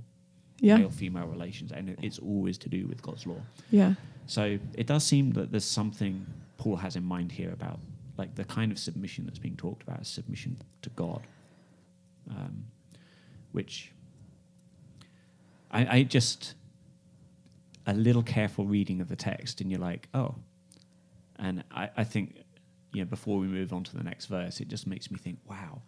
Yeah. 0.61 0.77
male 0.77 0.91
female 0.91 1.27
relations, 1.27 1.73
and 1.73 1.89
it, 1.89 1.99
it's 2.03 2.19
always 2.19 2.59
to 2.59 2.69
do 2.69 2.87
with 2.87 3.01
God's 3.03 3.27
law. 3.27 3.43
Yeah. 3.71 3.95
So 4.27 4.59
it 4.75 4.87
does 4.87 5.03
seem 5.05 5.33
that 5.33 5.51
there's 5.51 5.65
something 5.65 6.27
Paul 6.59 6.77
has 6.77 6.95
in 6.97 7.05
mind 7.05 7.33
here 7.33 7.53
about 7.53 7.81
like 8.17 8.35
the 8.37 8.45
kind 8.45 8.71
of 8.71 8.79
submission 8.79 9.25
that's 9.27 9.41
being 9.41 9.57
talked 9.57 9.83
about 9.83 10.01
is 10.03 10.09
submission 10.09 10.57
to 10.83 10.91
God, 10.91 11.27
um, 12.31 12.65
which 13.55 13.93
I, 15.71 15.99
I 15.99 16.03
just 16.03 16.55
a 17.87 17.95
little 17.95 18.23
careful 18.23 18.67
reading 18.67 19.01
of 19.01 19.09
the 19.09 19.17
text, 19.17 19.61
and 19.61 19.71
you're 19.71 19.81
like, 19.81 20.09
oh, 20.13 20.35
and 21.37 21.63
I, 21.71 21.91
I 21.97 22.05
think 22.05 22.37
you 22.93 23.03
know 23.03 23.09
before 23.09 23.39
we 23.39 23.47
move 23.47 23.73
on 23.73 23.85
to 23.85 23.97
the 23.97 24.03
next 24.03 24.27
verse, 24.27 24.61
it 24.61 24.69
just 24.69 24.87
makes 24.87 25.11
me 25.11 25.19
think, 25.19 25.39
wow. 25.49 25.83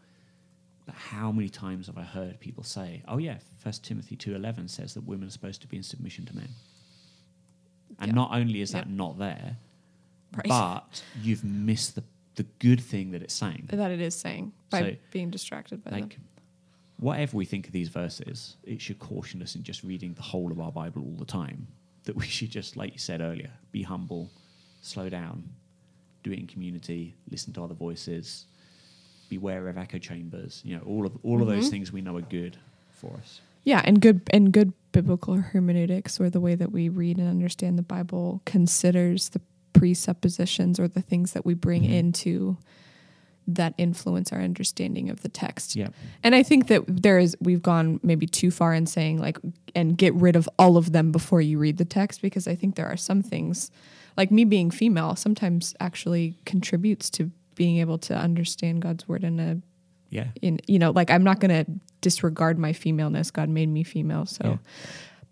How 0.88 1.32
many 1.32 1.48
times 1.48 1.88
have 1.88 1.98
I 1.98 2.02
heard 2.04 2.38
people 2.38 2.62
say, 2.62 3.02
"Oh 3.08 3.18
yeah, 3.18 3.38
First 3.58 3.82
Timothy 3.82 4.14
two 4.14 4.36
eleven 4.36 4.68
says 4.68 4.94
that 4.94 5.04
women 5.04 5.26
are 5.26 5.32
supposed 5.32 5.60
to 5.62 5.66
be 5.66 5.76
in 5.76 5.82
submission 5.82 6.24
to 6.26 6.36
men," 6.36 6.48
and 7.98 8.08
Yeah. 8.10 8.14
not 8.14 8.30
only 8.32 8.60
is 8.60 8.70
that 8.70 8.88
not 8.88 9.18
there, 9.18 9.56
Right. 10.36 10.46
but 10.46 11.02
you've 11.20 11.42
missed 11.42 11.96
the 11.96 12.04
the 12.36 12.44
good 12.60 12.80
thing 12.80 13.10
that 13.12 13.22
it's 13.22 13.34
saying. 13.34 13.64
that 13.72 13.90
it 13.90 14.00
is 14.00 14.14
saying 14.14 14.52
by 14.70 14.80
So, 14.80 14.96
being 15.10 15.30
distracted 15.30 15.82
by 15.82 15.90
Like, 15.90 16.10
them. 16.10 16.24
Whatever 16.98 17.36
we 17.36 17.44
think 17.44 17.66
of 17.66 17.72
these 17.72 17.88
verses, 17.88 18.56
it 18.64 18.80
should 18.80 18.98
caution 18.98 19.42
us 19.42 19.54
in 19.54 19.62
just 19.62 19.82
reading 19.84 20.14
the 20.14 20.22
whole 20.22 20.50
of 20.50 20.60
our 20.60 20.72
Bible 20.72 21.02
all 21.02 21.16
the 21.18 21.24
time. 21.24 21.66
That 22.04 22.16
we 22.16 22.26
should 22.26 22.50
just, 22.50 22.76
like 22.76 22.92
you 22.92 22.98
said 22.98 23.20
earlier, 23.20 23.50
be 23.72 23.82
humble, 23.82 24.30
slow 24.80 25.08
down, 25.08 25.48
do 26.22 26.32
it 26.32 26.38
in 26.38 26.46
community, 26.46 27.14
listen 27.30 27.52
to 27.54 27.64
other 27.64 27.74
voices, 27.74 28.46
beware 29.28 29.68
of 29.68 29.76
echo 29.76 29.98
chambers. 29.98 30.62
You 30.64 30.76
know, 30.76 30.82
all 30.86 31.04
of 31.06 31.16
all 31.24 31.42
of 31.42 31.48
those 31.48 31.66
Mhm. 31.66 31.70
things 31.70 31.92
we 31.92 32.00
know 32.00 32.16
are 32.16 32.22
good 32.22 32.56
for 32.92 33.12
us. 33.16 33.40
Yeah, 33.64 33.82
and 33.84 34.00
good 34.00 34.20
and 34.30 34.52
good 34.52 34.72
biblical 34.92 35.34
hermeneutics, 35.34 36.20
or 36.20 36.30
the 36.30 36.40
way 36.40 36.54
that 36.54 36.70
we 36.70 36.88
read 36.88 37.18
and 37.18 37.28
understand 37.28 37.76
the 37.76 37.82
Bible, 37.82 38.40
considers 38.46 39.30
the 39.30 39.40
presuppositions 39.72 40.78
or 40.80 40.88
the 40.88 41.02
things 41.02 41.32
that 41.32 41.44
we 41.44 41.52
bring 41.54 41.82
Mhm. 41.82 41.90
into 41.90 42.56
that 43.46 43.74
influence 43.78 44.32
our 44.32 44.40
understanding 44.40 45.08
of 45.10 45.22
the 45.22 45.28
text. 45.28 45.76
Yeah, 45.76 45.88
And 46.22 46.34
I 46.34 46.42
think 46.42 46.66
that 46.68 46.82
there 46.88 47.18
is 47.18 47.36
we've 47.40 47.62
gone 47.62 48.00
maybe 48.02 48.26
too 48.26 48.50
far 48.50 48.74
in 48.74 48.86
saying 48.86 49.18
like 49.18 49.38
and 49.74 49.96
get 49.96 50.14
rid 50.14 50.36
of 50.36 50.48
all 50.58 50.76
of 50.76 50.92
them 50.92 51.12
before 51.12 51.40
you 51.40 51.58
read 51.58 51.76
the 51.76 51.84
text 51.84 52.22
because 52.22 52.48
I 52.48 52.54
think 52.54 52.74
there 52.74 52.86
are 52.86 52.96
some 52.96 53.22
things 53.22 53.70
like 54.16 54.30
me 54.30 54.44
being 54.44 54.70
female 54.70 55.14
sometimes 55.16 55.74
actually 55.80 56.38
contributes 56.44 57.10
to 57.10 57.30
being 57.54 57.78
able 57.78 57.98
to 57.98 58.14
understand 58.14 58.82
God's 58.82 59.06
word 59.08 59.24
in 59.24 59.38
a 59.40 59.60
yeah, 60.10 60.28
in 60.40 60.60
you 60.66 60.78
know 60.78 60.92
like 60.92 61.10
i'm 61.10 61.24
not 61.24 61.40
going 61.40 61.64
to 61.64 61.70
disregard 62.00 62.58
my 62.58 62.72
femaleness 62.72 63.32
god 63.32 63.48
made 63.48 63.68
me 63.68 63.82
female 63.82 64.24
so 64.24 64.44
Yeah. 64.44 64.56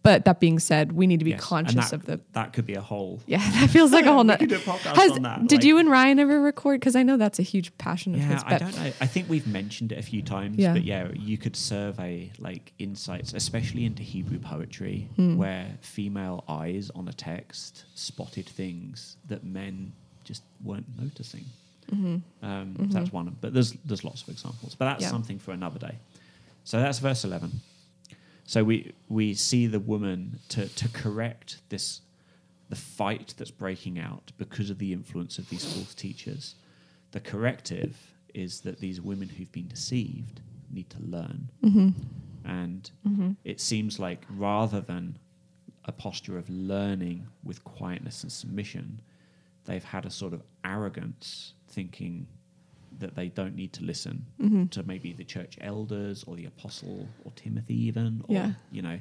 But 0.05 0.25
that 0.27 0.39
being 0.39 0.61
said 0.61 0.93
we 0.93 1.09
need 1.09 1.19
to 1.19 1.25
be 1.25 1.33
Yes, 1.33 1.41
conscious 1.41 1.91
that- 1.91 1.93
of 1.93 2.07
the 2.07 2.21
that 2.33 2.53
could 2.53 2.67
be 2.67 2.75
a 2.75 2.81
whole. 2.81 3.21
yeah 3.27 3.39
that 3.61 3.71
feels 3.71 3.91
like 3.91 4.05
a 4.07 4.13
whole 4.13 4.19
We 4.23 4.29
nother 4.29 4.47
do 4.47 4.55
a 4.55 4.59
podcast 4.59 4.95
has, 4.95 5.11
on 5.13 5.23
that, 5.23 5.47
did 5.49 5.57
like- 5.57 5.65
you 5.65 5.79
and 5.79 5.91
ryan 5.91 6.21
ever 6.21 6.41
record 6.41 6.79
because 6.79 6.95
i 6.95 7.03
know 7.03 7.17
that's 7.17 7.41
a 7.41 7.43
huge 7.43 7.77
passion 7.79 8.15
of 8.15 8.21
Yeah, 8.21 8.27
his 8.35 8.43
I 8.47 8.59
don't 8.59 8.77
know. 8.77 8.93
I 9.01 9.07
think 9.07 9.29
we've 9.29 9.47
mentioned 9.49 9.91
it 9.91 9.99
a 9.99 10.03
few 10.03 10.23
times, 10.23 10.59
Yeah. 10.59 10.75
but 10.75 10.85
yeah, 10.85 11.09
you 11.15 11.37
could 11.39 11.57
survey 11.57 12.31
like 12.39 12.73
insights, 12.79 13.33
especially 13.33 13.85
into 13.85 14.03
Hebrew 14.05 14.39
poetry, 14.39 15.09
Hmm. 15.17 15.37
where 15.37 15.67
female 15.81 16.45
eyes 16.49 16.91
on 16.95 17.09
a 17.09 17.13
text 17.13 17.85
spotted 17.95 18.47
things 18.47 19.17
that 19.29 19.43
men 19.45 19.93
just 20.25 20.43
weren't 20.63 20.87
noticing. 21.01 21.47
Um, 21.93 22.23
so 22.43 22.99
That's 22.99 23.13
one, 23.13 23.29
of- 23.29 23.41
but 23.41 23.53
there's 23.55 23.73
there's 23.85 24.05
lots 24.05 24.23
of 24.23 24.29
examples. 24.29 24.75
But 24.75 24.87
that's 24.87 25.03
Yeah. 25.03 25.11
something 25.11 25.39
for 25.39 25.53
another 25.53 25.79
day. 25.79 25.97
So 26.65 26.79
that's 26.79 26.99
verse 26.99 27.25
eleven. 27.25 27.61
So 28.45 28.63
we 28.63 28.93
we 29.09 29.35
see 29.35 29.67
the 29.67 29.81
woman 29.81 30.39
to 30.51 30.69
to 30.69 30.89
correct 30.89 31.59
this 31.69 32.03
the 32.69 32.77
fight 32.77 33.35
that's 33.37 33.51
breaking 33.51 33.99
out 33.99 34.33
because 34.39 34.71
of 34.71 34.79
the 34.79 34.93
influence 34.93 35.39
of 35.39 35.49
these 35.49 35.65
false 35.65 35.95
teachers. 35.95 36.55
The 37.13 37.21
corrective 37.21 38.15
is 38.33 38.61
that 38.63 38.81
these 38.81 39.01
women 39.01 39.29
who've 39.29 39.53
been 39.53 39.69
deceived 39.69 40.41
need 40.71 40.91
to 40.91 40.99
learn. 41.01 41.51
Mm-hmm. 41.63 41.89
And 42.45 42.91
mm-hmm. 43.07 43.31
it 43.45 43.61
seems 43.61 43.99
like 43.99 44.25
rather 44.29 44.81
than 44.81 45.19
a 45.85 45.93
posture 45.93 46.37
of 46.37 46.49
learning 46.51 47.27
with 47.43 47.63
quietness 47.65 48.23
and 48.23 48.33
submission, 48.33 49.01
they've 49.67 49.85
had 49.85 50.05
a 50.05 50.11
sort 50.11 50.33
of 50.33 50.43
arrogance 50.65 51.55
thinking 51.69 52.27
that 53.01 53.15
they 53.15 53.29
don't 53.29 53.55
need 53.55 53.73
to 53.75 53.85
listen 53.85 54.27
Mm-hmm. 54.41 54.67
to 54.67 54.83
maybe 54.83 55.13
the 55.13 55.25
church 55.25 55.57
elders 55.61 56.25
or 56.27 56.37
the 56.37 56.47
apostle 56.47 57.09
or 57.25 57.33
Timothy 57.37 57.75
even 57.87 58.23
or 58.29 58.35
Yeah. 58.35 58.53
you 58.71 58.83
know 58.83 58.99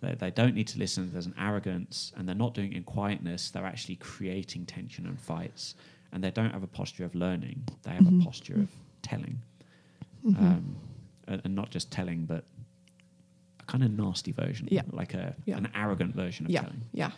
they, 0.00 0.14
they 0.14 0.30
don't 0.30 0.54
need 0.54 0.68
to 0.68 0.78
listen 0.78 1.10
there's 1.12 1.26
an 1.26 1.34
arrogance 1.38 2.12
and 2.16 2.28
they're 2.28 2.34
not 2.46 2.54
doing 2.54 2.72
it 2.72 2.76
in 2.76 2.84
quietness 2.84 3.50
they're 3.50 3.64
actually 3.64 3.96
creating 3.96 4.66
tension 4.66 5.06
and 5.06 5.18
fights 5.20 5.74
and 6.12 6.22
they 6.22 6.30
don't 6.30 6.50
have 6.52 6.62
a 6.62 6.66
posture 6.66 7.04
of 7.04 7.14
learning 7.14 7.62
they 7.82 7.90
have 7.92 8.04
Mm-hmm. 8.04 8.20
a 8.20 8.24
posture 8.24 8.54
of 8.60 8.68
telling 9.02 9.38
um, 10.26 10.76
and, 11.28 11.40
and 11.44 11.54
not 11.54 11.70
just 11.70 11.90
telling 11.90 12.24
but 12.24 12.44
a 13.60 13.64
kind 13.64 13.82
of 13.84 13.90
nasty 13.90 14.32
version 14.32 14.68
Yeah. 14.70 14.82
like 14.92 15.14
a 15.14 15.34
Yeah. 15.44 15.56
an 15.56 15.68
arrogant 15.74 16.14
version 16.14 16.46
of 16.46 16.52
Yeah. 16.52 16.62
telling 16.62 16.82
Yeah. 16.92 17.10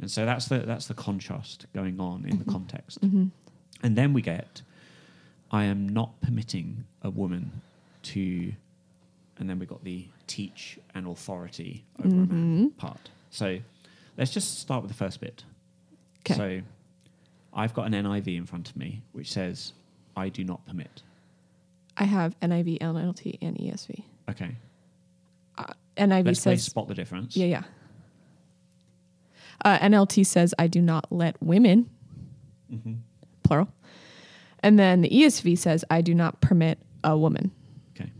and 0.00 0.10
so 0.10 0.24
that's 0.26 0.46
the 0.46 0.58
that's 0.60 0.86
the 0.86 0.94
contrast 0.94 1.66
going 1.74 2.00
on 2.00 2.24
in 2.24 2.30
Mm-hmm. 2.30 2.38
the 2.44 2.52
context. 2.52 2.98
And 3.82 3.94
then 3.94 4.12
we 4.14 4.22
get 4.22 4.62
I 5.56 5.64
am 5.64 5.88
not 5.88 6.20
permitting 6.20 6.84
a 7.02 7.08
woman 7.08 7.62
to 8.02 8.52
and 9.38 9.48
then 9.48 9.58
we've 9.58 9.68
got 9.68 9.84
the 9.84 10.06
teach 10.26 10.78
and 10.94 11.06
authority 11.06 11.84
over 11.98 12.08
a 12.08 12.26
man 12.26 12.70
part. 12.76 13.08
So 13.30 13.58
let's 14.18 14.32
just 14.32 14.58
start 14.60 14.82
with 14.82 14.90
the 14.90 14.96
first 14.96 15.18
bit. 15.20 15.44
'Kay. 16.24 16.34
So 16.34 16.60
I've 17.54 17.72
got 17.72 17.86
an 17.86 17.94
NIV 17.94 18.36
in 18.36 18.44
front 18.44 18.68
of 18.68 18.76
me 18.76 19.00
which 19.12 19.32
says 19.32 19.72
I 20.14 20.28
do 20.28 20.44
not 20.44 20.66
permit. 20.66 21.02
I 21.96 22.04
have 22.04 22.38
NIV, 22.40 22.78
NLT, 22.80 23.38
and 23.40 23.56
ESV. 23.56 24.02
Okay. 24.28 24.56
Uh, 25.56 25.72
NIV 25.96 26.26
Let's 26.26 26.40
says, 26.40 26.62
spot 26.62 26.88
the 26.88 26.94
difference. 26.94 27.34
yeah, 27.34 27.46
yeah. 27.46 27.62
Uh, 29.64 29.78
NLT 29.78 30.26
says, 30.26 30.54
I 30.58 30.66
do 30.66 30.82
not 30.82 31.10
let 31.10 31.42
women, 31.42 31.88
hmm 32.68 32.94
plural. 33.42 33.68
And 34.66 34.80
then 34.80 35.00
the 35.00 35.08
ESV 35.08 35.56
says, 35.58 35.84
I 35.90 36.00
do 36.00 36.12
not 36.12 36.40
permit 36.40 36.78
a 37.04 37.16
woman. 37.16 37.52
Okay. 37.94 38.10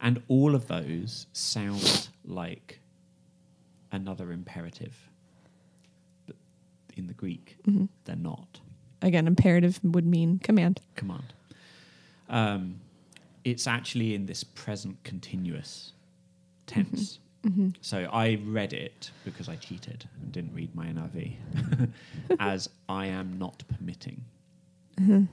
And 0.00 0.20
all 0.26 0.56
of 0.56 0.66
those 0.66 1.28
sound 1.32 2.08
like 2.24 2.80
another 3.92 4.32
imperative. 4.32 4.96
But 6.26 6.34
in 6.96 7.06
the 7.06 7.14
Greek, 7.14 7.58
Mm-hmm. 7.68 7.84
they're 8.06 8.16
not. 8.16 8.58
Again, 9.02 9.28
imperative 9.28 9.78
would 9.84 10.04
mean 10.04 10.40
command. 10.40 10.80
Command. 10.96 11.32
Um, 12.28 12.80
it's 13.44 13.68
actually 13.68 14.16
in 14.16 14.26
this 14.26 14.42
present 14.42 14.96
continuous 15.04 15.92
tense. 16.66 17.20
So 17.80 17.98
I 18.12 18.38
read 18.44 18.72
it 18.72 19.12
because 19.24 19.48
I 19.48 19.54
cheated 19.56 20.06
and 20.20 20.32
didn't 20.32 20.52
read 20.54 20.74
my 20.74 20.86
NIV 20.86 21.36
as 22.40 22.68
I 22.88 23.06
am 23.06 23.38
not 23.38 23.62
permitting. 23.68 24.22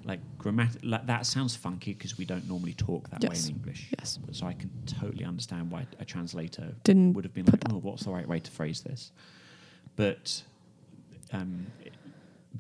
Like 0.04 0.20
grammatic, 0.38 0.82
like 0.84 1.06
that 1.08 1.26
sounds 1.26 1.56
funky 1.56 1.94
because 1.94 2.18
we 2.18 2.26
don't 2.26 2.48
normally 2.48 2.74
talk 2.74 3.10
that 3.10 3.22
Yes. 3.22 3.30
way 3.32 3.50
in 3.50 3.58
English. 3.58 3.90
Yes. 4.00 4.20
So 4.32 4.46
I 4.46 4.54
can 4.54 4.70
totally 4.86 5.26
understand 5.26 5.72
why 5.72 5.86
a 6.00 6.06
translator 6.06 6.76
Didn't 6.84 7.14
would 7.14 7.26
have 7.26 7.34
been 7.34 7.46
like, 7.46 7.62
"Oh, 7.72 7.78
what's 7.80 8.04
the 8.04 8.12
right 8.12 8.28
way 8.28 8.40
to 8.40 8.52
phrase 8.52 8.82
this?" 8.82 9.12
But 9.96 10.44
um, 11.34 11.68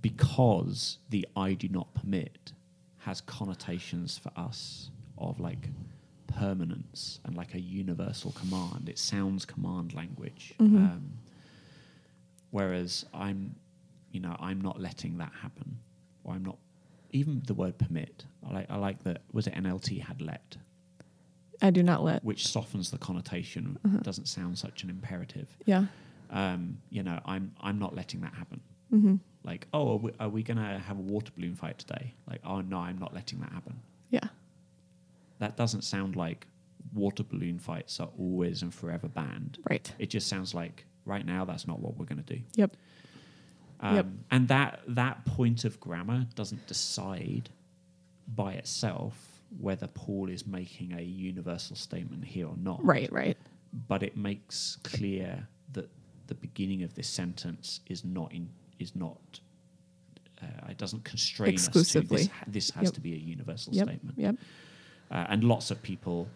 because 0.01 0.97
the 1.09 1.27
"I 1.35 1.53
do 1.53 1.69
not 1.69 1.93
permit" 1.93 2.51
has 2.99 3.21
connotations 3.21 4.17
for 4.17 4.31
us 4.35 4.89
of 5.17 5.39
like 5.39 5.69
permanence 6.27 7.19
and 7.23 7.35
like 7.37 7.53
a 7.53 7.59
universal 7.61 8.31
command. 8.33 8.89
It 8.89 8.99
sounds 8.99 9.45
command 9.45 9.93
language. 9.93 10.53
Um, 10.59 11.13
whereas 12.51 13.05
I'm, 13.13 13.55
you 14.11 14.19
know, 14.19 14.35
I'm 14.39 14.61
not 14.61 14.79
letting 14.79 15.17
that 15.19 15.31
happen, 15.41 15.79
or 16.23 16.33
I'm 16.33 16.43
not. 16.43 16.57
Even 17.11 17.41
the 17.45 17.53
word 17.53 17.77
permit, 17.77 18.25
I 18.47 18.53
like. 18.53 18.65
I 18.69 18.77
like 18.77 19.03
that. 19.03 19.21
Was 19.31 19.47
it 19.47 19.55
NLT 19.55 20.01
had 20.01 20.21
let, 20.21 20.57
I 21.61 21.69
do 21.69 21.83
not 21.83 22.03
let. 22.03 22.23
which 22.23 22.47
softens 22.47 22.91
the 22.91 22.97
connotation. 22.97 23.77
Doesn't 24.01 24.27
sound 24.27 24.57
such 24.57 24.83
an 24.83 24.89
imperative. 24.89 25.47
Yeah. 25.65 25.85
Um, 26.29 26.79
you 26.89 27.03
know, 27.03 27.19
I'm 27.25 27.53
I'm 27.61 27.79
not 27.79 27.95
letting 27.95 28.21
that 28.21 28.33
happen. 28.33 28.61
Mm-hmm. 28.93 29.15
Like, 29.43 29.67
oh, 29.73 29.93
are 29.93 29.97
we, 29.97 30.11
are 30.19 30.29
we 30.29 30.43
gonna 30.43 30.79
have 30.79 30.97
a 30.97 31.01
water 31.01 31.31
balloon 31.35 31.55
fight 31.55 31.77
today? 31.77 32.13
Like, 32.29 32.41
oh 32.45 32.61
no, 32.61 32.77
I'm 32.79 32.97
not 32.97 33.13
letting 33.13 33.39
that 33.39 33.51
happen. 33.51 33.79
Yeah. 34.09 34.27
That 35.39 35.55
doesn't 35.55 35.83
sound 35.83 36.15
like 36.15 36.47
water 36.93 37.23
balloon 37.23 37.59
fights 37.59 37.99
are 37.99 38.09
always 38.17 38.61
and 38.61 38.73
forever 38.73 39.07
banned. 39.07 39.59
Right. 39.69 39.91
It 39.99 40.09
just 40.09 40.27
sounds 40.27 40.53
like 40.53 40.85
right 41.05 41.25
now 41.25 41.45
that's 41.45 41.67
not 41.67 41.79
what 41.79 41.97
we're 41.97 42.05
going 42.05 42.23
to 42.23 42.35
do. 42.35 42.41
Yep. 42.55 42.75
Um, 43.79 43.95
Yep. 43.95 44.05
And 44.31 44.47
that 44.47 44.79
that 44.87 45.25
point 45.25 45.63
of 45.65 45.79
grammar 45.79 46.25
doesn't 46.35 46.65
decide 46.67 47.49
by 48.27 48.53
itself 48.53 49.41
whether 49.59 49.87
Paul 49.87 50.29
is 50.29 50.45
making 50.45 50.93
a 50.93 51.01
universal 51.01 51.75
statement 51.75 52.25
here 52.25 52.47
or 52.47 52.57
not. 52.57 52.83
Right. 52.83 53.11
Right. 53.11 53.37
But 53.87 54.03
it 54.03 54.17
makes 54.17 54.77
clear 54.83 55.47
that 55.73 55.89
the 56.27 56.35
beginning 56.35 56.83
of 56.83 56.95
this 56.95 57.07
sentence 57.07 57.79
is 57.87 58.03
not 58.03 58.31
in 58.33 58.49
is 58.79 58.95
not. 58.95 59.39
Uh, 60.41 60.45
it 60.69 60.77
doesn't 60.77 61.03
constrain 61.03 61.55
us 61.55 61.67
Exclusively. 61.67 62.23
to 62.23 62.23
this. 62.23 62.29
This 62.47 62.69
has 62.71 62.83
Yep. 62.85 62.93
to 62.93 63.01
be 63.01 63.13
a 63.13 63.17
universal 63.17 63.73
Yep. 63.73 63.87
statement 63.87 64.17
Yep. 64.19 64.35
uh, 65.11 65.25
and 65.29 65.43
lots 65.43 65.71
of 65.71 65.81
people 65.81 66.27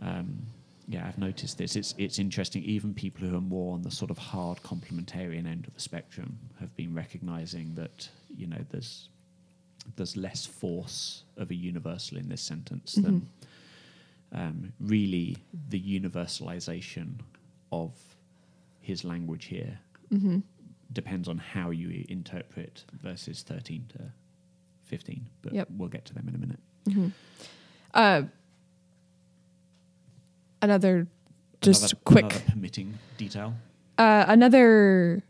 um, 0.00 0.46
yeah 0.94 1.04
i've 1.08 1.18
noticed 1.18 1.56
this 1.58 1.76
it's 1.80 1.94
it's 2.04 2.18
interesting 2.18 2.62
even 2.64 2.92
people 2.94 3.22
who 3.26 3.36
are 3.36 3.40
more 3.56 3.74
on 3.76 3.82
the 3.82 3.90
sort 4.00 4.10
of 4.10 4.18
hard 4.18 4.58
complementarian 4.72 5.44
end 5.54 5.62
of 5.68 5.74
the 5.74 5.80
spectrum 5.90 6.30
have 6.60 6.72
been 6.76 6.92
recognizing 7.02 7.66
that 7.80 8.08
you 8.40 8.46
know 8.52 8.62
there's 8.72 9.08
there's 9.96 10.16
less 10.16 10.42
force 10.46 11.24
of 11.36 11.50
a 11.50 11.54
universal 11.54 12.16
in 12.18 12.28
this 12.28 12.42
sentence 12.42 12.94
than 12.94 13.28
um, 14.32 14.72
really 14.78 15.36
the 15.68 15.80
universalization 16.00 17.14
of 17.72 17.92
his 18.80 19.04
language 19.04 19.46
here 19.46 19.78
Mm-hmm. 20.12 20.38
depends 20.92 21.28
on 21.28 21.38
how 21.38 21.70
you 21.70 22.04
interpret 22.08 22.84
verses 23.00 23.42
13 23.44 23.84
to 23.92 24.00
15 24.84 25.24
but 25.42 25.52
Yep. 25.52 25.68
we'll 25.76 25.88
get 25.88 26.04
to 26.06 26.14
them 26.14 26.26
in 26.28 26.34
a 26.34 26.38
minute 26.38 26.58
Mm-hmm. 26.88 27.08
Uh, 27.94 28.22
another, 30.62 31.06
just 31.60 31.82
Another- 31.82 32.00
quick, 32.04 32.24
another 32.24 32.44
permitting 32.52 32.98
detail. 33.18 33.54
uh, 33.98 34.24
another 34.28 35.22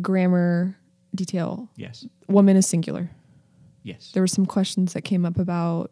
grammar 0.00 0.76
detail. 1.14 1.68
Yes, 1.76 2.06
Woman 2.28 2.56
is 2.56 2.66
singular. 2.66 3.10
yes. 3.82 4.10
There 4.12 4.22
were 4.22 4.26
some 4.28 4.46
questions 4.46 4.92
that 4.94 5.02
came 5.02 5.24
up 5.24 5.38
about 5.38 5.90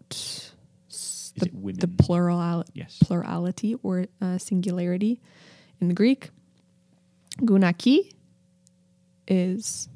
the, 1.37 1.49
the 1.79 1.89
plural 1.89 2.65
yes. 2.75 2.99
plurality 3.03 3.77
or 3.83 4.07
uh, 4.21 4.39
singularity 4.39 5.21
in 5.81 5.89
the 5.89 5.95
Greek. 5.95 6.31
Gunaki 7.41 8.13
is 9.29 9.89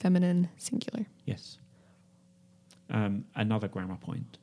feminine 0.00 0.48
singular. 0.56 1.06
yes. 1.24 1.58
Um, 2.90 3.24
another 3.34 3.68
grammar 3.68 3.96
point, 3.96 4.38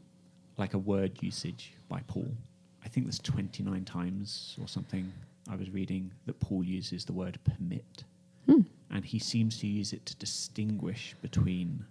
like 0.58 0.74
a 0.76 0.78
word 0.78 1.18
usage 1.24 1.74
by 1.90 2.02
Paul. 2.06 2.28
I 2.86 2.88
think 2.88 3.08
there's 3.08 3.20
29 3.20 3.84
times 3.86 4.56
or 4.62 4.68
something 4.68 5.12
I 5.50 5.56
was 5.56 5.70
reading 5.72 6.12
that 6.28 6.40
Paul 6.40 6.64
uses 6.64 7.04
the 7.06 7.14
word 7.14 7.40
permit. 7.44 8.04
Hmm. 8.46 8.62
And 8.92 9.04
he 9.04 9.20
seems 9.20 9.58
to 9.60 9.68
use 9.68 9.92
it 9.92 10.06
to 10.06 10.16
distinguish 10.16 11.16
between 11.22 11.84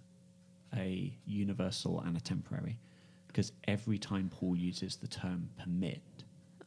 a 0.75 1.13
universal 1.27 1.99
and 2.01 2.15
a 2.17 2.19
temporary. 2.21 2.79
Because 3.27 3.51
every 3.67 3.97
time 3.97 4.29
Paul 4.33 4.55
uses 4.55 4.95
the 4.95 5.07
term 5.07 5.49
permit, 5.61 6.01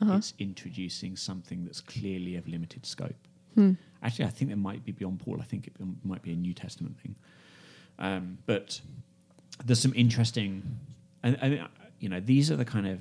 Uh-huh. 0.01 0.17
it's 0.19 0.35
introducing 0.39 1.17
something 1.17 1.65
that's 1.65 1.81
clearly 1.81 2.37
of 2.37 2.47
limited 2.47 2.85
scope. 2.87 3.17
Hmm. 3.55 3.73
Actually, 4.03 4.27
I 4.27 4.31
think 4.31 4.51
it 4.53 4.57
might 4.57 4.85
be 4.85 4.93
beyond 4.93 5.19
Paul. 5.21 5.39
I 5.41 5.45
think 5.45 5.67
it 5.67 5.73
might 6.05 6.23
be 6.23 6.33
a 6.33 6.37
New 6.37 6.55
Testament 6.55 6.97
thing. 7.01 7.17
Um, 7.99 8.39
but 8.47 8.81
there's 9.65 9.81
some 9.81 9.95
interesting, 9.97 10.63
and, 11.25 11.37
and 11.43 11.67
you 11.99 12.09
know, 12.09 12.21
these 12.21 12.51
are 12.53 12.57
the 12.57 12.65
kind 12.65 12.87
of 12.87 13.01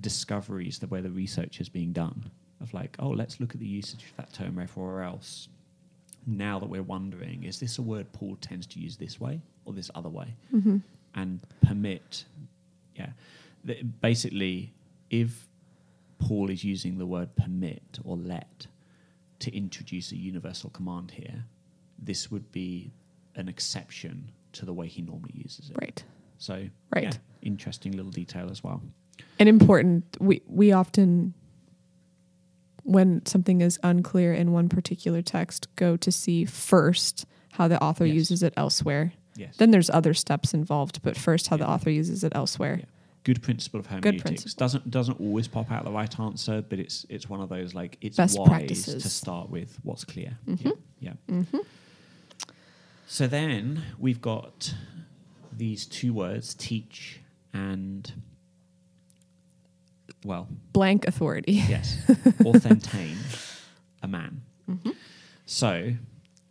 discoveries 0.00 0.78
the 0.78 0.86
way 0.88 1.00
the 1.00 1.10
research 1.10 1.60
is 1.60 1.68
being 1.68 1.92
done 1.92 2.30
of 2.60 2.72
like, 2.74 2.96
oh, 2.98 3.10
let's 3.10 3.40
look 3.40 3.52
at 3.54 3.60
the 3.60 3.66
usage 3.66 4.04
of 4.10 4.16
that 4.16 4.32
term 4.32 4.58
everywhere 4.58 5.02
else. 5.02 5.48
Now 6.26 6.58
that 6.58 6.68
we're 6.68 6.82
wondering, 6.82 7.44
is 7.44 7.60
this 7.60 7.78
a 7.78 7.82
word 7.82 8.10
Paul 8.12 8.36
tends 8.40 8.66
to 8.68 8.80
use 8.80 8.96
this 8.96 9.20
way 9.20 9.40
or 9.64 9.72
this 9.72 9.90
other 9.94 10.08
way? 10.08 10.34
Mm-hmm. 10.54 10.78
and 11.16 11.40
permit. 11.62 12.24
Yeah, 12.96 13.10
Th- 13.66 13.84
basically, 14.00 14.72
if 15.10 15.46
Paul 16.18 16.50
is 16.50 16.64
using 16.64 16.98
the 16.98 17.06
word 17.06 17.34
permit 17.36 17.98
or 18.04 18.16
let 18.16 18.66
to 19.40 19.54
introduce 19.56 20.10
a 20.12 20.16
universal 20.16 20.70
command 20.70 21.10
here, 21.12 21.44
this 21.98 22.30
would 22.30 22.50
be 22.50 22.90
an 23.36 23.48
exception 23.48 24.30
to 24.52 24.64
the 24.64 24.72
way 24.72 24.86
he 24.86 25.02
normally 25.02 25.34
uses 25.34 25.70
it. 25.70 25.76
Right. 25.80 26.02
So, 26.38 26.66
Right. 26.94 27.04
yeah, 27.04 27.12
interesting 27.42 27.92
little 27.92 28.10
detail 28.12 28.48
as 28.50 28.62
well. 28.64 28.80
And 29.38 29.48
important, 29.48 30.04
we, 30.20 30.42
we 30.46 30.72
often, 30.72 31.34
when 32.84 33.24
something 33.26 33.60
is 33.60 33.78
unclear 33.82 34.32
in 34.32 34.52
one 34.52 34.68
particular 34.68 35.22
text, 35.22 35.68
go 35.76 35.96
to 35.96 36.12
see 36.12 36.44
first 36.44 37.26
how 37.52 37.68
the 37.68 37.82
author 37.82 38.04
Yes. 38.06 38.14
uses 38.14 38.42
it 38.42 38.52
elsewhere. 38.56 39.12
Yes. 39.36 39.56
Then 39.56 39.70
there's 39.72 39.90
other 39.90 40.14
steps 40.14 40.54
involved, 40.54 41.02
but 41.02 41.16
first 41.16 41.48
how 41.48 41.56
the 41.56 41.68
author 41.68 41.90
uses 41.90 42.22
it 42.24 42.32
elsewhere. 42.34 42.76
Yeah. 42.80 42.84
Good 43.24 43.42
principle 43.42 43.80
of 43.80 43.86
hermeneutics. 43.86 44.22
principle. 44.22 44.58
Doesn't 44.58 44.90
doesn't 44.90 45.18
always 45.18 45.48
pop 45.48 45.72
out 45.72 45.84
the 45.84 45.90
right 45.90 46.20
answer, 46.20 46.62
but 46.68 46.78
it's 46.78 47.06
it's 47.08 47.26
one 47.28 47.40
of 47.40 47.48
those 47.48 47.74
like 47.74 47.96
it's 48.02 48.18
Best 48.18 48.38
wise 48.38 48.48
practices. 48.48 49.02
to 49.02 49.08
start 49.08 49.48
with 49.50 49.78
what's 49.82 50.04
clear. 50.04 50.36
Mhm. 50.46 50.76
Yeah. 51.00 51.12
yeah. 51.26 51.42
So 53.06 53.26
then 53.26 53.82
we've 53.98 54.20
got 54.20 54.74
these 55.56 55.86
two 55.86 56.12
words, 56.12 56.54
teach 56.54 57.20
and 57.52 58.12
well, 60.24 60.48
Blank 60.72 61.06
authority. 61.06 61.52
yes, 61.52 61.98
authentein 62.44 63.16
a 64.02 64.08
man. 64.08 64.42
So 65.46 65.92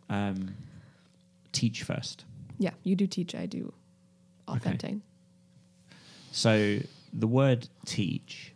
um, 0.08 0.54
teach 1.52 1.82
first. 1.82 2.24
Yeah, 2.58 2.70
you 2.84 2.94
do 2.96 3.06
teach, 3.06 3.34
I 3.34 3.46
do 3.46 3.72
Okay. 4.48 4.70
authentein. 4.70 5.00
So 6.32 6.78
the 7.12 7.26
word 7.26 7.68
teach, 7.86 8.52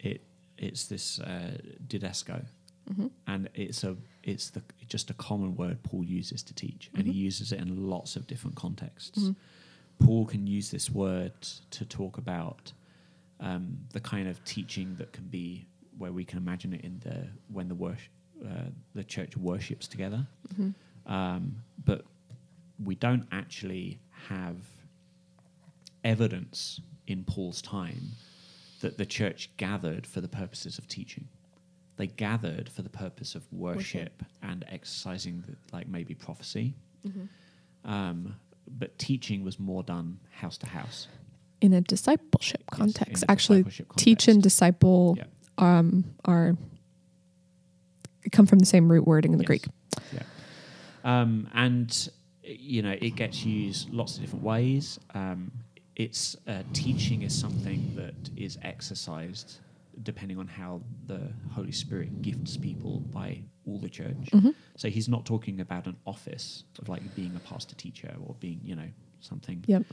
it 0.00 0.20
it's 0.58 0.86
this 0.86 1.18
uh, 1.20 1.58
didasko, 1.86 2.44
Mm-hmm. 2.90 3.06
and 3.28 3.48
it's 3.54 3.84
a 3.84 3.96
it's 4.24 4.50
the 4.50 4.60
just 4.88 5.08
a 5.10 5.14
common 5.14 5.54
word 5.56 5.82
Paul 5.84 6.04
uses 6.04 6.42
to 6.42 6.54
teach, 6.54 6.90
and 6.94 7.04
Mm-hmm. 7.04 7.12
he 7.12 7.18
uses 7.18 7.52
it 7.52 7.60
in 7.60 7.88
lots 7.88 8.16
of 8.16 8.26
different 8.26 8.56
contexts. 8.56 9.30
Paul 10.00 10.26
can 10.26 10.46
use 10.48 10.70
this 10.70 10.90
word 10.90 11.32
to 11.70 11.84
talk 11.84 12.18
about 12.18 12.72
um, 13.42 13.76
the 13.92 14.00
kind 14.00 14.26
of 14.28 14.42
teaching 14.44 14.94
that 14.96 15.12
can 15.12 15.24
be 15.24 15.66
where 15.98 16.12
we 16.12 16.24
can 16.24 16.38
imagine 16.38 16.72
it 16.72 16.80
in 16.82 16.98
the 17.04 17.28
when 17.52 17.68
the 17.68 17.74
worship 17.74 18.10
uh, 18.44 18.70
the 18.94 19.04
church 19.04 19.36
worships 19.36 19.86
together, 19.86 20.26
Mm-hmm. 20.54 21.12
um, 21.12 21.56
but 21.84 22.04
we 22.82 22.94
don't 22.96 23.26
actually 23.30 24.00
have 24.28 24.56
evidence 26.04 26.80
in 27.06 27.24
Paul's 27.24 27.62
time 27.62 28.02
that 28.80 28.98
the 28.98 29.06
church 29.06 29.50
gathered 29.56 30.06
for 30.06 30.20
the 30.20 30.28
purposes 30.28 30.78
of 30.78 30.88
teaching. 30.88 31.28
They 31.96 32.08
gathered 32.08 32.68
for 32.68 32.82
the 32.82 32.88
purpose 32.88 33.34
of 33.36 33.44
worship, 33.52 34.22
and 34.42 34.64
exercising, 34.68 35.44
the, 35.46 35.54
like 35.76 35.86
maybe 35.88 36.14
prophecy. 36.14 36.74
Um, 37.84 38.34
but 38.78 38.98
teaching 38.98 39.44
was 39.44 39.58
more 39.60 39.82
done 39.84 40.18
house 40.32 40.56
to 40.58 40.66
house. 40.66 41.06
In 41.62 41.72
a 41.72 41.80
discipleship 41.80 42.62
context, 42.70 43.22
a 43.22 43.30
actually, 43.30 43.62
discipleship 43.62 43.96
teach 43.96 44.28
and 44.28 44.42
disciple 44.42 45.14
Yeah. 45.16 45.24
um, 45.78 46.04
are 46.24 46.56
come 48.32 48.46
from 48.46 48.58
the 48.58 48.66
same 48.66 48.90
root 48.90 49.06
wording 49.06 49.32
in 49.32 49.38
the 49.38 49.44
Yes. 49.44 49.46
Greek. 49.46 49.66
Yeah. 50.12 50.22
Um, 51.04 51.48
and 51.54 52.10
you 52.44 52.82
know, 52.82 52.96
it 53.00 53.14
gets 53.14 53.44
used 53.44 53.90
lots 53.90 54.16
of 54.16 54.22
different 54.22 54.44
ways. 54.44 54.98
Um, 55.14 55.52
it's 55.94 56.36
uh, 56.48 56.62
teaching 56.72 57.22
is 57.22 57.32
something 57.38 57.92
that 57.94 58.30
is 58.36 58.58
exercised 58.62 59.60
depending 60.02 60.38
on 60.38 60.48
how 60.48 60.80
the 61.06 61.20
Holy 61.52 61.70
Spirit 61.70 62.22
gifts 62.22 62.56
people 62.56 63.00
by 63.12 63.38
all 63.66 63.78
the 63.78 63.88
church. 63.90 64.16
Mm-hmm. 64.32 64.50
So 64.76 64.88
he's 64.88 65.08
not 65.08 65.24
talking 65.26 65.60
about 65.60 65.86
an 65.86 65.96
office 66.06 66.64
of 66.80 66.88
like 66.88 67.14
being 67.14 67.36
a 67.36 67.40
pastor 67.40 67.76
teacher 67.76 68.12
or 68.26 68.34
being, 68.40 68.60
you 68.64 68.74
know, 68.74 68.88
something. 69.22 69.64
Yep. 69.66 69.84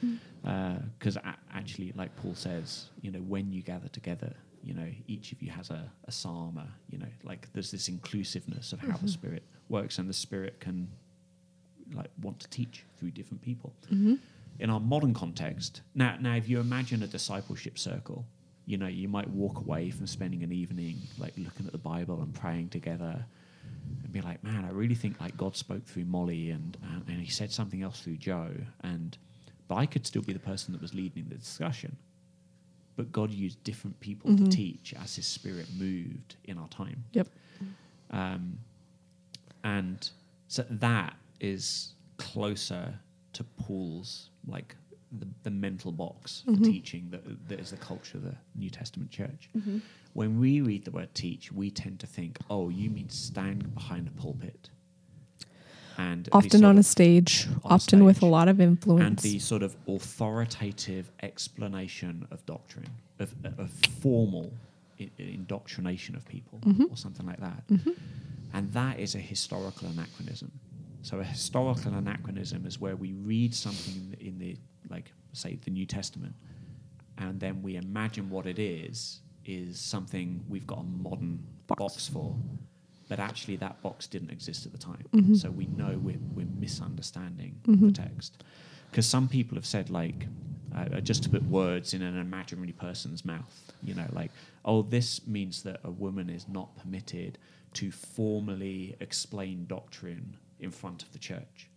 Because 0.97 1.15
a- 1.17 1.37
actually, 1.53 1.93
like 1.95 2.15
Paul 2.17 2.35
says, 2.35 2.89
you 3.01 3.11
know, 3.11 3.19
when 3.19 3.51
you 3.51 3.61
gather 3.61 3.87
together, 3.87 4.33
you 4.61 4.73
know, 4.73 4.87
each 5.07 5.31
of 5.31 5.41
you 5.41 5.51
has 5.51 5.69
a, 5.69 5.89
a 6.05 6.11
psalm, 6.11 6.57
a, 6.57 6.67
you 6.89 6.97
know, 6.97 7.07
like 7.23 7.47
there's 7.53 7.71
this 7.71 7.87
inclusiveness 7.87 8.73
of 8.73 8.79
how 8.79 8.97
the 8.97 9.07
Spirit 9.07 9.43
works, 9.69 9.97
and 9.99 10.09
the 10.09 10.13
Spirit 10.13 10.59
can 10.59 10.89
like 11.93 12.11
want 12.21 12.39
to 12.41 12.49
teach 12.49 12.83
through 12.97 13.11
different 13.11 13.41
people. 13.41 13.73
Mm-hmm. 13.85 14.15
In 14.59 14.69
our 14.69 14.81
modern 14.81 15.13
context, 15.13 15.81
now, 15.95 16.17
now 16.19 16.35
if 16.35 16.49
you 16.49 16.59
imagine 16.59 17.01
a 17.03 17.07
discipleship 17.07 17.79
circle, 17.79 18.25
you 18.65 18.77
know, 18.77 18.87
you 18.87 19.07
might 19.07 19.29
walk 19.29 19.59
away 19.59 19.89
from 19.89 20.05
spending 20.05 20.43
an 20.43 20.51
evening 20.51 20.97
like 21.17 21.33
looking 21.37 21.65
at 21.65 21.71
the 21.71 21.77
Bible 21.77 22.21
and 22.21 22.33
praying 22.33 22.69
together, 22.69 23.25
and 24.03 24.11
be 24.11 24.21
like, 24.21 24.43
man, 24.43 24.65
I 24.65 24.69
really 24.71 24.95
think 24.95 25.19
like 25.19 25.35
God 25.37 25.55
spoke 25.55 25.85
through 25.85 26.05
Molly, 26.05 26.49
and 26.51 26.77
and, 26.83 27.03
and 27.07 27.21
He 27.21 27.29
said 27.31 27.51
something 27.51 27.81
else 27.81 28.01
through 28.01 28.17
Joe, 28.17 28.51
and 28.81 29.17
but 29.67 29.75
I 29.75 29.85
could 29.85 30.05
still 30.07 30.21
be 30.23 30.33
the 30.33 30.39
person 30.39 30.71
that 30.73 30.81
was 30.81 30.93
leading 30.93 31.27
the 31.29 31.35
discussion. 31.35 31.95
But 32.95 33.11
God 33.11 33.31
used 33.31 33.63
different 33.63 33.99
people 34.01 34.31
Mhm. 34.31 34.37
to 34.49 34.49
teach 34.57 34.93
as 34.93 35.15
His 35.15 35.25
Spirit 35.27 35.67
moved 35.77 36.35
in 36.45 36.57
our 36.57 36.67
time. 36.67 37.03
Yep. 37.13 37.29
Um, 38.11 38.59
and 39.63 40.09
so 40.47 40.65
that 40.69 41.15
is 41.39 41.93
closer 42.17 42.99
to 43.33 43.43
Paul's 43.43 44.29
like 44.47 44.75
the, 45.11 45.27
the 45.43 45.51
mental 45.51 45.91
box 45.91 46.41
for 46.45 46.51
Mhm. 46.51 46.63
teaching 46.65 47.09
that, 47.11 47.47
that 47.47 47.59
is 47.59 47.71
the 47.71 47.77
culture 47.77 48.17
of 48.17 48.23
the 48.23 48.35
New 48.55 48.69
Testament 48.69 49.11
church. 49.11 49.49
When 50.13 50.39
we 50.39 50.61
read 50.61 50.85
the 50.85 50.91
word 50.91 51.13
teach, 51.13 51.51
we 51.51 51.69
tend 51.71 51.99
to 51.99 52.07
think, 52.07 52.39
oh, 52.49 52.69
you 52.69 52.89
mean 52.89 53.09
stand 53.09 53.73
behind 53.73 54.07
a 54.07 54.11
pulpit. 54.11 54.69
And 55.97 56.29
Often 56.31 56.63
on 56.63 56.77
a 56.77 56.83
stage, 56.83 57.47
on 57.63 57.73
often 57.73 58.05
with 58.05 58.21
a 58.21 58.25
lot 58.25 58.47
of 58.47 58.61
influence. 58.61 59.05
and 59.05 59.19
the 59.19 59.39
sort 59.39 59.63
of 59.63 59.75
authoritative 59.87 61.11
explanation 61.21 62.25
of 62.31 62.45
doctrine, 62.45 62.87
of, 63.19 63.33
of 63.57 63.69
formal 64.01 64.51
indoctrination 65.17 66.15
of 66.15 66.25
people, 66.27 66.59
Mhm. 66.59 66.89
or 66.91 66.97
something 66.97 67.25
like 67.25 67.39
that. 67.39 67.67
Mhm. 67.67 67.97
And 68.53 68.71
that 68.73 68.99
is 68.99 69.15
a 69.15 69.19
historical 69.19 69.87
anachronism. 69.89 70.51
So 71.01 71.19
a 71.19 71.23
historical 71.23 71.93
anachronism 71.93 72.65
is 72.65 72.79
where 72.79 72.95
we 72.95 73.13
read 73.13 73.53
something 73.53 73.95
in 73.95 74.09
the, 74.11 74.27
in 74.27 74.37
the 74.39 74.57
like, 74.89 75.11
say, 75.33 75.55
the 75.63 75.69
New 75.71 75.85
Testament, 75.85 76.35
and 77.17 77.39
then 77.39 77.61
we 77.61 77.75
imagine 77.75 78.29
what 78.29 78.45
it 78.45 78.57
is 78.59 79.21
is 79.49 79.79
something 79.79 80.43
we've 80.47 80.67
got 80.67 80.79
a 80.79 80.83
modern 80.83 81.39
Box. 81.67 81.79
box, 81.79 82.07
for, 82.07 82.35
but 83.07 83.19
actually 83.19 83.55
that 83.57 83.81
box 83.81 84.05
didn't 84.07 84.29
exist 84.31 84.65
at 84.65 84.71
the 84.71 84.77
time. 84.77 85.05
Mhm. 85.11 85.35
So 85.37 85.49
we 85.49 85.65
know 85.67 85.97
we're, 85.97 86.19
we're 86.35 86.45
misunderstanding 86.59 87.59
Mhm. 87.63 87.79
the 87.87 87.91
text. 87.91 88.43
Because 88.91 89.07
some 89.07 89.27
people 89.27 89.55
have 89.55 89.65
said, 89.65 89.89
like, 89.89 90.27
uh, 90.73 90.99
just 91.01 91.23
to 91.23 91.29
put 91.29 91.43
words 91.43 91.93
in 91.93 92.01
an 92.01 92.17
imaginary 92.17 92.71
person's 92.73 93.25
mouth, 93.25 93.73
you 93.83 93.93
know, 93.95 94.07
like, 94.13 94.31
oh, 94.65 94.81
this 94.83 95.25
means 95.27 95.63
that 95.63 95.79
a 95.83 95.91
woman 95.91 96.29
is 96.29 96.47
not 96.47 96.75
permitted 96.77 97.37
to 97.73 97.91
formally 97.91 98.95
explain 98.99 99.65
doctrine 99.67 100.37
in 100.59 100.71
front 100.71 101.01
of 101.03 101.11
the 101.11 101.19
church. 101.19 101.67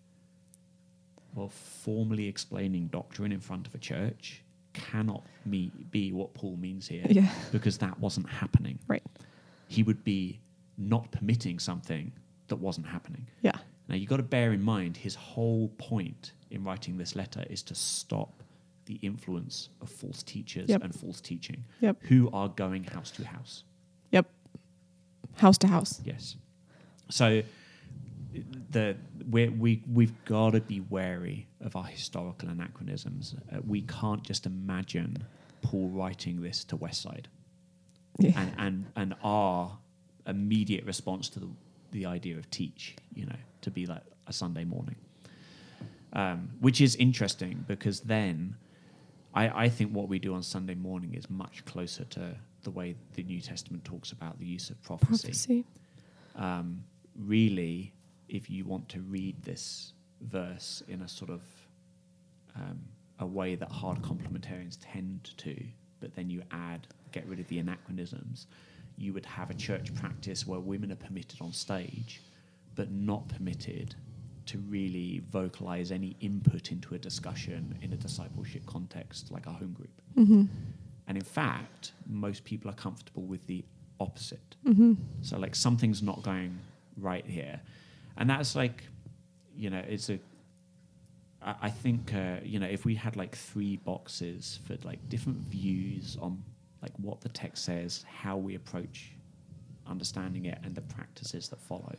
Well, 1.35 1.49
formally 1.49 2.27
explaining 2.29 2.89
doctrine 2.89 3.33
in 3.33 3.41
front 3.41 3.67
of 3.67 3.75
a 3.75 3.79
church 3.79 4.43
cannot 4.73 5.23
me- 5.45 5.71
be 5.91 6.13
what 6.13 6.35
Paul 6.35 6.57
means 6.57 6.89
here 6.89 7.05
yeah. 7.09 7.29
because 7.51 7.79
that 7.79 7.99
wasn't 8.01 8.29
happening. 8.29 8.79
Right. 8.89 9.03
He 9.69 9.83
would 9.83 10.05
be 10.05 10.41
not 10.79 11.11
permitting 11.11 11.59
something 11.59 12.13
that 12.49 12.57
wasn't 12.57 12.87
happening. 12.87 13.27
Yeah. 13.43 13.53
Now 13.89 13.95
you've 13.97 14.09
got 14.09 14.19
to 14.19 14.23
bear 14.23 14.53
in 14.53 14.63
mind 14.63 14.97
his 14.97 15.15
whole 15.15 15.69
point 15.79 16.33
in 16.51 16.65
writing 16.65 16.97
this 16.99 17.15
letter 17.17 17.45
is 17.51 17.63
to 17.65 17.75
stop 17.75 18.43
the 18.87 18.95
influence 19.03 19.69
of 19.81 19.89
false 19.91 20.23
teachers 20.23 20.69
Yep. 20.69 20.83
and 20.85 20.95
false 20.95 21.21
teaching 21.21 21.65
Yep. 21.81 21.99
who 22.03 22.31
are 22.33 22.49
going 22.49 22.85
house 22.85 23.11
to 23.13 23.25
house. 23.25 23.65
Yep. 24.11 24.27
House 25.37 25.59
to 25.59 25.69
house. 25.69 26.01
Yes. 26.05 26.37
So 27.11 27.43
the 28.71 28.97
we 29.31 29.49
we 29.49 29.83
we've 29.93 30.25
got 30.25 30.51
to 30.53 30.61
be 30.61 30.81
wary 30.81 31.47
of 31.61 31.77
our 31.77 31.85
historical 31.85 32.49
anachronisms. 32.49 33.35
Uh, 33.53 33.59
we 33.67 33.83
can't 33.83 34.23
just 34.23 34.47
imagine 34.47 35.25
Paul 35.63 35.89
writing 35.89 36.43
this 36.43 36.65
to 36.65 36.77
Westside 36.77 37.27
Yeah. 38.19 38.33
and 38.41 38.53
and 38.59 38.87
and 38.97 39.15
our 39.23 39.79
immediate 40.27 40.85
response 40.85 41.29
to 41.31 41.41
the 41.41 41.49
the 41.91 42.07
idea 42.07 42.39
of 42.39 42.49
teach, 42.51 42.97
you 43.15 43.27
know, 43.27 43.37
to 43.61 43.71
be 43.71 43.85
like 43.87 44.03
a 44.27 44.33
Sunday 44.33 44.65
morning, 44.65 44.97
um, 46.15 46.49
which 46.61 46.81
is 46.81 46.97
interesting 46.97 47.65
because 47.69 48.01
then 48.01 48.57
I, 49.35 49.65
I 49.65 49.69
think 49.69 49.93
what 49.93 50.09
we 50.09 50.19
do 50.19 50.35
on 50.35 50.43
Sunday 50.43 50.75
morning 50.75 51.15
is 51.15 51.29
much 51.29 51.65
closer 51.67 52.05
to 52.05 52.35
the 52.63 52.71
way 52.71 52.95
the 53.15 53.23
New 53.25 53.41
Testament 53.41 53.85
talks 53.85 54.13
about 54.13 54.39
the 54.39 54.47
use 54.47 54.71
of 54.71 54.83
prophecy. 54.83 55.23
Prophecy. 55.29 55.65
Um, 56.37 56.85
really, 57.19 57.93
if 58.33 58.49
you 58.51 58.65
want 58.65 58.89
to 58.89 59.01
read 59.01 59.41
this 59.43 59.93
verse 60.23 60.83
in 60.89 61.03
a 61.03 61.09
sort 61.09 61.31
of 61.31 61.43
um, 62.57 62.81
a 63.19 63.27
way 63.27 63.55
that 63.55 63.71
hard 63.71 64.01
complementarians 64.01 64.79
tend 64.81 65.31
to, 65.37 65.55
but 66.01 66.15
then 66.17 66.31
you 66.31 66.43
add, 66.51 66.87
get 67.13 67.27
rid 67.27 67.39
of 67.39 67.47
the 67.49 67.59
anachronisms, 67.59 68.47
you 68.97 69.13
would 69.13 69.27
have 69.27 69.51
a 69.51 69.55
church 69.55 69.95
practice 69.95 70.47
where 70.47 70.61
women 70.61 70.91
are 70.91 70.97
permitted 70.97 71.41
on 71.43 71.53
stage, 71.53 72.23
but 72.75 72.91
not 72.91 73.29
permitted 73.29 73.95
to 74.47 74.59
really 74.61 75.23
vocalize 75.31 75.93
any 75.93 76.17
input 76.21 76.73
into 76.73 76.95
a 76.95 76.99
discussion 76.99 77.79
in 77.83 77.93
a 77.93 77.97
discipleship 77.97 78.65
context 78.67 79.31
like 79.31 79.47
a 79.47 79.51
home 79.51 79.73
group. 79.73 80.01
Mm-hmm. 80.17 80.45
And 81.07 81.19
in 81.19 81.25
fact, 81.25 81.93
most 82.07 82.45
people 82.45 82.71
are 82.71 82.75
comfortable 82.75 83.25
with 83.25 83.47
the 83.47 83.63
opposite. 84.01 84.57
Mm-hmm. 84.67 84.95
So 85.21 85.39
like 85.39 85.55
something's 85.55 86.03
not 86.03 86.23
going 86.23 86.59
right 86.97 87.27
here, 87.27 87.61
and 88.17 88.29
that's 88.29 88.55
like, 88.55 88.85
you 89.57 89.71
know, 89.71 89.83
it's 89.89 90.11
a. 90.11 90.19
I 91.43 91.55
I 91.63 91.71
think 91.71 92.13
uh, 92.15 92.37
you 92.45 92.59
know 92.59 92.67
if 92.67 92.85
we 92.85 92.95
had 92.95 93.17
like 93.17 93.35
three 93.35 93.77
boxes 93.77 94.61
for 94.67 94.77
like 94.85 95.01
different 95.09 95.39
views 95.39 96.17
on 96.21 96.43
like 96.83 96.93
what 96.97 97.21
the 97.21 97.29
text 97.29 97.65
says, 97.65 98.05
how 98.09 98.37
we 98.37 98.55
approach 98.55 99.13
understanding 99.87 100.47
it, 100.47 100.59
and 100.65 100.75
the 100.75 100.81
practices 100.83 101.49
that 101.49 101.61
follow, 101.61 101.95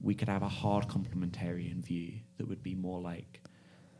we 0.00 0.14
could 0.14 0.28
have 0.28 0.42
a 0.42 0.48
hard 0.48 0.88
complementarian 0.88 1.84
view 1.84 2.12
that 2.38 2.46
would 2.48 2.62
be 2.62 2.74
more 2.74 3.00
like 3.00 3.40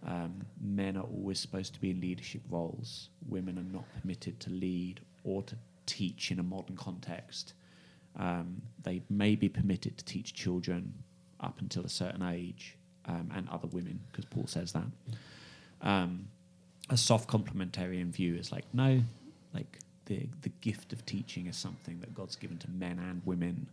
um, 0.07 0.45
men 0.61 0.97
are 0.97 1.05
always 1.05 1.41
supposed 1.41 1.75
to 1.75 1.81
be 1.81 1.91
in 1.91 2.01
leadership 2.01 2.43
roles. 2.49 3.09
Women 3.29 3.59
are 3.59 3.73
not 3.73 3.85
permitted 4.01 4.39
to 4.41 4.51
lead 4.51 5.01
or 5.25 5.43
to 5.45 5.57
teach 5.87 6.31
in 6.31 6.39
a 6.39 6.43
modern 6.43 6.77
context. 6.77 7.55
Um, 8.19 8.63
they 8.83 9.03
may 9.11 9.35
be 9.35 9.49
permitted 9.49 9.99
to 9.99 10.05
teach 10.05 10.33
children 10.33 10.95
up 11.47 11.61
until 11.61 11.85
a 11.85 11.89
certain 11.89 12.23
age 12.23 12.77
um, 13.07 13.31
and 13.35 13.49
other 13.49 13.69
women, 13.69 14.01
because 14.11 14.25
Paul 14.27 14.47
says 14.47 14.73
that. 14.73 14.85
Um, 15.81 16.29
a 16.91 16.97
soft 16.97 17.29
complementarian 17.29 18.11
view 18.11 18.35
is 18.37 18.53
like, 18.53 18.65
no, 18.73 19.01
like 19.55 19.79
the, 20.07 20.29
the 20.43 20.51
gift 20.61 20.93
of 20.93 21.05
teaching 21.07 21.47
is 21.47 21.57
something 21.57 21.99
that 22.01 22.15
God's 22.15 22.37
given 22.37 22.59
to 22.59 22.71
men 22.71 22.99
and 22.99 23.23
women. 23.25 23.69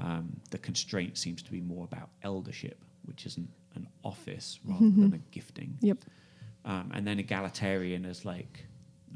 Um, 0.00 0.40
the 0.50 0.58
constraint 0.58 1.18
seems 1.18 1.42
to 1.42 1.50
be 1.52 1.60
more 1.60 1.84
about 1.84 2.08
eldership, 2.22 2.78
which 3.04 3.26
isn't 3.26 3.48
an 3.74 3.86
office 4.04 4.58
rather 4.64 4.84
Mhm. 4.86 4.96
than 5.00 5.14
a 5.14 5.18
gifting. 5.32 5.76
Yep. 5.80 5.98
Um, 6.64 6.90
and 6.94 7.06
then 7.06 7.18
egalitarian 7.18 8.04
is 8.04 8.24
like 8.24 8.66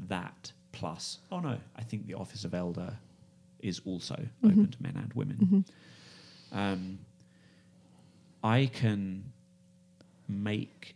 that 0.07 0.51
plus, 0.71 1.19
oh 1.31 1.39
no, 1.39 1.57
I 1.75 1.83
think 1.83 2.05
the 2.07 2.13
office 2.15 2.43
of 2.45 2.53
elder 2.53 2.97
is 3.59 3.79
also 3.85 4.15
Mhm. 4.15 4.51
open 4.51 4.71
to 4.71 4.83
men 4.83 4.95
and 4.97 5.13
women. 5.13 5.37
Mhm. 6.51 6.57
Um, 6.57 6.99
I 8.45 8.67
can 8.71 9.23
make, 10.29 10.95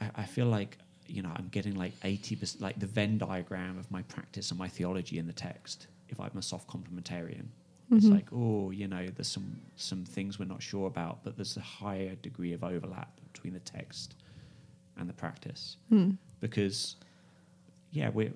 I, 0.00 0.10
I 0.16 0.24
feel 0.24 0.46
like, 0.46 0.78
you 1.06 1.20
know, 1.22 1.30
I'm 1.36 1.48
getting 1.48 1.74
like 1.74 1.98
80%, 2.00 2.62
like 2.62 2.80
the 2.80 2.86
Venn 2.86 3.18
diagram 3.18 3.78
of 3.78 3.90
my 3.90 4.00
practice 4.02 4.50
and 4.50 4.58
my 4.58 4.68
theology 4.68 5.18
in 5.18 5.26
the 5.26 5.32
text. 5.34 5.86
If 6.08 6.18
I'm 6.18 6.30
a 6.36 6.42
soft 6.42 6.66
complementarian, 6.66 7.44
it's 7.90 8.06
Mhm. 8.06 8.10
like, 8.12 8.28
oh, 8.32 8.70
you 8.70 8.88
know, 8.88 9.06
there's 9.08 9.28
some 9.28 9.60
some 9.76 10.04
things 10.04 10.38
we're 10.38 10.46
not 10.46 10.62
sure 10.62 10.86
about, 10.86 11.22
but 11.24 11.36
there's 11.36 11.56
a 11.58 11.60
higher 11.60 12.14
degree 12.16 12.52
of 12.54 12.64
overlap 12.64 13.20
between 13.32 13.52
the 13.52 13.60
text 13.60 14.14
and 14.96 15.08
the 15.08 15.12
practice 15.12 15.76
Hmm. 15.90 16.12
because 16.40 16.96
yeah 17.92 18.08
we're 18.10 18.32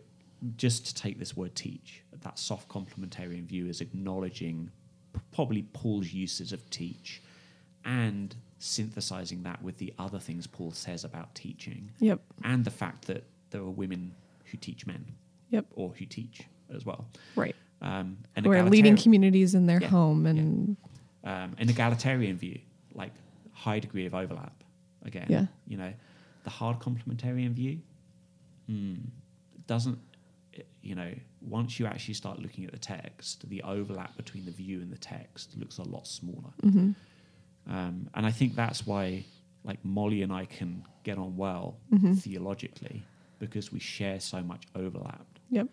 just 0.57 0.87
to 0.87 0.95
take 0.95 1.19
this 1.19 1.37
word 1.37 1.55
teach 1.55 2.03
that 2.23 2.39
soft 2.39 2.69
complementarian 2.69 3.45
view 3.45 3.67
is 3.67 3.81
acknowledging 3.81 4.71
p- 5.13 5.21
probably 5.33 5.63
paul's 5.75 6.13
uses 6.13 6.53
of 6.53 6.69
teach 6.71 7.21
and 7.85 8.35
synthesizing 8.59 9.43
that 9.43 9.63
with 9.63 9.79
the 9.79 9.93
other 9.99 10.19
things 10.19 10.47
paul 10.47 10.71
says 10.73 11.05
about 11.05 11.35
teaching 11.35 11.91
Yep. 12.01 12.21
and 12.45 12.65
the 12.65 12.71
fact 12.71 13.07
that 13.07 13.25
there 13.51 13.61
are 13.61 13.71
women 13.71 14.15
who 14.47 14.57
teach 14.59 14.87
men 14.87 15.05
Yep. 15.51 15.67
or 15.75 15.91
who 15.91 16.05
teach 16.07 16.45
as 16.73 16.87
well 16.87 17.07
Right. 17.37 17.57
um, 17.81 18.19
an 18.37 18.45
We're 18.45 18.63
leading 18.65 18.97
communities 18.97 19.55
in 19.55 19.67
their 19.67 19.81
Yeah, 19.81 19.89
home 19.89 20.25
yeah. 20.25 20.31
and 20.31 20.77
um, 21.25 21.55
an 21.59 21.69
egalitarian 21.71 22.37
view, 22.37 22.59
like 22.95 23.13
high 23.53 23.79
degree 23.79 24.07
of 24.07 24.15
overlap. 24.15 24.65
Again, 25.03 25.27
Yeah. 25.29 25.47
you 25.69 25.77
know, 25.77 25.93
the 26.45 26.51
hard 26.51 26.79
complementarian 26.81 27.53
view 27.53 27.81
hmm, 28.67 28.95
doesn't. 29.67 29.99
You 30.83 30.95
know, 30.97 31.15
once 31.41 31.79
you 31.81 31.87
actually 31.87 32.15
start 32.15 32.39
looking 32.41 32.65
at 32.65 32.73
the 32.73 32.79
text, 32.79 33.49
the 33.49 33.63
overlap 33.63 34.17
between 34.17 34.45
the 34.45 34.51
view 34.51 34.81
and 34.81 34.91
the 34.93 34.99
text 34.99 35.57
looks 35.57 35.79
a 35.79 35.83
lot 35.85 36.07
smaller. 36.07 36.53
Mhm. 36.63 36.95
Um, 37.69 38.09
and 38.15 38.27
I 38.27 38.31
think 38.33 38.55
that's 38.55 38.87
why, 38.87 39.25
like 39.65 39.85
Molly 39.85 40.23
and 40.23 40.33
I 40.33 40.45
can 40.47 40.85
get 41.05 41.19
on 41.19 41.37
well 41.37 41.77
Mhm. 41.93 42.19
theologically 42.19 43.03
because 43.39 43.73
we 43.73 43.79
share 43.81 44.21
so 44.21 44.43
much 44.43 44.67
overlap 44.75 45.27
Yep. 45.51 45.69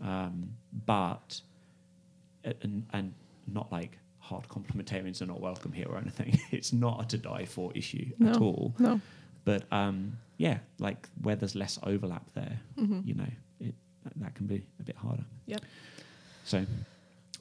um, 0.00 0.50
but 0.86 1.40
and, 2.44 2.86
and 2.92 3.12
not 3.46 3.70
like 3.72 3.98
hard 4.20 4.46
complementarians 4.48 5.20
are 5.22 5.26
not 5.26 5.40
welcome 5.40 5.72
here 5.72 5.86
or 5.88 5.98
anything. 5.98 6.38
It's 6.50 6.72
not 6.72 7.02
a 7.04 7.06
to 7.08 7.18
die 7.18 7.44
for 7.44 7.72
issue 7.74 8.10
at 8.26 8.36
all. 8.38 8.74
No. 8.78 9.00
But 9.44 9.64
um, 9.72 10.18
yeah, 10.36 10.58
like 10.78 11.08
where 11.22 11.36
there's 11.36 11.54
less 11.54 11.78
overlap 11.82 12.24
there, 12.34 12.60
Mhm. 12.78 13.06
you 13.06 13.14
know, 13.14 13.30
it 13.60 13.74
that, 14.04 14.12
that 14.16 14.34
can 14.34 14.46
be 14.46 14.62
a 14.80 14.82
bit 14.82 14.96
harder. 14.96 15.24
Yep. 15.46 15.62
So, 16.44 16.64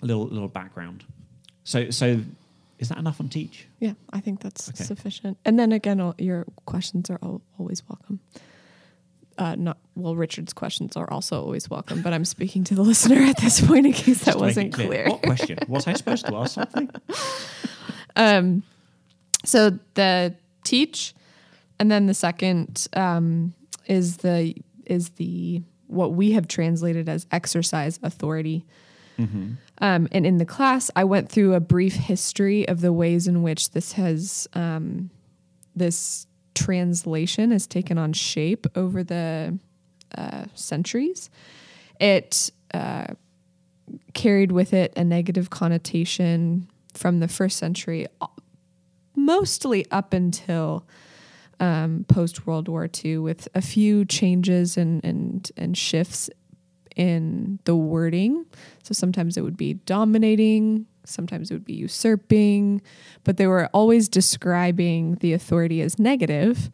a 0.02 0.06
little 0.06 0.26
little 0.28 0.48
background. 0.48 1.04
So 1.64 1.90
so, 1.92 2.22
is 2.80 2.90
that 2.90 2.98
enough 2.98 3.20
on 3.20 3.30
teach? 3.30 3.68
Yeah, 3.80 3.94
I 4.12 4.20
think 4.20 4.42
that's 4.42 4.70
Okay. 4.70 4.84
sufficient. 4.84 5.38
And 5.46 5.58
then 5.58 5.72
again, 5.72 6.00
all, 6.00 6.16
your 6.18 6.46
questions 6.66 7.10
are 7.10 7.20
al- 7.24 7.42
always 7.58 7.82
welcome. 7.90 8.20
Uh, 9.38 9.56
not 9.56 9.78
well. 9.96 10.16
Richard's 10.16 10.52
questions 10.54 10.96
are 10.98 11.08
also 11.12 11.40
always 11.42 11.70
welcome, 11.70 12.02
but 12.02 12.12
I'm 12.12 12.26
speaking 12.26 12.64
to 12.66 12.76
the 12.76 12.82
listener 12.92 13.22
at 13.22 13.38
this 13.38 13.62
point 13.62 13.86
in 13.86 13.94
case 13.94 14.20
that 14.26 14.34
Just 14.34 14.38
to 14.40 14.44
make 14.46 14.48
wasn't 14.50 14.74
clear. 14.74 14.88
clear. 14.88 15.08
What 15.10 15.22
question? 15.22 15.60
Was 15.68 15.86
I 15.88 15.94
supposed 15.94 16.26
to 16.26 16.36
ask 16.36 16.54
something? 16.56 16.90
Um, 18.16 18.64
so 19.46 19.78
the 19.94 20.36
teach, 20.64 21.14
and 21.80 21.92
then 21.92 22.08
the 22.08 22.14
second 22.16 22.88
um, 22.94 23.54
is 23.86 24.18
the 24.18 24.56
is 24.86 25.10
the 25.10 25.62
what 25.86 26.14
we 26.14 26.32
have 26.32 26.48
translated 26.48 27.08
as 27.10 27.28
exercise 27.32 28.00
authority. 28.02 28.66
Mm-hmm. 29.18 29.54
Um, 29.80 30.08
and 30.12 30.26
in 30.26 30.38
the 30.38 30.46
class, 30.46 30.90
I 30.96 31.04
went 31.04 31.30
through 31.30 31.54
a 31.54 31.60
brief 31.60 31.94
history 31.94 32.68
of 32.68 32.82
the 32.82 32.92
ways 32.92 33.28
in 33.28 33.44
which 33.44 33.72
this 33.72 33.94
has 33.94 34.48
um, 34.54 35.12
this 35.76 36.26
translation 36.56 37.52
has 37.52 37.68
taken 37.68 37.98
on 38.00 38.14
shape 38.14 38.66
over 38.76 39.04
the 39.04 39.58
uh, 40.18 40.46
centuries. 40.56 41.30
It 42.00 42.50
uh, 42.74 43.08
carried 44.14 44.52
with 44.52 44.74
it 44.74 44.94
a 44.96 45.04
negative 45.04 45.50
connotation 45.50 46.68
from 46.94 47.20
the 47.20 47.28
first 47.28 47.58
century, 47.58 48.08
mostly 49.16 49.86
up 49.92 50.14
until 50.14 50.86
um, 51.60 52.06
post 52.08 52.48
World 52.48 52.68
War 52.68 52.90
II, 53.04 53.20
with 53.20 53.48
a 53.54 53.62
few 53.62 54.06
changes 54.06 54.78
and 54.78 55.04
and 55.04 55.52
and 55.56 55.78
shifts 55.78 56.30
in 56.98 57.60
the 57.64 57.76
wording. 57.76 58.46
So 58.84 58.94
sometimes 58.94 59.38
it 59.38 59.42
would 59.42 59.56
be 59.56 59.76
dominating, 59.76 60.88
sometimes 61.06 61.50
it 61.50 61.54
would 61.54 61.66
be 61.66 61.76
usurping, 61.76 62.82
but 63.24 63.38
they 63.38 63.48
were 63.48 63.68
always 63.68 64.10
describing 64.10 65.16
the 65.16 65.32
authority 65.32 65.82
as 65.82 65.98
negative. 65.98 66.70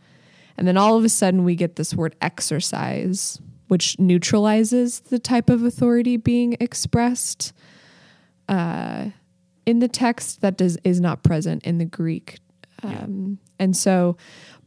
And 0.57 0.67
then 0.67 0.77
all 0.77 0.97
of 0.97 1.03
a 1.03 1.09
sudden 1.09 1.43
we 1.43 1.55
get 1.55 1.75
this 1.75 1.93
word 1.93 2.15
exercise, 2.21 3.39
which 3.67 3.99
neutralizes 3.99 5.01
the 5.01 5.19
type 5.19 5.49
of 5.49 5.63
authority 5.63 6.17
being 6.17 6.55
expressed 6.59 7.53
uh, 8.47 9.09
in 9.65 9.79
the 9.79 9.87
text 9.87 10.41
that 10.41 10.57
does 10.57 10.77
is 10.83 10.99
not 10.99 11.23
present 11.23 11.63
in 11.63 11.77
the 11.77 11.85
Greek. 11.85 12.39
Yeah. 12.83 13.03
Um, 13.03 13.39
And 13.59 13.77
so 13.77 14.17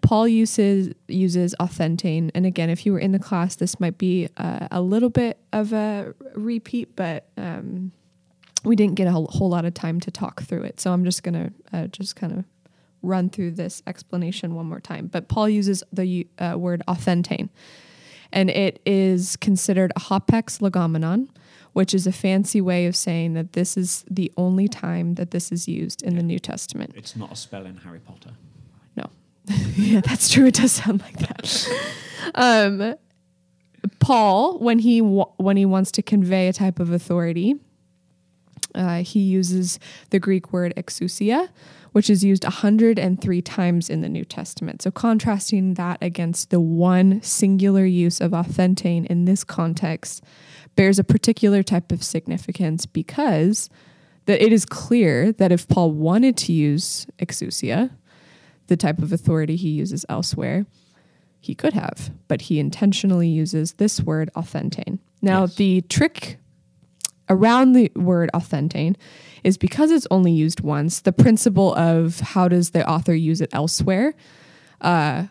Paul 0.02 0.28
uses 0.28 0.94
uses 1.08 1.54
authentein, 1.58 2.30
and 2.34 2.46
again, 2.46 2.70
if 2.70 2.86
you 2.86 2.92
were 2.92 2.98
in 2.98 3.12
the 3.12 3.18
class, 3.18 3.56
this 3.56 3.80
might 3.80 3.98
be 3.98 4.28
uh, 4.36 4.68
a 4.70 4.80
little 4.80 5.10
bit 5.10 5.38
of 5.52 5.72
a 5.72 6.14
repeat, 6.34 6.94
but 6.96 7.28
um, 7.36 7.92
we 8.64 8.76
didn't 8.76 8.94
get 8.94 9.06
a 9.06 9.10
whole, 9.10 9.26
whole 9.26 9.48
lot 9.48 9.64
of 9.64 9.74
time 9.74 10.00
to 10.00 10.10
talk 10.10 10.42
through 10.42 10.62
it. 10.62 10.80
So 10.80 10.92
I'm 10.92 11.04
just 11.04 11.22
gonna 11.22 11.52
uh, 11.72 11.86
just 11.88 12.16
kind 12.16 12.32
of 12.32 12.44
run 13.02 13.30
through 13.30 13.52
this 13.52 13.82
explanation 13.86 14.54
one 14.54 14.66
more 14.66 14.80
time. 14.80 15.06
But 15.06 15.28
Paul 15.28 15.48
uses 15.48 15.82
the 15.92 16.26
uh, 16.38 16.54
word 16.56 16.82
authentein, 16.86 17.48
and 18.32 18.50
it 18.50 18.80
is 18.86 19.36
considered 19.36 19.92
a 19.96 20.00
hapax 20.00 20.60
legomenon, 20.60 21.28
which 21.72 21.94
is 21.94 22.06
a 22.06 22.12
fancy 22.12 22.60
way 22.60 22.86
of 22.86 22.96
saying 22.96 23.34
that 23.34 23.52
this 23.54 23.76
is 23.76 24.04
the 24.10 24.32
only 24.36 24.68
time 24.68 25.14
that 25.14 25.30
this 25.30 25.52
is 25.52 25.68
used 25.68 26.02
in 26.02 26.16
the 26.16 26.22
New 26.22 26.38
Testament. 26.38 26.92
It's 26.96 27.16
not 27.16 27.32
a 27.32 27.36
spell 27.36 27.66
in 27.66 27.78
Harry 27.78 28.00
Potter. 28.00 28.30
yeah, 29.76 30.00
that's 30.00 30.28
true. 30.28 30.46
It 30.46 30.54
does 30.54 30.72
sound 30.72 31.02
like 31.02 31.18
that. 31.18 31.68
um, 32.34 32.94
Paul, 34.00 34.58
when 34.58 34.78
he 34.80 35.00
wa- 35.00 35.30
when 35.36 35.56
he 35.56 35.64
wants 35.64 35.92
to 35.92 36.02
convey 36.02 36.48
a 36.48 36.52
type 36.52 36.80
of 36.80 36.90
authority, 36.90 37.56
Uh, 38.74 39.02
he 39.02 39.20
uses 39.20 39.78
the 40.10 40.18
Greek 40.18 40.52
word 40.52 40.74
exousia, 40.76 41.48
which 41.92 42.10
is 42.10 42.22
used 42.22 42.44
103 42.44 43.40
times 43.42 43.88
in 43.88 44.02
the 44.02 44.08
New 44.08 44.24
Testament. 44.24 44.82
So, 44.82 44.90
contrasting 44.90 45.74
that 45.74 45.98
against 46.02 46.50
the 46.50 46.60
one 46.60 47.22
singular 47.22 47.86
use 47.86 48.20
of 48.20 48.32
authentein 48.32 49.06
in 49.06 49.24
this 49.24 49.44
context 49.44 50.22
bears 50.74 50.98
a 50.98 51.04
particular 51.04 51.62
type 51.62 51.90
of 51.90 52.02
significance 52.02 52.84
because 52.84 53.70
that 54.26 54.42
it 54.42 54.52
is 54.52 54.66
clear 54.66 55.32
that 55.32 55.52
if 55.52 55.66
Paul 55.68 55.92
wanted 55.92 56.36
to 56.38 56.52
use 56.52 57.06
exousia, 57.18 57.90
the 58.68 58.76
type 58.76 58.98
of 59.00 59.12
authority 59.12 59.56
he 59.56 59.68
uses 59.68 60.04
elsewhere, 60.08 60.66
he 61.40 61.54
could 61.54 61.72
have, 61.74 62.10
but 62.28 62.42
he 62.42 62.58
intentionally 62.58 63.28
uses 63.28 63.74
this 63.74 64.00
word 64.00 64.30
authentein. 64.34 64.98
Now, 65.22 65.42
Yes. 65.42 65.54
the 65.56 65.80
trick 65.82 66.38
around 67.28 67.72
the 67.72 67.90
word 67.96 68.30
authentein 68.34 68.96
is 69.44 69.56
because 69.58 69.90
it's 69.90 70.06
only 70.10 70.32
used 70.32 70.60
once, 70.60 71.00
the 71.00 71.12
principle 71.12 71.74
of 71.74 72.20
how 72.20 72.48
does 72.48 72.70
the 72.70 72.88
author 72.88 73.14
use 73.14 73.40
it 73.40 73.50
elsewhere 73.52 74.14
uh, 74.80 75.26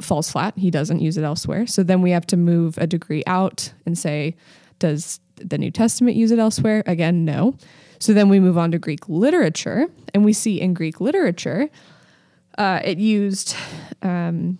falls 0.00 0.30
flat. 0.30 0.56
He 0.56 0.70
doesn't 0.70 1.00
use 1.00 1.16
it 1.16 1.22
elsewhere. 1.24 1.66
So 1.66 1.82
then 1.82 2.02
we 2.02 2.10
have 2.10 2.26
to 2.28 2.36
move 2.36 2.76
a 2.78 2.86
degree 2.86 3.22
out 3.26 3.72
and 3.86 3.96
say, 3.96 4.34
does 4.80 5.20
the 5.36 5.58
New 5.58 5.70
Testament 5.70 6.16
use 6.16 6.30
it 6.32 6.38
elsewhere? 6.38 6.82
Again, 6.86 7.24
no. 7.24 7.54
So 8.00 8.12
then 8.12 8.28
we 8.28 8.40
move 8.40 8.58
on 8.58 8.72
to 8.72 8.78
Greek 8.78 9.08
literature, 9.08 9.86
and 10.12 10.24
we 10.24 10.32
see 10.32 10.60
in 10.60 10.74
Greek 10.74 11.00
literature, 11.00 11.68
uh, 12.58 12.80
it 12.84 12.98
used 12.98 13.56
um, 14.02 14.58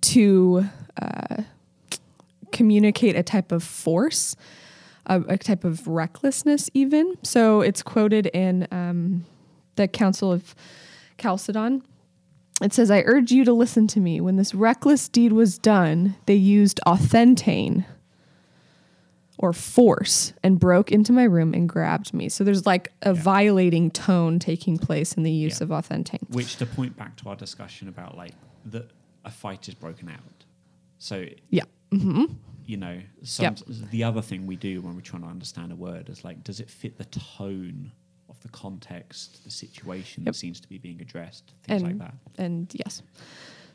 to 0.00 0.68
uh, 1.00 1.42
communicate 2.52 3.16
a 3.16 3.22
type 3.22 3.52
of 3.52 3.62
force, 3.62 4.36
a, 5.06 5.20
a 5.22 5.38
type 5.38 5.64
of 5.64 5.86
recklessness, 5.86 6.70
even. 6.74 7.16
So 7.22 7.60
it's 7.60 7.82
quoted 7.82 8.26
in 8.26 8.66
um, 8.70 9.24
the 9.76 9.88
Council 9.88 10.32
of 10.32 10.54
Chalcedon. 11.18 11.82
It 12.62 12.72
says, 12.72 12.90
I 12.90 13.02
urge 13.04 13.32
you 13.32 13.44
to 13.44 13.52
listen 13.52 13.86
to 13.88 14.00
me. 14.00 14.20
When 14.20 14.36
this 14.36 14.54
reckless 14.54 15.08
deed 15.08 15.32
was 15.32 15.58
done, 15.58 16.16
they 16.24 16.34
used 16.34 16.80
authentein 16.86 17.84
or 19.38 19.52
force 19.52 20.32
and 20.42 20.58
broke 20.58 20.90
into 20.90 21.12
my 21.12 21.24
room 21.24 21.52
and 21.54 21.68
grabbed 21.68 22.14
me. 22.14 22.28
So 22.28 22.42
there's 22.44 22.64
like 22.66 22.92
a 23.02 23.14
Yeah. 23.14 23.22
violating 23.22 23.90
tone 23.90 24.38
taking 24.38 24.78
place 24.78 25.12
in 25.14 25.22
the 25.22 25.30
use 25.30 25.60
Yeah. 25.60 25.64
of 25.64 25.70
authentein. 25.72 26.20
Which 26.30 26.56
to 26.56 26.66
point 26.66 26.96
back 26.96 27.16
to 27.16 27.28
our 27.28 27.36
discussion 27.36 27.88
about 27.88 28.16
like 28.16 28.32
that 28.66 28.90
a 29.24 29.30
fight 29.30 29.68
is 29.68 29.74
broken 29.74 30.08
out. 30.08 30.44
So 30.98 31.26
Yeah. 31.50 31.64
hmm 31.90 32.24
you 32.68 32.76
know, 32.76 33.00
some, 33.22 33.54
the 33.92 34.02
other 34.02 34.20
thing 34.20 34.44
we 34.44 34.56
do 34.56 34.82
when 34.82 34.96
we're 34.96 35.00
trying 35.00 35.22
to 35.22 35.28
understand 35.28 35.70
a 35.70 35.76
word 35.76 36.08
is 36.08 36.24
like, 36.24 36.42
does 36.42 36.58
it 36.58 36.68
fit 36.68 36.98
the 36.98 37.04
tone 37.04 37.92
of 38.28 38.40
the 38.42 38.48
context, 38.48 39.44
the 39.44 39.52
situation 39.52 40.24
Yep. 40.24 40.32
that 40.34 40.36
seems 40.36 40.58
to 40.58 40.68
be 40.68 40.76
being 40.76 41.00
addressed, 41.00 41.52
things 41.62 41.82
like 41.84 41.98
that. 41.98 42.14
And 42.38 42.68
yes, 42.74 43.02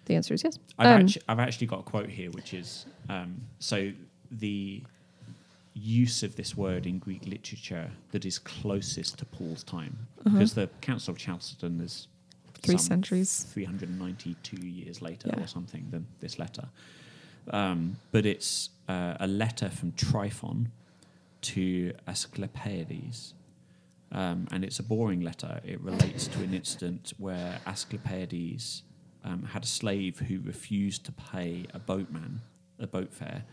the 0.05 0.15
answer 0.15 0.33
is 0.33 0.43
yes. 0.43 0.57
I've, 0.77 0.87
Um, 0.87 1.05
actu- 1.05 1.21
I've 1.29 1.39
actually 1.39 1.67
got 1.67 1.79
a 1.79 1.83
quote 1.83 2.09
here, 2.09 2.31
which 2.31 2.53
is 2.53 2.85
um, 3.07 3.39
so 3.59 3.93
the 4.29 4.83
use 5.81 6.23
of 6.23 6.35
this 6.35 6.55
word 6.55 6.85
in 6.85 6.99
Greek 6.99 7.25
literature 7.25 7.91
that 8.11 8.25
is 8.25 8.37
closest 8.39 9.17
to 9.19 9.25
Paul's 9.25 9.63
time, 9.63 10.07
because 10.23 10.53
the 10.53 10.67
Council 10.81 11.11
of 11.13 11.17
Chalcedon 11.17 11.81
is 11.81 12.07
Uh-huh. 12.07 12.61
Three 12.67 12.77
centuries. 12.77 13.43
392 13.53 14.67
years 14.67 15.01
later 15.01 15.29
Yeah. 15.29 15.43
or 15.43 15.47
something 15.47 15.89
than 15.89 16.05
this 16.19 16.37
letter. 16.37 16.69
Um, 17.49 17.97
but 18.11 18.25
it's 18.25 18.69
uh, 18.87 19.15
a 19.19 19.25
letter 19.27 19.69
from 19.69 19.93
Tryphon 19.93 20.71
to 21.41 21.93
Asclepiades. 22.07 23.33
Um, 24.11 24.47
and 24.51 24.63
it's 24.63 24.77
a 24.79 24.83
boring 24.83 25.21
letter. 25.21 25.61
It 25.65 25.79
relates 25.81 26.27
to 26.27 26.43
an 26.43 26.53
incident 26.53 27.13
where 27.17 27.59
Asclepiades 27.65 28.83
um, 29.23 29.43
had 29.53 29.63
a 29.63 29.67
slave 29.67 30.19
who 30.19 30.39
refused 30.41 31.05
to 31.05 31.11
pay 31.11 31.65
a 31.73 31.79
boatman 31.79 32.41
a 32.79 32.87
boat 32.87 33.13
fare, 33.13 33.43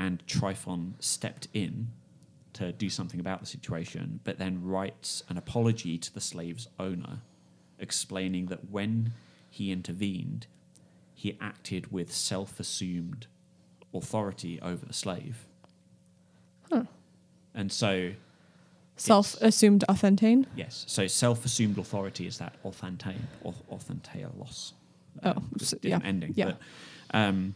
and 0.00 0.26
Tryphon 0.26 0.94
stepped 0.98 1.46
in 1.52 1.88
to 2.54 2.72
do 2.72 2.88
something 2.90 3.20
about 3.20 3.38
the 3.40 3.46
situation, 3.46 4.18
but 4.24 4.38
then 4.38 4.64
writes 4.64 5.22
an 5.28 5.36
apology 5.36 5.98
to 5.98 6.12
the 6.12 6.20
slave's 6.20 6.66
owner, 6.78 7.18
explaining 7.78 8.46
that 8.46 8.70
when 8.70 9.12
he 9.50 9.70
intervened, 9.70 10.46
he 11.14 11.36
acted 11.40 11.92
with 11.92 12.12
self 12.12 12.58
assumed 12.58 13.26
authority 13.94 14.58
over 14.62 14.86
the 14.86 14.92
slave. 14.92 15.46
Huh. 16.72 16.84
And 17.54 17.70
so, 17.70 18.12
Self-assumed 18.96 19.84
authentein. 19.88 20.46
yes, 20.56 20.84
so 20.86 21.06
self 21.06 21.44
assumed 21.44 21.78
authority 21.78 22.26
is 22.26 22.38
that 22.38 22.54
authentein, 22.64 23.20
or 23.42 23.54
authenteilos. 23.72 24.72
Oh, 25.24 25.30
Um, 25.30 25.50
so- 25.58 25.78
yeah, 25.82 26.00
ending. 26.04 26.32
yeah. 26.36 26.44
But, 26.46 26.58
um, 27.18 27.54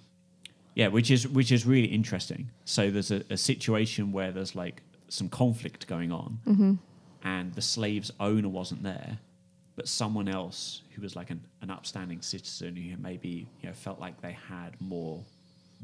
yeah, 0.74 0.88
which 0.88 1.10
is 1.10 1.26
which 1.28 1.50
is 1.52 1.64
really 1.66 1.88
interesting. 1.88 2.50
So 2.64 2.90
there's 2.90 3.10
a, 3.10 3.22
a 3.30 3.36
situation 3.36 4.12
where 4.12 4.32
there's 4.32 4.54
like 4.54 4.82
some 5.08 5.28
conflict 5.28 5.86
going 5.86 6.12
on, 6.12 6.38
Mm-hmm. 6.46 6.74
and 7.22 7.54
the 7.54 7.62
slave's 7.62 8.10
owner 8.20 8.48
wasn't 8.48 8.82
there, 8.82 9.18
but 9.76 9.86
someone 9.88 10.28
else 10.28 10.82
who 10.94 11.02
was 11.02 11.14
like 11.16 11.30
an, 11.30 11.40
an 11.62 11.70
upstanding 11.70 12.20
citizen 12.22 12.74
who 12.76 12.96
maybe 13.02 13.46
you 13.60 13.68
know 13.68 13.74
felt 13.74 14.00
like 14.00 14.20
they 14.20 14.36
had 14.48 14.80
more 14.80 15.22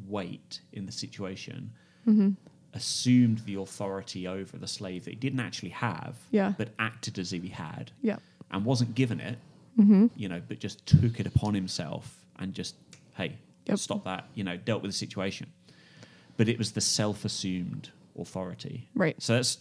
weight 0.09 0.61
in 0.73 0.87
the 0.87 0.93
situation 0.93 1.71
Mm-hmm. 2.09 2.31
assumed 2.73 3.39
the 3.41 3.57
authority 3.57 4.27
over 4.27 4.57
the 4.57 4.67
slave 4.67 5.05
that 5.05 5.11
he 5.11 5.17
didn't 5.17 5.41
actually 5.41 5.69
have, 5.71 6.17
Yeah. 6.31 6.55
but 6.57 6.69
acted 6.79 7.19
as 7.19 7.33
if 7.33 7.43
he 7.43 7.49
had, 7.51 7.91
Yeah. 8.03 8.17
and 8.51 8.65
wasn't 8.65 8.95
given 8.95 9.21
it, 9.21 9.39
Mm-hmm. 9.79 10.07
you 10.17 10.29
know, 10.29 10.41
but 10.49 10.59
just 10.59 10.85
took 10.87 11.21
it 11.21 11.27
upon 11.27 11.55
himself 11.55 12.25
and 12.39 12.55
just, 12.55 12.75
hey, 13.17 13.37
Yep. 13.71 13.79
stop 13.79 14.05
that, 14.05 14.27
you 14.35 14.45
know, 14.45 14.57
dealt 14.57 14.83
with 14.83 14.91
the 14.91 14.97
situation. 14.97 15.47
But 16.37 16.49
it 16.49 16.59
was 16.59 16.73
the 16.73 16.81
self-assumed 16.81 17.91
authority. 18.19 18.89
Right. 18.95 19.21
So 19.21 19.35
that's, 19.35 19.59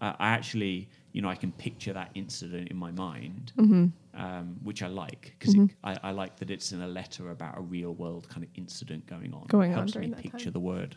uh, 0.00 0.12
I 0.18 0.28
actually, 0.30 0.88
you 1.12 1.22
know, 1.22 1.28
I 1.28 1.36
can 1.36 1.52
picture 1.52 1.92
that 1.92 2.10
incident 2.14 2.68
in 2.68 2.76
my 2.76 2.90
mind, 2.90 3.52
Mm-hmm. 3.56 3.86
um, 4.20 4.56
which 4.64 4.82
I 4.82 4.88
like 4.88 5.34
because 5.38 5.54
Mhm. 5.54 5.70
I, 5.84 5.98
I 6.02 6.10
like 6.10 6.36
that 6.38 6.50
it's 6.50 6.72
in 6.72 6.80
a 6.82 6.88
letter 6.88 7.30
about 7.30 7.56
a 7.58 7.60
real 7.60 7.94
world 7.94 8.28
kind 8.28 8.42
of 8.42 8.50
incident 8.56 9.06
going 9.06 9.32
on. 9.32 9.44
Going 9.48 9.70
it 9.70 9.74
on 9.74 9.78
helps 9.80 9.92
during 9.92 10.10
me 10.10 10.16
picture 10.16 10.46
time. 10.46 10.52
the 10.52 10.60
word. 10.60 10.96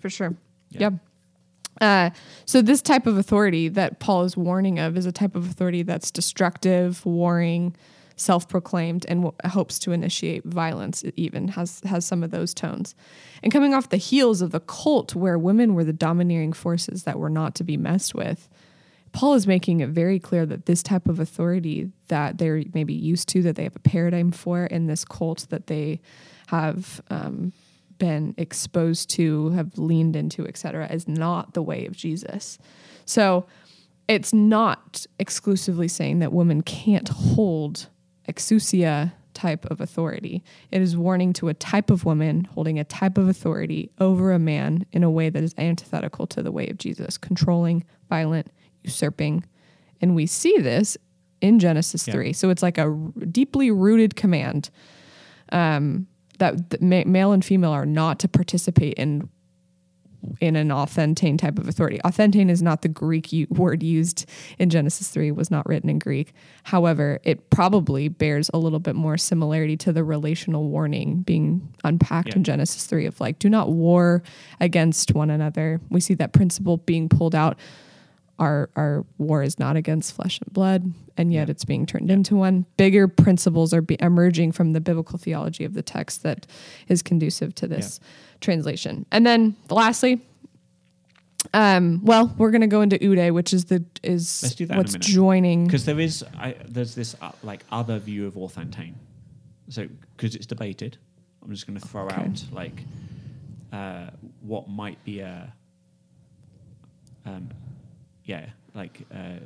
For 0.00 0.08
sure. 0.10 0.34
Yeah. 0.70 0.80
Yep. 0.80 0.92
Uh, 1.80 2.10
so 2.46 2.62
this 2.62 2.80
type 2.80 3.06
of 3.06 3.18
authority 3.18 3.68
that 3.68 3.98
Paul 3.98 4.22
is 4.24 4.36
warning 4.36 4.78
of 4.78 4.96
is 4.96 5.04
a 5.06 5.12
type 5.12 5.36
of 5.36 5.50
authority 5.50 5.82
that's 5.82 6.10
destructive, 6.10 7.04
warring, 7.04 7.74
self-proclaimed, 8.16 9.04
and 9.08 9.22
w- 9.22 9.36
hopes 9.44 9.78
to 9.80 9.92
initiate 9.92 10.44
violence. 10.44 11.04
Even 11.16 11.48
has 11.48 11.80
has 11.84 12.04
some 12.04 12.22
of 12.22 12.30
those 12.30 12.54
tones. 12.54 12.94
And 13.42 13.52
coming 13.52 13.74
off 13.74 13.90
the 13.90 13.96
heels 13.96 14.42
of 14.42 14.50
the 14.50 14.60
cult, 14.60 15.14
where 15.14 15.38
women 15.38 15.74
were 15.74 15.84
the 15.84 15.92
domineering 15.92 16.52
forces 16.52 17.04
that 17.04 17.18
were 17.18 17.30
not 17.30 17.54
to 17.56 17.64
be 17.64 17.76
messed 17.76 18.14
with, 18.14 18.48
Paul 19.12 19.34
is 19.34 19.46
making 19.46 19.80
it 19.80 19.90
very 19.90 20.18
clear 20.18 20.44
that 20.46 20.66
this 20.66 20.82
type 20.82 21.08
of 21.08 21.20
authority 21.20 21.90
that 22.08 22.38
they're 22.38 22.62
maybe 22.74 22.94
used 22.94 23.28
to, 23.30 23.42
that 23.42 23.56
they 23.56 23.64
have 23.64 23.76
a 23.76 23.80
paradigm 23.80 24.30
for 24.30 24.66
in 24.66 24.86
this 24.86 25.04
cult 25.04 25.46
that 25.50 25.68
they 25.68 26.00
have 26.48 27.00
um, 27.10 27.52
been 27.98 28.34
exposed 28.36 29.08
to, 29.10 29.50
have 29.50 29.78
leaned 29.78 30.16
into, 30.16 30.46
etc., 30.46 30.86
is 30.92 31.08
not 31.08 31.54
the 31.54 31.62
way 31.62 31.86
of 31.86 31.96
Jesus. 31.96 32.58
So 33.04 33.46
it's 34.08 34.32
not 34.32 35.06
exclusively 35.18 35.88
saying 35.88 36.18
that 36.20 36.32
women 36.32 36.62
can't 36.62 37.08
hold 37.08 37.88
exousia 38.28 39.12
type 39.34 39.66
of 39.66 39.80
authority. 39.80 40.42
It 40.70 40.80
is 40.80 40.96
warning 40.96 41.32
to 41.34 41.48
a 41.48 41.54
type 41.54 41.90
of 41.90 42.04
woman 42.06 42.44
holding 42.44 42.78
a 42.78 42.84
type 42.84 43.18
of 43.18 43.28
authority 43.28 43.90
over 43.98 44.32
a 44.32 44.38
man 44.38 44.86
in 44.92 45.02
a 45.04 45.10
way 45.10 45.28
that 45.28 45.42
is 45.44 45.54
antithetical 45.58 46.26
to 46.28 46.42
the 46.42 46.50
way 46.52 46.68
of 46.68 46.78
Jesus, 46.78 47.18
controlling, 47.18 47.84
violent, 48.08 48.50
usurping. 48.82 49.44
And 50.00 50.14
we 50.14 50.26
see 50.26 50.56
this 50.58 50.96
in 51.42 51.58
Genesis 51.58 52.06
Yeah. 52.08 52.14
3. 52.14 52.32
So 52.32 52.48
it's 52.48 52.62
like 52.62 52.78
a 52.78 52.82
r- 52.88 52.96
deeply 53.30 53.70
rooted 53.70 54.16
command 54.16 54.70
um, 55.52 56.06
that 56.38 56.80
ma- 56.82 57.04
male 57.06 57.32
and 57.32 57.44
female 57.44 57.72
are 57.72 57.86
not 57.86 58.18
to 58.20 58.28
participate 58.28 58.94
in 58.94 59.28
in 60.40 60.56
an 60.56 60.68
authentein 60.70 61.38
type 61.38 61.58
of 61.58 61.68
authority. 61.68 61.98
Authentein 62.04 62.50
is 62.50 62.62
not 62.62 62.82
the 62.82 62.88
Greek 62.88 63.32
u- 63.32 63.46
word 63.50 63.82
used 63.82 64.26
in 64.58 64.68
Genesis 64.70 65.08
3, 65.08 65.30
was 65.30 65.50
not 65.50 65.66
written 65.68 65.88
in 65.88 65.98
Greek. 65.98 66.32
However, 66.64 67.18
it 67.24 67.48
probably 67.50 68.08
bears 68.08 68.50
a 68.52 68.58
little 68.58 68.80
bit 68.80 68.94
more 68.96 69.16
similarity 69.16 69.76
to 69.78 69.92
the 69.92 70.04
relational 70.04 70.68
warning 70.68 71.20
being 71.22 71.72
unpacked 71.84 72.28
Yeah. 72.30 72.36
in 72.36 72.44
Genesis 72.44 72.84
3 72.86 73.06
of 73.06 73.20
like, 73.20 73.38
do 73.38 73.48
not 73.48 73.70
war 73.72 74.22
against 74.60 75.14
one 75.14 75.30
another. 75.30 75.80
We 75.90 76.00
see 76.00 76.14
that 76.14 76.32
principle 76.32 76.78
being 76.78 77.08
pulled 77.08 77.34
out. 77.34 77.58
Our, 78.38 78.68
our 78.76 79.06
war 79.16 79.42
is 79.42 79.58
not 79.58 79.76
against 79.76 80.12
flesh 80.14 80.38
and 80.44 80.52
blood, 80.52 80.92
and 81.16 81.32
yet 81.32 81.48
Yeah. 81.48 81.52
it's 81.52 81.64
being 81.64 81.86
turned 81.86 82.10
into 82.10 82.36
one. 82.36 82.66
Bigger 82.76 83.08
principles 83.08 83.72
are 83.72 83.80
be- 83.80 83.96
emerging 83.98 84.52
from 84.52 84.74
the 84.74 84.80
biblical 84.82 85.18
theology 85.18 85.64
of 85.64 85.72
the 85.72 85.80
text 85.82 86.22
that 86.22 86.46
is 86.86 87.00
conducive 87.02 87.54
to 87.54 87.66
this 87.66 87.98
translation. 88.40 89.06
And 89.10 89.26
then 89.26 89.56
lastly, 89.70 90.20
Um, 91.54 92.00
well, 92.04 92.34
we're 92.38 92.50
gonna 92.50 92.66
go 92.66 92.80
into 92.82 92.96
oude, 92.96 93.32
which 93.32 93.52
is 93.54 93.66
the 93.66 93.84
is 94.02 94.42
Let's 94.42 94.54
do 94.56 94.66
that 94.66 94.72
in 94.74 94.78
a 94.78 94.82
what's 94.82 94.94
joining. 94.96 95.64
Because 95.64 95.84
there 95.84 96.00
is, 96.00 96.24
I, 96.36 96.56
there's 96.68 96.94
this 96.94 97.14
uh, 97.22 97.30
like 97.42 97.64
other 97.70 97.98
view 98.00 98.26
of 98.26 98.34
authentein. 98.36 98.94
So 99.68 99.86
because 100.16 100.34
it's 100.34 100.46
debated, 100.46 100.98
I'm 101.42 101.50
just 101.50 101.66
going 101.66 101.78
to 101.78 101.86
throw 101.86 102.06
Okay. 102.06 102.16
out 102.16 102.44
like 102.52 102.84
uh, 103.72 104.10
what 104.40 104.68
might 104.68 105.02
be 105.04 105.20
a, 105.20 105.52
um, 107.24 107.48
yeah, 108.24 108.46
like 108.74 109.02
uh, 109.14 109.38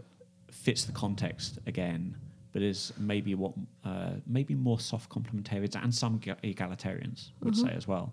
fits 0.51 0.85
the 0.85 0.93
context 0.93 1.59
again, 1.67 2.17
but 2.53 2.63
is 2.63 2.93
maybe 2.99 3.35
what 3.35 3.53
uh, 3.85 4.11
maybe 4.27 4.55
more 4.55 4.81
soft 4.81 5.11
complementarians 5.11 5.75
and 5.83 5.95
some 5.95 6.19
ga- 6.19 6.37
egalitarians 6.43 7.31
would 7.43 7.57
say 7.57 7.73
as 7.77 7.87
well. 7.87 8.13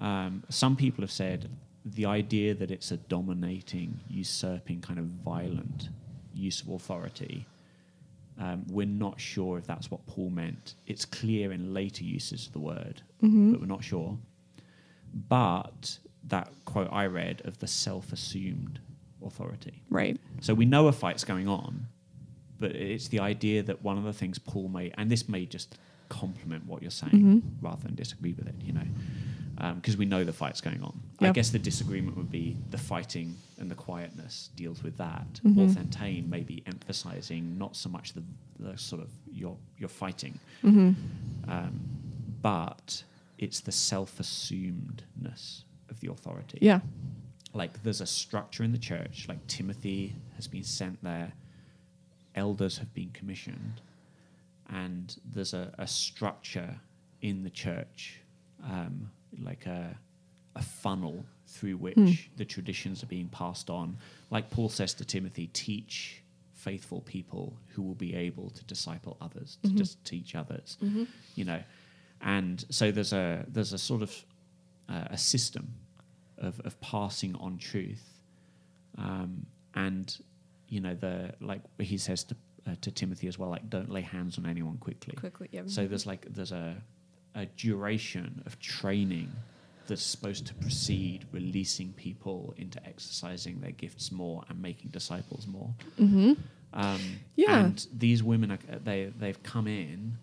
Um, 0.00 0.42
some 0.48 0.76
people 0.76 1.02
have 1.02 1.10
said 1.12 1.48
the 1.84 2.06
idea 2.06 2.54
that 2.54 2.70
it's 2.70 2.90
a 2.90 2.96
dominating, 2.96 4.00
usurping, 4.08 4.80
kind 4.80 4.98
of 4.98 5.04
violent 5.06 5.88
use 6.34 6.60
of 6.62 6.68
authority. 6.70 7.46
Um, 8.38 8.64
we're 8.70 8.86
not 8.86 9.20
sure 9.20 9.58
if 9.58 9.66
that's 9.66 9.90
what 9.90 10.06
Paul 10.06 10.30
meant. 10.30 10.74
It's 10.86 11.04
clear 11.04 11.52
in 11.52 11.74
later 11.74 12.04
uses 12.04 12.46
of 12.46 12.52
the 12.54 12.58
word, 12.60 13.02
but 13.20 13.60
we're 13.60 13.66
not 13.66 13.84
sure. 13.84 14.16
But 15.28 15.98
that 16.28 16.50
quote 16.64 16.88
I 16.92 17.06
read 17.06 17.42
of 17.44 17.58
the 17.58 17.66
self-assumed 17.66 18.80
authority. 19.24 19.82
right. 19.90 20.18
So 20.40 20.54
we 20.54 20.64
know 20.64 20.86
a 20.88 20.92
fight's 20.92 21.24
going 21.24 21.48
on, 21.48 21.86
but 22.58 22.72
it's 22.72 23.08
the 23.08 23.20
idea 23.20 23.62
that 23.64 23.82
one 23.82 23.98
of 23.98 24.04
the 24.04 24.12
things 24.12 24.38
Paul 24.38 24.68
may, 24.68 24.90
and 24.96 25.10
this 25.10 25.28
may 25.28 25.44
just 25.44 25.76
complement 26.08 26.66
what 26.66 26.80
you're 26.82 26.90
saying 26.90 27.12
Mm-hmm. 27.12 27.66
rather 27.66 27.82
than 27.82 27.94
disagree 27.94 28.32
with 28.32 28.48
it, 28.48 28.54
you 28.62 28.72
know, 28.72 28.86
because 29.76 29.96
we 29.96 30.06
know 30.06 30.24
the 30.24 30.32
fight's 30.32 30.60
going 30.60 30.82
on. 30.82 30.98
I 31.20 31.30
guess 31.32 31.50
the 31.50 31.58
disagreement 31.58 32.16
would 32.16 32.30
be 32.30 32.56
the 32.70 32.78
fighting 32.78 33.36
and 33.58 33.70
the 33.70 33.74
quietness 33.74 34.48
deals 34.56 34.82
with 34.82 34.96
that. 34.98 35.26
Mm-hmm. 35.44 35.60
Authentein 35.60 36.28
may 36.30 36.40
be 36.40 36.62
emphasizing 36.66 37.58
not 37.58 37.76
so 37.76 37.88
much 37.90 38.14
the, 38.14 38.22
the 38.58 38.76
sort 38.78 39.02
of 39.02 39.08
your 39.30 39.56
your 39.78 39.88
fighting, 39.90 40.38
Mm-hmm. 40.64 41.50
um, 41.50 41.80
but 42.42 43.02
it's 43.38 43.60
the 43.60 43.72
self-assumedness 43.72 45.62
of 45.90 46.00
the 46.00 46.10
authority 46.10 46.58
Yeah. 46.60 46.80
like 47.52 47.82
there's 47.82 48.00
a 48.00 48.06
structure 48.06 48.62
in 48.62 48.72
the 48.72 48.78
church 48.78 49.26
like 49.28 49.44
timothy 49.46 50.14
has 50.36 50.46
been 50.46 50.62
sent 50.64 51.02
there 51.02 51.32
elders 52.34 52.78
have 52.78 52.92
been 52.94 53.10
commissioned 53.12 53.80
and 54.68 55.16
there's 55.34 55.52
a, 55.52 55.72
a 55.78 55.86
structure 55.86 56.76
in 57.22 57.42
the 57.42 57.50
church 57.50 58.20
um, 58.64 59.10
like 59.42 59.66
a, 59.66 59.96
a 60.56 60.62
funnel 60.62 61.24
through 61.46 61.76
which 61.76 62.30
the 62.36 62.44
traditions 62.44 63.02
are 63.02 63.06
being 63.06 63.28
passed 63.28 63.70
on. 63.70 63.96
Like 64.30 64.50
paul 64.50 64.68
says 64.68 64.94
to 64.94 65.04
timothy 65.04 65.48
teach 65.52 66.22
faithful 66.54 67.00
people 67.02 67.56
who 67.68 67.82
will 67.82 67.94
be 67.94 68.14
able 68.14 68.50
to 68.50 68.62
disciple 68.64 69.16
others 69.20 69.56
to 69.62 69.70
just 69.70 70.04
teach 70.04 70.34
others. 70.34 70.76
You 71.34 71.44
know 71.44 71.62
and 72.22 72.64
so 72.70 72.90
there's 72.90 73.12
a 73.12 73.44
there's 73.48 73.72
a 73.72 73.78
sort 73.78 74.02
of 74.02 74.24
uh, 74.88 75.04
a 75.10 75.16
system 75.18 75.72
of, 76.38 76.60
of 76.60 76.78
passing 76.80 77.34
on 77.36 77.56
truth 77.58 78.20
um, 78.98 79.46
and 79.74 80.18
you 80.68 80.80
know 80.80 80.94
the 80.94 81.32
like 81.40 81.62
he 81.78 81.96
says 81.96 82.24
to 82.24 82.36
uh, 82.66 82.74
to 82.82 82.90
Timothy 82.90 83.26
as 83.26 83.38
well 83.38 83.48
like 83.50 83.68
don't 83.70 83.90
lay 83.90 84.02
hands 84.02 84.36
on 84.38 84.44
anyone 84.46 84.76
quickly. 84.78 85.14
Quickly. 85.16 85.48
Yeah. 85.50 85.62
so 85.66 85.86
there's 85.86 86.06
like 86.06 86.26
there's 86.28 86.52
a 86.52 86.76
a 87.34 87.46
duration 87.46 88.42
of 88.46 88.58
training 88.58 89.30
that's 89.86 90.02
supposed 90.02 90.46
to 90.46 90.54
precede 90.54 91.26
releasing 91.32 91.92
people 91.94 92.54
into 92.56 92.84
exercising 92.86 93.60
their 93.60 93.72
gifts 93.72 94.12
more 94.12 94.42
and 94.48 94.60
making 94.62 94.90
disciples 94.90 95.46
more 95.46 95.74
Mm-hmm. 95.98 96.32
um, 96.74 97.00
Yeah. 97.36 97.64
And 97.64 97.86
these 97.96 98.22
women, 98.22 98.52
are, 98.52 98.58
they 98.84 99.12
they've 99.18 99.42
come 99.42 99.66
in 99.66 100.18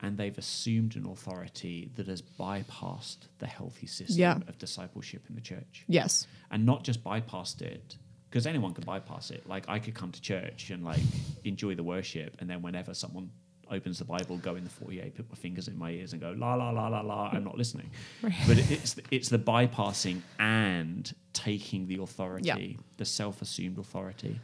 and 0.00 0.18
they've 0.18 0.36
assumed 0.36 0.96
an 0.96 1.06
authority 1.06 1.90
that 1.96 2.08
has 2.08 2.20
bypassed 2.20 3.28
the 3.38 3.46
healthy 3.46 3.86
system 3.86 4.18
Yeah. 4.18 4.36
of 4.48 4.58
discipleship 4.58 5.22
in 5.28 5.34
the 5.34 5.40
church, 5.40 5.84
Yes. 5.88 6.26
and 6.50 6.66
not 6.66 6.82
just 6.84 7.02
bypassed 7.04 7.62
it. 7.62 7.96
Because 8.28 8.48
anyone 8.48 8.74
could 8.74 8.84
bypass 8.84 9.30
it. 9.30 9.46
Like 9.48 9.68
I 9.68 9.78
could 9.78 9.94
come 9.94 10.10
to 10.10 10.20
church 10.20 10.70
and 10.70 10.84
like 10.84 10.98
enjoy 11.44 11.76
the 11.76 11.84
worship, 11.84 12.36
and 12.40 12.50
then 12.50 12.62
whenever 12.62 12.92
someone 12.92 13.30
opens 13.74 13.98
the 13.98 14.04
Bible, 14.04 14.36
go 14.38 14.54
in 14.56 14.64
the 14.64 14.70
foyer, 14.70 15.10
put 15.10 15.28
my 15.28 15.36
fingers 15.36 15.66
in 15.68 15.76
my 15.76 15.90
ears, 15.90 16.12
and 16.12 16.20
go 16.22 16.30
la 16.44 16.54
la 16.54 16.70
la 16.70 16.88
la 16.88 17.00
la. 17.00 17.28
I'm 17.32 17.44
not 17.44 17.56
listening. 17.58 17.90
Right. 18.22 18.34
But 18.48 18.58
it- 18.58 18.70
it's 18.70 18.96
it's 19.10 19.28
the 19.28 19.38
bypassing 19.38 20.18
and 20.38 21.12
taking 21.32 21.86
the 21.88 21.98
authority, 22.06 22.78
the 22.96 23.04
self-assumed 23.04 23.78
authority, 23.78 24.38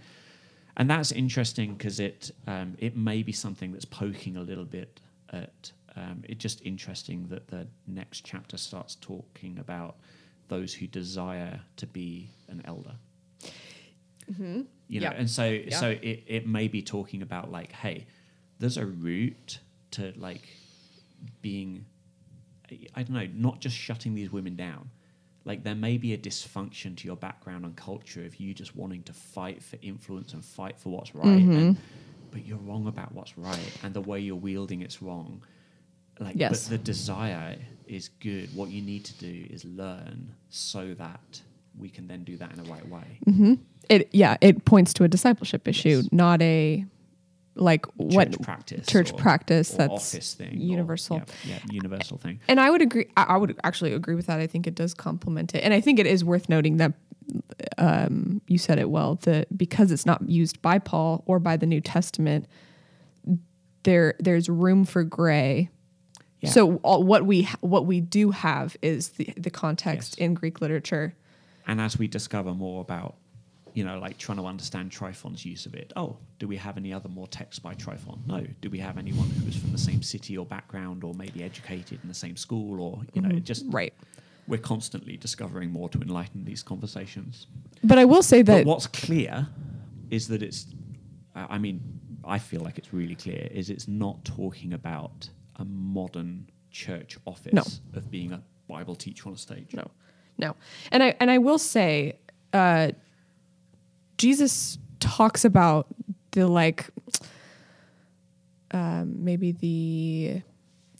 and 0.76 0.88
that's 0.90 1.12
interesting 1.12 1.74
because 1.74 2.00
it 2.00 2.30
um, 2.46 2.76
it 2.78 2.96
may 2.96 3.22
be 3.22 3.32
something 3.32 3.72
that's 3.72 3.86
poking 4.02 4.36
a 4.36 4.42
little 4.42 4.64
bit 4.78 5.00
at. 5.32 5.72
Um, 5.96 6.22
it's 6.28 6.40
just 6.40 6.62
interesting 6.64 7.26
that 7.32 7.48
the 7.48 7.66
next 7.86 8.24
chapter 8.24 8.56
starts 8.56 8.94
talking 8.94 9.58
about 9.58 9.96
those 10.46 10.72
who 10.78 10.86
desire 10.86 11.60
to 11.76 11.86
be 11.86 12.30
an 12.48 12.62
elder. 12.64 12.94
You 14.38 14.46
know, 14.46 14.66
Yeah. 14.88 15.10
and 15.12 15.28
so 15.28 15.44
Yeah. 15.48 15.76
so 15.76 15.90
it, 15.90 16.22
it 16.26 16.46
may 16.46 16.68
be 16.68 16.82
talking 16.82 17.22
about 17.22 17.50
like, 17.50 17.72
hey, 17.72 18.06
there's 18.60 18.76
a 18.76 18.86
route 18.86 19.58
to 19.92 20.12
like 20.16 20.42
being 21.42 21.84
I 22.94 23.02
don't 23.02 23.10
know, 23.10 23.26
not 23.34 23.60
just 23.60 23.76
shutting 23.76 24.14
these 24.14 24.30
women 24.30 24.54
down. 24.54 24.90
Like 25.44 25.64
there 25.64 25.74
may 25.74 25.96
be 25.96 26.12
a 26.12 26.18
dysfunction 26.18 26.96
to 26.98 27.06
your 27.06 27.16
background 27.16 27.64
and 27.64 27.74
culture 27.74 28.24
of 28.24 28.36
you 28.36 28.54
just 28.54 28.76
wanting 28.76 29.02
to 29.04 29.12
fight 29.12 29.62
for 29.62 29.76
influence 29.82 30.34
and 30.34 30.44
fight 30.44 30.78
for 30.78 30.90
what's 30.90 31.14
right, 31.14 31.26
and, 31.26 31.76
mm-hmm. 31.76 31.80
but 32.30 32.46
you're 32.46 32.58
wrong 32.58 32.86
about 32.86 33.12
what's 33.12 33.36
right, 33.36 33.72
and 33.82 33.92
the 33.94 34.00
way 34.00 34.20
you're 34.20 34.36
wielding 34.36 34.82
it's 34.82 35.02
wrong. 35.02 35.42
Like, 36.20 36.36
Yes. 36.36 36.68
but 36.68 36.70
the 36.70 36.78
desire 36.78 37.56
is 37.86 38.10
good. 38.20 38.54
What 38.54 38.68
you 38.68 38.82
need 38.82 39.04
to 39.06 39.14
do 39.14 39.46
is 39.48 39.64
learn 39.64 40.34
so 40.50 40.92
that 40.94 41.40
we 41.78 41.88
can 41.88 42.06
then 42.06 42.22
do 42.22 42.36
that 42.36 42.52
in 42.52 42.62
the 42.62 42.70
right 42.70 42.86
way. 42.88 43.18
Mm-hmm. 43.26 43.54
It 43.88 44.08
yeah. 44.12 44.36
It 44.42 44.64
points 44.66 44.92
to 44.94 45.04
a 45.04 45.08
discipleship 45.08 45.66
issue, 45.66 46.02
Yes. 46.02 46.08
not 46.12 46.42
a 46.42 46.84
like 47.60 47.86
what 47.96 48.30
church 48.32 48.42
practice, 48.42 48.86
church 48.86 49.12
or- 49.12 49.16
practice 49.18 49.74
or 49.74 49.78
that's 49.78 50.34
thing, 50.34 50.56
or- 50.56 50.60
universal. 50.60 51.18
yeah, 51.18 51.24
yeah, 51.54 51.58
universal 51.70 52.16
thing. 52.18 52.40
And 52.48 52.58
I 52.58 52.70
would 52.70 52.82
agree. 52.82 53.06
I 53.16 53.22
I 53.24 53.36
would 53.36 53.58
actually 53.64 53.92
agree 53.92 54.14
with 54.14 54.26
that. 54.26 54.40
I 54.40 54.46
think 54.46 54.66
it 54.66 54.74
does 54.74 54.94
complement 54.94 55.54
it, 55.54 55.60
and 55.62 55.72
I 55.74 55.80
think 55.80 55.98
it 55.98 56.06
is 56.06 56.24
worth 56.24 56.48
noting 56.48 56.78
that 56.78 56.94
um, 57.78 58.40
you 58.48 58.58
said 58.58 58.78
it 58.78 58.90
well. 58.90 59.16
That 59.22 59.56
because 59.56 59.92
it's 59.92 60.06
not 60.06 60.28
used 60.28 60.60
by 60.62 60.78
Paul 60.78 61.22
or 61.26 61.38
by 61.38 61.56
the 61.56 61.66
New 61.66 61.80
Testament, 61.80 62.46
there 63.82 64.14
there's 64.18 64.48
room 64.48 64.84
for 64.84 65.04
gray. 65.04 65.70
Yeah. 66.40 66.50
So 66.50 66.76
all, 66.76 67.02
what 67.02 67.26
we 67.26 67.48
what 67.60 67.86
we 67.86 68.00
do 68.00 68.30
have 68.30 68.76
is 68.82 69.10
the 69.10 69.32
the 69.36 69.50
context 69.50 70.16
Yes. 70.18 70.26
in 70.26 70.34
Greek 70.34 70.60
literature. 70.60 71.14
And 71.66 71.80
as 71.80 71.98
we 71.98 72.08
discover 72.08 72.54
more 72.54 72.80
about, 72.80 73.16
you 73.74 73.84
know, 73.84 73.98
like 73.98 74.18
trying 74.18 74.38
to 74.38 74.46
understand 74.46 74.90
Tryphon's 74.90 75.44
use 75.44 75.66
of 75.66 75.74
it, 75.74 75.92
oh, 75.96 76.16
do 76.38 76.48
we 76.48 76.56
have 76.56 76.76
any 76.76 76.92
other 76.92 77.08
more 77.08 77.26
texts 77.28 77.58
by 77.58 77.74
Trifon? 77.74 78.26
No. 78.26 78.46
Do 78.60 78.70
we 78.70 78.78
have 78.78 78.98
anyone 78.98 79.28
who 79.30 79.44
was 79.46 79.56
from 79.56 79.72
the 79.72 79.78
same 79.78 80.02
city 80.02 80.36
or 80.36 80.44
background 80.46 81.04
or 81.04 81.14
maybe 81.14 81.42
educated 81.42 82.00
in 82.02 82.08
the 82.08 82.14
same 82.14 82.36
school 82.36 82.80
or, 82.80 83.02
you 83.14 83.22
know, 83.22 83.28
it 83.36 83.44
just 83.44 83.64
Right. 83.68 83.92
we're 84.46 84.58
constantly 84.58 85.16
discovering 85.16 85.70
more 85.70 85.88
to 85.90 86.00
enlighten 86.00 86.44
these 86.44 86.62
conversations. 86.62 87.46
But 87.84 87.98
I 87.98 88.04
will 88.04 88.22
say 88.22 88.42
But 88.42 88.56
that 88.58 88.66
what's 88.66 88.86
clear 88.86 89.48
is 90.10 90.28
that 90.28 90.42
it's, 90.42 90.66
I 91.34 91.56
I 91.56 91.58
mean, 91.58 91.80
I 92.24 92.38
feel 92.38 92.60
like 92.60 92.76
it's 92.78 92.92
really 92.92 93.14
clear, 93.16 93.48
is 93.50 93.70
it's 93.70 93.88
not 93.88 94.24
talking 94.24 94.72
about 94.74 95.28
a 95.56 95.64
modern 95.64 96.48
church 96.70 97.16
office 97.26 97.52
No. 97.92 97.98
of 97.98 98.10
being 98.10 98.32
a 98.32 98.42
Bible 98.68 98.94
teacher 98.94 99.28
on 99.28 99.34
a 99.34 99.38
stage. 99.38 99.74
No, 99.74 99.90
no, 100.38 100.54
and 100.92 101.02
I 101.02 101.16
and 101.20 101.30
I 101.30 101.38
will 101.38 101.58
say, 101.58 102.18
uh, 102.52 102.92
Jesus 104.20 104.78
talks 105.00 105.46
about 105.46 105.86
the 106.32 106.46
like, 106.46 106.90
um, 108.70 109.24
maybe 109.24 109.52
the 109.52 110.42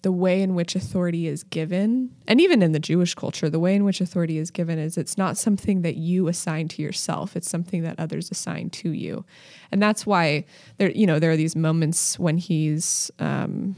the 0.03 0.11
way 0.11 0.41
in 0.41 0.55
which 0.55 0.75
authority 0.75 1.27
is 1.27 1.45
given, 1.45 2.16
and 2.27 2.41
even 2.41 2.62
in 2.62 2.73
the 2.73 2.79
Jewish 2.79 3.14
culture, 3.14 3.51
the 3.51 3.61
way 3.61 3.75
in 3.75 3.85
which 3.85 4.01
authority 4.01 4.39
is 4.39 4.51
given 4.51 4.79
is 4.79 4.97
it's 4.97 5.18
not 5.18 5.37
something 5.37 5.83
that 5.83 5.97
you 5.97 6.29
assign 6.29 6.68
to 6.68 6.81
yourself; 6.81 7.37
it's 7.37 7.51
something 7.51 7.83
that 7.83 8.01
others 8.01 8.31
assign 8.31 8.71
to 8.71 8.91
you, 8.91 9.27
and 9.71 9.83
that's 9.83 10.07
why 10.07 10.47
there, 10.79 10.91
you 10.91 11.07
know, 11.07 11.18
there 11.18 11.31
are 11.31 11.37
these 11.37 11.55
moments 11.55 12.18
when 12.18 12.39
he's. 12.39 13.11
Um, 13.18 13.77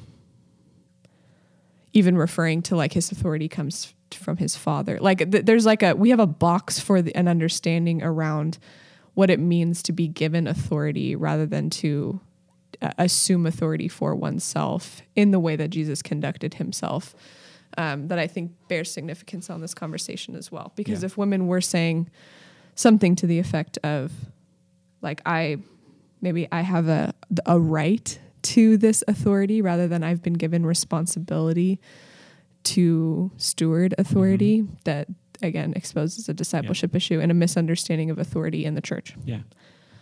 even 1.95 2.17
referring 2.17 2.63
to 2.63 2.75
like 2.75 2.95
his 2.95 3.13
authority 3.13 3.51
comes 3.51 3.93
from 4.13 4.39
his 4.39 4.57
father. 4.57 4.99
Like 4.99 5.31
th- 5.31 5.45
there's 5.45 5.67
like 5.67 5.83
a 5.83 5.95
we 5.95 6.09
have 6.09 6.21
a 6.21 6.27
box 6.27 6.79
for 6.79 7.03
the, 7.03 7.15
an 7.15 7.29
understanding 7.29 8.03
around 8.03 8.57
what 9.15 9.31
it 9.31 9.39
means 9.41 9.83
to 9.85 9.93
be 9.93 10.09
given 10.09 10.47
authority 10.47 11.15
rather 11.15 11.47
than 11.47 11.69
to 11.71 12.21
uh, 12.81 12.91
assume 12.99 13.47
authority 13.47 13.89
for 13.89 14.15
oneself 14.15 15.03
in 15.15 15.31
the 15.31 15.39
way 15.41 15.55
that 15.57 15.69
Jesus 15.71 16.03
conducted 16.03 16.55
himself. 16.55 17.15
Um, 17.79 18.09
that 18.09 18.19
I 18.19 18.27
think 18.27 18.53
bears 18.69 18.91
significance 18.91 19.49
on 19.49 19.61
this 19.63 19.73
conversation 19.73 20.35
as 20.37 20.53
well. 20.53 20.73
Because 20.77 21.03
Yeah. 21.03 21.07
if 21.07 21.17
women 21.17 21.47
were 21.47 21.61
saying 21.63 22.11
something 22.75 23.17
to 23.17 23.27
the 23.27 23.39
effect 23.39 23.79
of 23.83 24.13
like 25.01 25.21
I 25.25 25.59
maybe 26.21 26.47
I 26.53 26.61
have 26.61 26.89
a 26.89 27.15
a 27.47 27.59
right 27.59 28.19
to 28.43 28.77
this 28.77 29.03
authority 29.09 29.63
rather 29.63 29.89
than 29.89 30.03
I've 30.03 30.23
been 30.23 30.35
given 30.35 30.67
responsibility 30.67 31.81
to 32.65 33.31
steward 33.37 33.95
authority 33.99 34.67
that 34.85 35.09
again 35.43 35.73
exposes 35.75 36.29
a 36.29 36.35
discipleship 36.35 36.95
issue 36.95 37.21
and 37.21 37.31
a 37.31 37.35
misunderstanding 37.35 38.11
of 38.11 38.19
authority 38.19 38.65
in 38.65 38.75
the 38.75 38.81
church. 38.81 39.15
Yeah. 39.25 39.41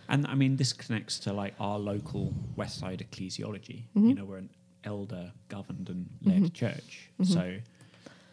And 0.09 0.27
I 0.27 0.35
mean, 0.35 0.57
this 0.57 0.73
connects 0.73 1.19
to 1.19 1.33
like 1.33 1.53
our 1.59 1.79
local 1.79 2.33
West 2.55 2.79
Side 2.79 3.05
ecclesiology. 3.09 3.83
Mm-hmm. 3.95 4.09
You 4.09 4.15
know, 4.15 4.25
we're 4.25 4.37
an 4.37 4.49
elder 4.83 5.31
governed 5.47 5.89
and 5.89 6.09
led 6.23 6.53
church. 6.53 7.09
Mm-hmm. 7.21 7.33
So 7.33 7.55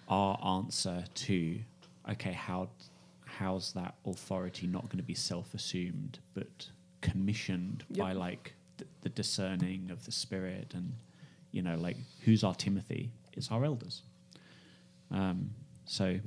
our 0.08 0.38
answer 0.44 1.04
to, 1.14 1.58
okay, 2.10 2.32
how 2.32 2.70
how's 3.24 3.72
that 3.74 3.94
authority 4.04 4.66
not 4.66 4.84
going 4.86 4.96
to 4.96 5.04
be 5.04 5.14
self-assumed, 5.14 6.18
but 6.34 6.68
commissioned 7.00 7.84
Yep. 7.90 7.98
by 7.98 8.12
like 8.12 8.54
the, 8.78 8.86
the 9.02 9.08
discerning 9.10 9.90
of 9.90 10.04
the 10.04 10.12
Spirit, 10.12 10.72
and 10.74 10.94
you 11.52 11.62
know, 11.62 11.76
like 11.76 11.96
who's 12.24 12.42
our 12.42 12.54
Timothy? 12.54 13.10
It's 13.34 13.52
our 13.52 13.64
elders. 13.64 14.02
Um, 15.12 15.50
so 15.84 16.18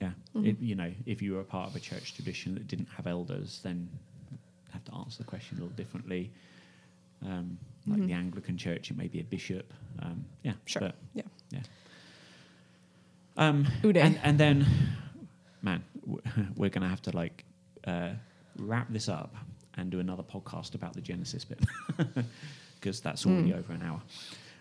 yeah, 0.00 0.10
Mm-hmm. 0.34 0.46
it, 0.46 0.60
you 0.60 0.74
know, 0.74 0.92
if 1.06 1.20
you 1.22 1.34
were 1.34 1.40
a 1.40 1.44
part 1.44 1.68
of 1.70 1.76
a 1.76 1.80
church 1.80 2.14
tradition 2.14 2.54
that 2.54 2.66
didn't 2.68 2.88
have 2.96 3.06
elders, 3.06 3.60
then 3.62 3.88
have 4.72 4.84
to 4.84 4.94
answer 4.94 5.18
the 5.18 5.24
question 5.28 5.58
a 5.58 5.60
little 5.60 5.76
differently. 5.76 6.30
Um, 7.24 7.58
like 7.86 8.00
Mhm. 8.00 8.06
the 8.06 8.12
Anglican 8.14 8.56
Church, 8.56 8.90
it 8.90 8.96
may 8.96 9.08
be 9.08 9.20
a 9.20 9.24
bishop. 9.24 9.72
Um, 10.00 10.24
yeah, 10.42 10.52
Sure. 10.66 10.92
Yeah. 11.14 11.22
yeah. 11.50 11.60
Um, 13.36 13.66
and, 13.82 14.18
and 14.22 14.38
then, 14.38 14.66
man, 15.62 15.82
we're 16.56 16.70
going 16.70 16.82
to 16.82 16.88
have 16.88 17.02
to 17.02 17.16
like 17.16 17.44
uh, 17.86 18.10
wrap 18.58 18.90
this 18.92 19.08
up 19.08 19.34
and 19.76 19.90
do 19.90 20.00
another 20.00 20.22
podcast 20.22 20.74
about 20.74 20.94
the 20.94 21.00
Genesis 21.00 21.44
bit 21.44 21.58
because 22.80 23.00
that's 23.00 23.24
already 23.26 23.50
Mm. 23.50 23.58
over 23.58 23.72
an 23.72 23.82
hour. 23.82 24.00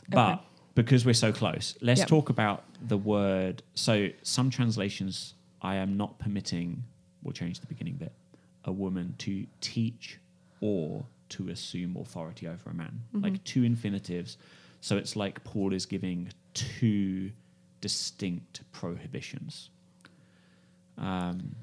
But 0.10 0.44
because 0.84 1.06
we're 1.06 1.14
so 1.14 1.32
close, 1.34 1.76
let's 1.82 2.00
Yep. 2.00 2.08
talk 2.08 2.30
about 2.30 2.64
the 2.88 2.98
word. 2.98 3.64
So 3.76 4.10
some 4.24 4.50
translations, 4.50 5.34
I 5.62 5.76
am 5.76 5.98
not 5.98 6.20
permitting. 6.20 6.84
We'll 7.22 7.34
change 7.34 7.60
the 7.60 7.68
beginning 7.68 7.96
bit. 7.96 8.14
A 8.64 8.72
woman 8.72 9.16
to 9.20 9.46
teach 9.60 10.20
or 10.62 11.06
to 11.30 11.50
assume 11.50 11.98
authority 11.98 12.48
over 12.48 12.70
a 12.70 12.74
man, 12.74 13.02
like 13.14 13.44
two 13.44 13.64
infinitives. 13.64 14.38
So 14.82 14.96
it's 14.98 15.16
like 15.16 15.44
Paul 15.44 15.74
is 15.74 15.86
giving 15.86 16.30
two 16.54 17.32
distinct 17.82 18.62
prohibitions. 18.72 19.70
Um, 20.98 21.56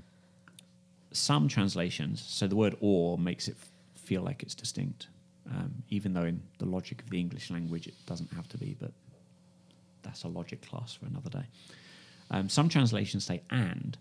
some 1.12 1.48
translations, 1.48 2.20
so 2.22 2.46
the 2.46 2.56
word 2.56 2.76
or 2.80 3.16
makes 3.18 3.48
it 3.48 3.56
f- 3.60 3.70
feel 3.94 4.22
like 4.22 4.42
it's 4.42 4.54
distinct, 4.54 5.08
um, 5.50 5.82
even 5.90 6.12
though 6.12 6.24
in 6.24 6.42
the 6.58 6.66
logic 6.66 7.02
of 7.02 7.08
the 7.10 7.18
English 7.18 7.50
language 7.50 7.86
it 7.86 7.94
doesn't 8.06 8.32
have 8.34 8.48
to 8.48 8.58
be, 8.58 8.76
but 8.78 8.92
that's 10.06 10.22
a 10.24 10.28
logic 10.28 10.62
class 10.68 10.94
for 10.94 11.04
another 11.06 11.30
day. 11.30 11.46
Um, 12.30 12.48
some 12.48 12.68
translations 12.68 13.24
say 13.24 13.42
and, 13.50 13.98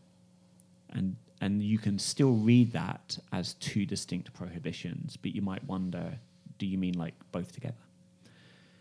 and 0.93 1.16
and 1.41 1.62
you 1.62 1.78
can 1.78 1.99
still 1.99 2.32
read 2.34 2.72
that 2.72 3.18
as 3.34 3.56
two 3.56 3.86
distinct 3.86 4.34
prohibitions, 4.34 5.18
but 5.18 5.36
you 5.36 5.41
might 5.41 5.64
wonder, 5.66 6.18
do 6.58 6.66
you 6.66 6.78
mean 6.78 6.93
like 6.97 7.14
both 7.34 7.51
together? 7.51 7.76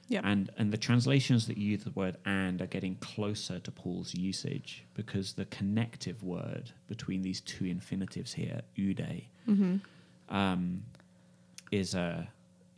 Yeah. 0.09 0.20
And 0.22 0.51
and 0.59 0.70
the 0.72 0.77
translations 0.79 1.47
that 1.49 1.57
use 1.59 1.83
the 1.85 1.91
word 1.91 2.16
and 2.25 2.61
are 2.62 2.66
getting 2.66 2.95
closer 2.97 3.59
to 3.59 3.70
Paul's 3.70 4.14
usage 4.14 4.85
because 4.95 5.33
the 5.33 5.47
connective 5.47 6.22
word 6.22 6.70
between 6.87 7.22
these 7.22 7.41
two 7.41 7.64
infinitives 7.66 8.33
here, 8.35 8.61
oude, 8.79 9.22
Mm-hmm. 9.49 9.77
um, 10.35 10.85
is 11.72 11.95
a 11.95 12.29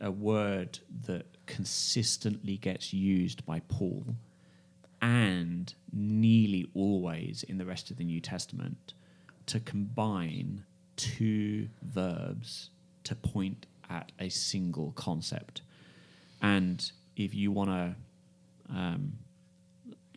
a 0.01 0.11
word 0.11 0.79
that 1.05 1.25
consistently 1.47 2.57
gets 2.57 2.93
used 2.93 3.45
by 3.45 3.59
Paul 3.67 4.05
and 5.01 5.73
nearly 5.93 6.67
always 6.73 7.43
in 7.43 7.57
the 7.57 7.65
rest 7.65 7.91
of 7.91 7.97
the 7.97 8.03
New 8.03 8.19
Testament 8.19 8.93
to 9.47 9.59
combine 9.59 10.63
two 10.95 11.69
verbs 11.81 12.69
to 13.03 13.15
point 13.15 13.65
at 13.89 14.11
a 14.19 14.29
single 14.29 14.91
concept. 14.93 15.61
And 16.41 16.91
if 17.15 17.33
you 17.33 17.51
want 17.51 17.69
to 17.69 17.95
um, 18.75 19.13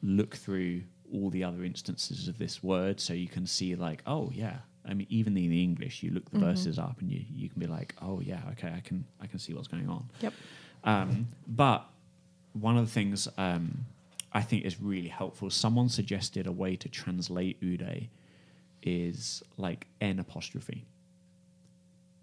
look 0.03 0.35
through 0.37 0.83
all 1.13 1.31
the 1.31 1.45
other 1.45 1.65
instances 1.65 2.29
of 2.29 2.39
this 2.39 2.63
word, 2.63 3.01
so 3.01 3.13
you 3.13 3.29
can 3.29 3.47
see, 3.47 3.75
like, 3.75 4.03
oh 4.07 4.31
yeah, 4.35 4.59
I 4.85 4.95
mean, 4.95 5.07
even 5.11 5.37
in 5.37 5.51
the 5.51 5.63
English, 5.63 6.03
you 6.03 6.11
look 6.11 6.31
the 6.31 6.39
Mhm. 6.39 6.41
verses 6.41 6.79
up 6.79 7.01
and 7.01 7.11
you, 7.13 7.25
you 7.35 7.49
can 7.49 7.61
be 7.61 7.67
like, 7.67 7.95
oh 8.01 8.21
yeah, 8.21 8.41
okay, 8.53 8.73
I 8.75 8.81
can 8.81 9.05
I 9.21 9.27
can 9.27 9.39
see 9.39 9.53
what's 9.55 9.69
going 9.69 9.89
on. 9.89 10.09
Yep. 10.21 10.33
Um, 10.85 11.29
but 11.47 11.87
one 12.55 12.77
of 12.79 12.87
the 12.87 12.91
things 12.93 13.29
um, 13.37 13.85
I 14.33 14.43
think 14.43 14.65
is 14.65 14.81
really 14.81 15.09
helpful. 15.09 15.51
Someone 15.51 15.89
suggested 15.89 16.47
a 16.47 16.53
way 16.53 16.77
to 16.77 16.89
translate 16.89 17.59
oude 17.63 18.09
is 18.83 19.43
like 19.57 19.87
n 20.01 20.19
apostrophe. 20.19 20.87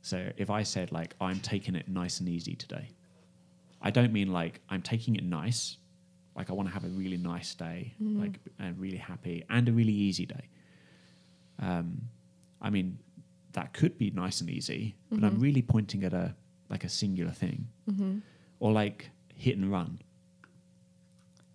So 0.01 0.31
if 0.37 0.49
I 0.49 0.63
said 0.63 0.91
like 0.91 1.15
I'm 1.19 1.39
taking 1.39 1.75
it 1.75 1.87
nice 1.89 2.19
and 2.19 2.29
easy 2.29 2.55
today, 2.55 2.89
I 3.81 3.91
don't 3.91 4.13
mean 4.13 4.31
like 4.31 4.61
I'm 4.69 4.81
taking 4.81 5.15
it 5.17 5.23
nice, 5.23 5.77
like 6.35 6.49
I 6.49 6.53
want 6.53 6.69
to 6.69 6.73
have 6.73 6.85
a 6.85 6.89
really 6.89 7.17
nice 7.17 7.53
day, 7.53 7.93
Mhm. 8.01 8.19
like 8.19 8.39
and 8.57 8.79
really 8.79 8.97
happy, 8.97 9.43
and 9.49 9.67
a 9.67 9.71
really 9.73 9.93
easy 9.93 10.25
day. 10.25 10.45
Um, 11.59 12.09
I 12.61 12.69
mean, 12.69 12.99
that 13.53 13.73
could 13.73 13.97
be 13.97 14.11
nice 14.11 14.41
and 14.41 14.49
easy, 14.49 14.95
but 15.09 15.23
I'm 15.23 15.37
Mhm. 15.37 15.41
really 15.41 15.61
pointing 15.61 16.03
at 16.03 16.13
a 16.13 16.35
like 16.69 16.83
a 16.83 16.89
singular 16.89 17.31
thing, 17.31 17.67
Mm-hmm. 17.89 18.19
or 18.59 18.71
like 18.73 19.09
hit 19.33 19.55
and 19.57 19.71
run. 19.71 19.99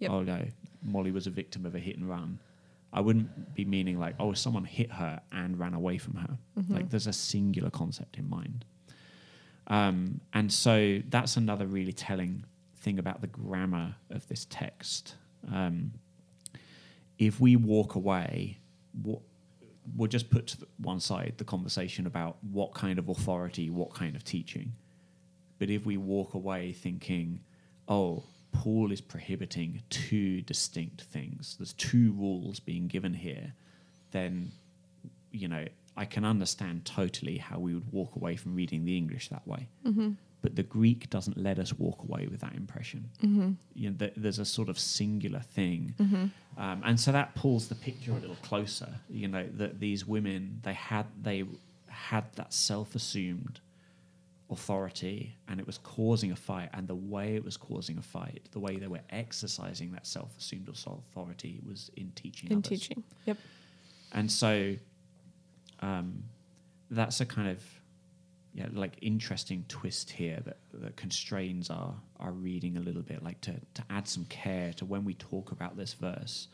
Yep. 0.03 0.11
Oh 0.11 0.22
no, 0.22 0.44
Molly 0.82 1.12
was 1.12 1.26
a 1.28 1.30
victim 1.30 1.64
of 1.64 1.74
a 1.74 1.78
hit 1.78 1.96
and 1.96 2.09
run. 2.09 2.40
I 2.92 3.00
wouldn't 3.00 3.55
be 3.55 3.64
meaning 3.64 3.98
like, 3.98 4.16
oh, 4.18 4.32
someone 4.32 4.64
hit 4.64 4.90
her 4.90 5.20
and 5.30 5.59
ran 5.59 5.74
away 5.74 5.96
from 5.96 6.16
her. 6.16 6.38
Mm-hmm. 6.59 6.74
Like 6.74 6.90
there's 6.90 7.07
a 7.07 7.12
singular 7.12 7.70
concept 7.70 8.18
in 8.18 8.28
mind. 8.28 8.64
Um, 9.68 10.20
and 10.34 10.53
so 10.53 10.98
that's 11.09 11.36
another 11.36 11.66
really 11.66 11.92
telling 11.92 12.44
thing 12.78 12.98
about 12.98 13.20
the 13.20 13.28
grammar 13.28 13.94
of 14.11 14.26
this 14.26 14.46
text. 14.50 15.14
Um, 15.50 15.92
if 17.18 17.40
we 17.40 17.55
walk 17.57 17.94
away, 17.94 18.59
what, 19.03 19.20
we'll 19.96 20.09
just 20.09 20.28
put 20.28 20.48
to 20.48 20.66
one 20.78 21.00
side 21.00 21.34
the 21.38 21.44
conversation 21.44 22.07
about 22.07 22.36
what 22.42 22.74
kind 22.74 22.98
of 22.98 23.09
authority, 23.09 23.70
what 23.70 23.94
kind 23.94 24.16
of 24.16 24.24
teaching. 24.24 24.72
But 25.59 25.70
if 25.70 25.86
we 25.86 25.97
walk 25.97 26.35
away 26.35 26.72
thinking, 26.72 27.40
oh, 27.89 28.24
Paul 28.52 28.92
is 28.92 29.00
prohibiting 29.00 29.82
two 29.90 30.42
distinct 30.42 31.02
things, 31.02 31.56
there's 31.58 31.72
two 31.74 32.12
rules 32.12 32.60
being 32.60 32.86
given 32.86 33.14
here, 33.14 33.54
then, 34.10 34.52
you 35.30 35.48
know, 35.48 35.66
I 35.96 36.04
can 36.06 36.24
understand 36.24 36.84
totally 36.84 37.38
how 37.38 37.58
we 37.58 37.74
would 37.74 37.92
walk 37.92 38.16
away 38.16 38.36
from 38.36 38.54
reading 38.54 38.84
the 38.84 38.96
English 38.96 39.28
that 39.28 39.46
way. 39.46 39.68
Mm-hmm. 39.86 40.12
But 40.40 40.56
the 40.56 40.62
Greek 40.62 41.08
doesn't 41.10 41.36
let 41.36 41.58
us 41.58 41.72
walk 41.72 42.02
away 42.02 42.26
with 42.26 42.40
that 42.40 42.54
impression. 42.54 43.10
Mm-hmm. 43.22 43.52
You 43.74 43.90
know, 43.90 43.96
th- 43.96 44.14
there's 44.16 44.38
a 44.38 44.44
sort 44.44 44.68
of 44.68 44.78
singular 44.78 45.40
thing 45.40 45.94
Mm-hmm. 46.00 46.24
um, 46.60 46.82
and 46.84 46.98
so 46.98 47.12
that 47.12 47.34
pulls 47.34 47.68
the 47.68 47.74
picture 47.74 48.12
a 48.12 48.14
little 48.18 48.36
closer. 48.42 48.88
You 49.08 49.28
know 49.28 49.46
that 49.56 49.80
these 49.80 50.06
women 50.06 50.60
they 50.62 50.74
had 50.74 51.06
they 51.22 51.44
had 51.88 52.24
that 52.36 52.52
self-assumed 52.52 53.60
authority, 54.52 55.36
and 55.48 55.58
it 55.58 55.66
was 55.66 55.78
causing 55.78 56.32
a 56.32 56.36
fight. 56.36 56.68
And 56.72 56.86
the 56.86 56.94
way 56.94 57.34
it 57.34 57.44
was 57.44 57.56
causing 57.56 57.98
a 57.98 58.02
fight, 58.02 58.48
the 58.52 58.60
way 58.60 58.76
they 58.76 58.86
were 58.86 59.00
exercising 59.10 59.92
that 59.92 60.06
self-assumed 60.06 60.68
authority, 60.68 61.60
was 61.66 61.90
in 61.96 62.12
teaching. 62.14 62.50
In 62.50 62.58
others. 62.58 62.68
teaching. 62.68 63.04
Yep. 63.26 63.38
And 64.12 64.30
so 64.30 64.76
um, 65.80 66.24
that's 66.90 67.20
a 67.20 67.26
kind 67.26 67.48
of 67.48 67.62
yeah, 68.54 68.66
like 68.72 68.98
interesting 69.00 69.64
twist 69.68 70.10
here 70.10 70.40
that, 70.44 70.58
that 70.74 70.96
constrains 70.96 71.70
our, 71.70 71.94
our 72.20 72.32
reading 72.32 72.76
a 72.76 72.80
little 72.80 73.02
bit, 73.02 73.22
like 73.22 73.40
to, 73.42 73.52
to 73.74 73.82
add 73.88 74.06
some 74.06 74.26
care 74.26 74.72
to 74.74 74.84
when 74.84 75.04
we 75.04 75.14
talk 75.14 75.52
about 75.52 75.76
this 75.76 75.94
verse. 75.94 76.48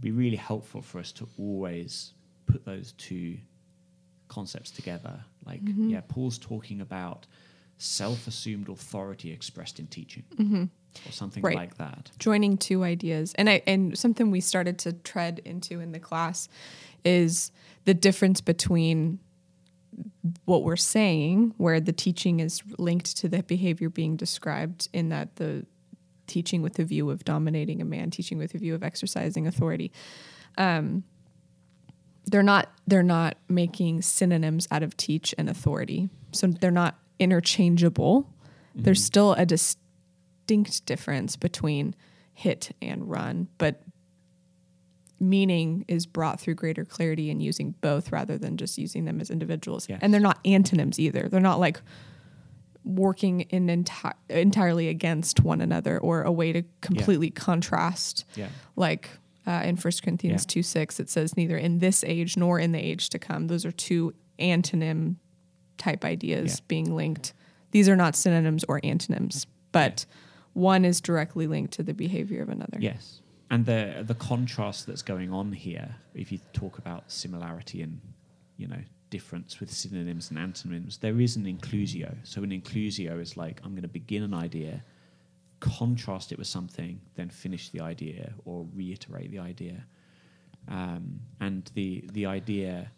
Be 0.00 0.10
really 0.10 0.36
helpful 0.36 0.82
for 0.82 0.98
us 0.98 1.12
to 1.12 1.28
always 1.38 2.14
put 2.46 2.64
those 2.64 2.92
two 2.92 3.38
concepts 4.26 4.70
together. 4.70 5.24
Like, 5.44 5.64
Mhm. 5.64 5.90
yeah, 5.90 6.00
Paul's 6.06 6.38
talking 6.38 6.80
about 6.80 7.26
self-assumed 7.78 8.68
authority 8.68 9.30
expressed 9.32 9.80
in 9.80 9.86
teaching, 9.88 10.22
Mm-hmm. 10.36 10.64
or 11.08 11.12
something 11.12 11.42
Right. 11.42 11.56
like 11.56 11.76
that. 11.78 12.10
joining 12.18 12.56
two 12.56 12.84
ideas 12.84 13.32
and 13.34 13.48
I 13.50 13.62
and 13.66 13.96
something 13.98 14.30
we 14.30 14.40
started 14.40 14.78
to 14.80 14.92
tread 14.92 15.40
into 15.44 15.80
in 15.80 15.90
the 15.92 15.98
class 15.98 16.48
is 17.04 17.50
the 17.84 17.94
difference 17.94 18.40
between 18.40 19.18
what 20.44 20.62
we're 20.62 20.76
saying 20.76 21.54
where 21.56 21.80
the 21.80 21.92
teaching 21.92 22.40
is 22.40 22.62
linked 22.78 23.16
to 23.16 23.28
the 23.28 23.42
behavior 23.42 23.88
being 23.90 24.16
described 24.16 24.88
in 24.92 25.08
that 25.08 25.36
the 25.36 25.66
teaching 26.28 26.62
with 26.62 26.74
the 26.74 26.84
view 26.84 27.10
of 27.10 27.24
dominating 27.24 27.82
a 27.82 27.84
man 27.84 28.10
teaching 28.10 28.38
with 28.38 28.52
the 28.52 28.58
view 28.58 28.74
of 28.74 28.82
exercising 28.82 29.46
authority 29.46 29.90
um, 30.56 31.02
they're 32.26 32.42
not 32.42 32.70
they're 32.86 33.02
not 33.02 33.36
making 33.48 34.02
synonyms 34.02 34.68
out 34.70 34.82
of 34.82 34.96
teach 34.96 35.34
and 35.38 35.48
authority. 35.48 36.08
So 36.32 36.46
they're 36.46 36.70
not 36.70 36.98
interchangeable. 37.18 38.28
There's 38.74 38.98
mm-hmm. 38.98 39.04
still 39.04 39.32
a 39.34 39.46
distinct 39.46 40.86
difference 40.86 41.36
between 41.36 41.94
hit 42.32 42.74
and 42.80 43.08
run, 43.08 43.48
but 43.58 43.82
meaning 45.20 45.84
is 45.86 46.04
brought 46.06 46.40
through 46.40 46.54
greater 46.54 46.84
clarity 46.84 47.30
in 47.30 47.40
using 47.40 47.74
both 47.80 48.10
rather 48.10 48.36
than 48.36 48.56
just 48.56 48.76
using 48.76 49.04
them 49.04 49.20
as 49.20 49.30
individuals. 49.30 49.88
Yes. 49.88 50.00
And 50.02 50.12
they're 50.12 50.20
not 50.20 50.38
antonyms 50.44 50.98
either. 50.98 51.28
They're 51.28 51.40
not 51.40 51.60
like 51.60 51.80
working 52.84 53.42
in 53.42 53.68
enti- 53.68 54.14
entirely 54.28 54.88
against 54.88 55.40
one 55.40 55.60
another 55.60 55.98
or 55.98 56.22
a 56.22 56.32
way 56.32 56.52
to 56.52 56.64
completely 56.80 57.30
contrast 57.30 58.24
Yeah. 58.34 58.48
like 58.74 59.08
uh, 59.46 59.62
in 59.64 59.76
1 59.76 59.92
corinthians 60.02 60.42
Yeah. 60.44 60.52
2 60.54 60.62
6 60.62 61.00
it 61.00 61.10
says 61.10 61.36
neither 61.36 61.56
in 61.56 61.78
this 61.80 62.04
age 62.04 62.36
nor 62.36 62.58
in 62.58 62.72
the 62.72 62.78
age 62.80 63.08
to 63.10 63.18
come 63.18 63.48
those 63.48 63.64
are 63.64 63.72
two 63.72 64.14
antonym 64.38 65.16
type 65.78 66.04
ideas 66.04 66.58
Yeah. 66.60 66.64
being 66.68 66.94
linked 66.94 67.32
these 67.72 67.88
are 67.88 67.96
not 67.96 68.14
synonyms 68.16 68.64
or 68.64 68.80
antonyms 68.84 69.46
but 69.72 70.04
one 70.52 70.84
is 70.84 71.00
directly 71.00 71.46
linked 71.46 71.72
to 71.74 71.82
the 71.82 71.94
behavior 71.94 72.42
of 72.42 72.48
another 72.48 72.78
Yes. 72.80 73.20
And 73.50 73.66
the 73.66 74.02
the 74.06 74.14
contrast 74.14 74.86
that's 74.86 75.02
going 75.02 75.30
on 75.30 75.52
here, 75.52 75.96
if 76.14 76.32
you 76.32 76.38
talk 76.54 76.78
about 76.78 77.10
similarity 77.12 77.82
and 77.82 78.00
you 78.56 78.66
know 78.66 78.80
difference 79.10 79.60
with 79.60 79.70
synonyms 79.70 80.30
and 80.30 80.38
antonyms, 80.38 80.96
there 80.98 81.20
is 81.20 81.36
an 81.36 81.44
inclusio. 81.44 82.14
So 82.24 82.42
an 82.42 82.50
inclusio 82.50 83.20
is 83.20 83.36
like 83.36 83.60
I'm 83.62 83.72
going 83.72 83.82
to 83.82 83.88
begin 83.88 84.22
an 84.22 84.32
idea, 84.32 84.82
contrast 85.62 86.32
it 86.32 86.38
with 86.38 86.48
something, 86.48 87.00
then 87.14 87.30
finish 87.30 87.70
the 87.70 87.80
idea 87.80 88.32
or 88.44 88.66
reiterate 88.74 89.30
the 89.30 89.38
idea. 89.38 89.84
Um, 90.68 91.20
and 91.40 91.70
the 91.74 92.04
the 92.12 92.26
idea 92.26 92.90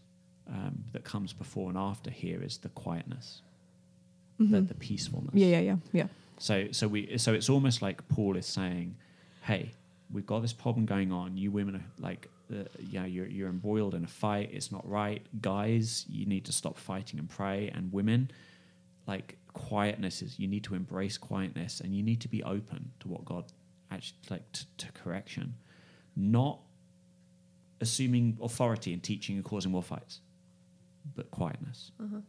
um, 0.49 0.85
that 0.93 1.05
comes 1.05 1.33
before 1.33 1.69
and 1.69 1.79
after 1.79 2.11
here 2.11 2.43
is 2.43 2.59
the 2.59 2.69
quietness, 2.71 3.43
the, 4.39 4.61
the 4.63 4.75
peacefulness. 4.75 5.35
yeah 5.35 5.47
yeah 5.59 5.61
yeah 5.71 5.77
yeah 5.93 6.09
So 6.39 6.55
so 6.73 6.89
we 6.89 7.17
so 7.19 7.33
it's 7.35 7.49
almost 7.49 7.81
like 7.83 8.07
Paul 8.09 8.37
is 8.37 8.47
saying, 8.47 8.97
"Hey, 9.43 9.73
we've 10.13 10.27
got 10.27 10.41
this 10.43 10.53
problem 10.53 10.87
going 10.87 11.13
on. 11.13 11.37
You 11.37 11.51
women 11.51 11.77
are 11.77 11.87
like, 12.09 12.29
uh, 12.53 12.65
yeah, 12.95 13.05
you're 13.07 13.27
you're 13.37 13.49
embroiled 13.49 13.95
in 13.95 14.05
a 14.05 14.13
fight. 14.25 14.51
It's 14.53 14.71
not 14.73 14.85
right, 14.89 15.23
guys. 15.41 16.05
You 16.09 16.27
need 16.27 16.45
to 16.47 16.53
stop 16.53 16.77
fighting 16.79 17.19
and 17.21 17.29
pray. 17.29 17.71
And 17.75 17.93
women, 17.93 18.31
like 19.07 19.37
quietness 19.55 20.21
is 20.21 20.39
you 20.39 20.47
need 20.47 20.65
to 20.65 20.75
embrace 20.75 21.17
quietness 21.17 21.81
and 21.81 21.95
you 21.97 22.03
need 22.03 22.21
to 22.21 22.29
be 22.29 22.43
open 22.43 22.93
to 23.01 23.09
what 23.09 23.25
God 23.25 23.45
actually 23.91 24.19
like 24.31 24.53
to, 24.53 24.67
to 24.79 24.93
correction, 24.93 25.55
not 26.15 26.61
assuming 27.81 28.37
authority 28.43 28.93
and 28.93 29.03
teaching 29.03 29.37
and 29.37 29.45
causing 29.45 29.73
more 29.73 29.83
fights, 29.83 30.21
but 31.17 31.31
quietness." 31.31 31.93
Uh-huh. 32.03 32.21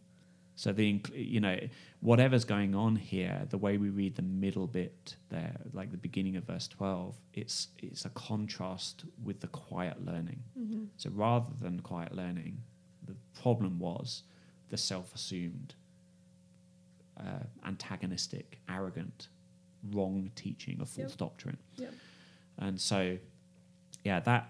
So 0.57 0.71
the 0.71 1.01
you 1.13 1.41
know 1.41 1.59
whatever's 1.99 2.45
going 2.45 2.75
on 2.75 2.95
here, 2.95 3.45
the 3.49 3.57
way 3.57 3.77
we 3.77 3.89
read 3.89 4.15
the 4.15 4.21
middle 4.21 4.67
bit 4.67 5.17
there, 5.29 5.57
like 5.73 5.91
the 5.91 5.97
beginning 5.97 6.37
of 6.37 6.45
verse 6.45 6.67
twelve, 6.67 7.15
it's 7.33 7.67
it's 7.79 8.05
a 8.05 8.09
contrast 8.09 9.03
with 9.21 9.41
the 9.41 9.47
quiet 9.47 10.05
learning. 10.05 10.43
Mm-hmm. 10.57 10.85
So 10.95 11.09
rather 11.13 11.51
than 11.61 11.81
quiet 11.81 12.15
learning, 12.15 12.61
the 13.05 13.15
problem 13.41 13.79
was 13.79 14.23
the 14.69 14.77
self-assumed, 14.77 15.75
uh, 17.19 17.43
antagonistic, 17.65 18.59
arrogant, 18.69 19.27
wrong 19.91 20.31
teaching 20.35 20.81
of 20.81 20.89
false 20.89 21.15
doctrine. 21.15 21.57
And 22.57 22.79
so, 22.79 23.17
yeah, 24.03 24.19
that 24.21 24.49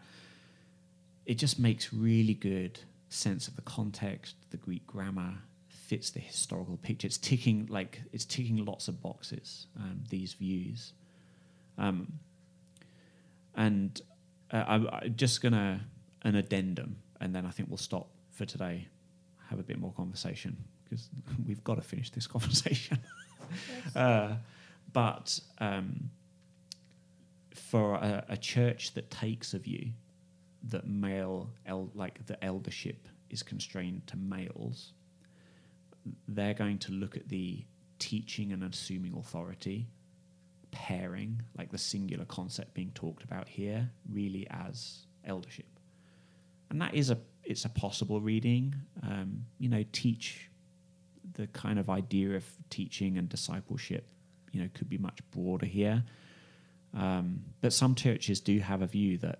it 1.25 1.35
just 1.35 1.59
makes 1.59 1.91
really 1.93 2.33
good 2.33 2.79
sense 3.09 3.47
of 3.47 3.55
the 3.55 3.61
context, 3.63 4.35
the 4.51 4.57
Greek 4.57 4.85
grammar, 4.85 5.33
fits 5.69 6.09
the 6.11 6.19
historical 6.19 6.77
picture. 6.77 7.07
It's 7.07 7.17
ticking 7.17 7.67
like 7.69 8.01
it's 8.11 8.25
ticking 8.25 8.63
lots 8.65 8.87
of 8.87 9.01
boxes. 9.01 9.67
Um, 9.77 10.03
these 10.09 10.33
views, 10.33 10.93
um, 11.77 12.19
and 13.55 14.01
uh, 14.51 14.63
I'm, 14.67 14.87
I'm 14.91 15.15
just 15.15 15.41
gonna 15.41 15.81
an 16.23 16.35
addendum, 16.35 16.97
and 17.21 17.35
then 17.35 17.45
I 17.45 17.51
think 17.51 17.69
we'll 17.69 17.77
stop 17.77 18.09
for 18.31 18.45
today. 18.45 18.87
Have 19.49 19.59
a 19.59 19.63
bit 19.63 19.79
more 19.79 19.93
conversation 19.93 20.57
because 20.85 21.09
we've 21.47 21.63
got 21.63 21.75
to 21.75 21.81
finish 21.81 22.09
this 22.11 22.27
conversation. 22.35 22.99
uh, 23.95 24.35
but 24.93 25.39
um, 25.59 26.09
for 27.53 27.95
a, 27.95 28.25
a 28.29 28.37
church 28.37 28.93
that 28.93 29.11
takes 29.11 29.53
a 29.53 29.59
view 29.59 29.91
that 30.69 30.87
male, 30.87 31.49
el- 31.65 31.91
like 31.93 32.25
the 32.25 32.43
eldership, 32.43 33.07
is 33.29 33.43
constrained 33.43 34.05
to 34.07 34.17
males, 34.17 34.93
they're 36.27 36.53
going 36.53 36.77
to 36.77 36.91
look 36.91 37.17
at 37.17 37.27
the 37.29 37.65
teaching 37.99 38.51
and 38.51 38.63
assuming 38.63 39.13
authority 39.15 39.87
pairing, 40.71 41.41
like 41.57 41.71
the 41.71 41.77
singular 41.77 42.25
concept 42.25 42.73
being 42.73 42.91
talked 42.93 43.23
about 43.23 43.47
here, 43.47 43.89
really 44.11 44.45
as 44.51 45.05
eldership, 45.25 45.79
and 46.69 46.81
that 46.81 46.93
is 46.93 47.09
a 47.09 47.17
it's 47.43 47.65
a 47.65 47.69
possible 47.69 48.19
reading. 48.21 48.75
Um, 49.03 49.45
you 49.57 49.69
know, 49.69 49.83
teach 49.91 50.49
the 51.35 51.47
kind 51.47 51.79
of 51.79 51.89
idea 51.89 52.35
of 52.35 52.43
teaching 52.69 53.17
and 53.17 53.29
discipleship. 53.29 54.09
You 54.51 54.61
know, 54.63 54.69
could 54.73 54.89
be 54.89 54.97
much 54.97 55.19
broader 55.31 55.65
here. 55.65 56.03
Um, 56.93 57.41
but 57.61 57.73
some 57.73 57.93
churches 57.93 58.39
do 58.39 58.59
have 58.59 58.81
a 58.81 58.87
view 58.87 59.17
that 59.19 59.39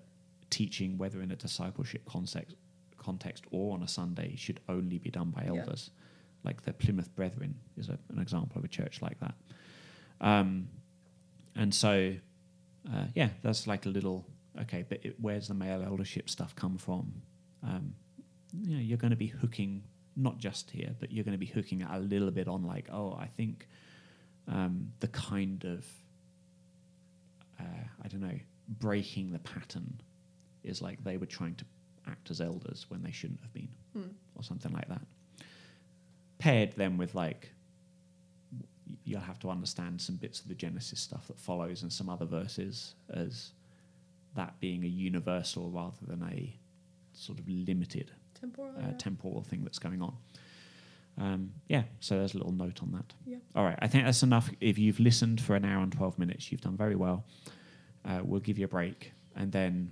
teaching, 0.50 0.98
whether 0.98 1.20
in 1.22 1.30
a 1.30 1.36
discipleship 1.36 2.02
context, 2.04 2.54
context 2.98 3.44
or 3.50 3.74
on 3.74 3.82
a 3.82 3.88
Sunday, 3.88 4.36
should 4.36 4.60
only 4.68 4.98
be 4.98 5.10
done 5.10 5.30
by 5.30 5.42
Yeah. 5.44 5.60
elders. 5.60 5.90
Like 6.44 6.62
the 6.62 6.72
Plymouth 6.72 7.14
Brethren 7.16 7.58
is 7.76 7.88
a, 7.88 7.98
an 8.10 8.18
example 8.20 8.58
of 8.58 8.64
a 8.64 8.68
church 8.68 9.00
like 9.02 9.18
that. 9.20 9.34
Um, 10.20 10.68
and 11.54 11.74
so, 11.74 12.14
uh, 12.92 13.06
yeah, 13.14 13.30
that's 13.42 13.66
like 13.66 13.86
a 13.86 13.88
little 13.88 14.26
okay. 14.60 14.84
But 14.88 15.04
it, 15.04 15.16
where's 15.18 15.48
the 15.48 15.54
male 15.54 15.82
eldership 15.82 16.28
stuff 16.28 16.54
come 16.54 16.76
from? 16.78 17.22
Um, 17.62 17.94
you 18.62 18.76
know, 18.76 18.82
you're 18.82 18.98
going 18.98 19.10
to 19.10 19.16
be 19.16 19.26
hooking 19.28 19.82
not 20.16 20.38
just 20.38 20.70
here, 20.70 20.94
but 20.98 21.12
you're 21.12 21.24
going 21.24 21.32
to 21.32 21.38
be 21.38 21.46
hooking 21.46 21.82
a 21.82 21.98
little 21.98 22.30
bit 22.30 22.48
on 22.48 22.64
like, 22.64 22.88
oh, 22.90 23.16
I 23.20 23.26
think 23.26 23.68
um, 24.48 24.92
the 25.00 25.08
kind 25.08 25.64
of 25.64 25.84
uh, 27.60 27.64
I 28.04 28.08
don't 28.08 28.20
know, 28.20 28.38
breaking 28.68 29.32
the 29.32 29.38
pattern 29.40 30.00
is 30.62 30.82
like 30.82 31.02
they 31.04 31.16
were 31.16 31.26
trying 31.26 31.54
to 31.56 31.64
act 32.06 32.30
as 32.30 32.40
elders 32.40 32.86
when 32.88 33.02
they 33.02 33.10
shouldn't 33.10 33.40
have 33.40 33.52
been, 33.52 33.68
or 34.34 34.42
something 34.42 34.72
like 34.72 34.88
that. 34.88 35.02
Paired 36.38 36.72
them 36.72 36.98
with 36.98 37.14
like, 37.14 37.50
you'll 39.04 39.20
have 39.20 39.38
to 39.40 39.50
understand 39.50 40.00
some 40.00 40.16
bits 40.16 40.40
of 40.40 40.48
the 40.48 40.54
Genesis 40.54 41.00
stuff 41.00 41.26
that 41.28 41.38
follows 41.38 41.82
and 41.82 41.92
some 41.92 42.08
other 42.08 42.26
verses 42.26 42.94
as 43.10 43.52
that 44.34 44.58
being 44.60 44.84
a 44.84 44.88
universal 44.88 45.70
rather 45.70 46.04
than 46.06 46.22
a 46.30 46.54
sort 47.14 47.38
of 47.38 47.48
limited 47.48 48.10
temporal 48.40 48.70
uh, 48.78 48.92
temporal 48.98 49.42
thing 49.42 49.62
that's 49.64 49.78
going 49.78 50.02
on. 50.02 50.14
Um, 51.18 51.52
yeah, 51.68 51.84
so 52.00 52.18
there's 52.18 52.34
a 52.34 52.38
little 52.38 52.52
note 52.52 52.82
on 52.82 52.92
that. 52.92 53.14
Yeah. 53.24 53.38
All 53.54 53.64
right, 53.64 53.78
I 53.80 53.88
think 53.88 54.04
that's 54.04 54.22
enough. 54.22 54.50
If 54.60 54.78
you've 54.78 55.00
listened 55.00 55.40
for 55.40 55.56
an 55.56 55.64
hour 55.64 55.82
and 55.82 55.90
12 55.90 56.18
minutes, 56.18 56.52
you've 56.52 56.60
done 56.60 56.76
very 56.76 56.94
well. 56.94 57.24
Uh, 58.04 58.20
we'll 58.22 58.40
give 58.40 58.58
you 58.58 58.66
a 58.66 58.68
break 58.68 59.12
and 59.36 59.52
then 59.52 59.88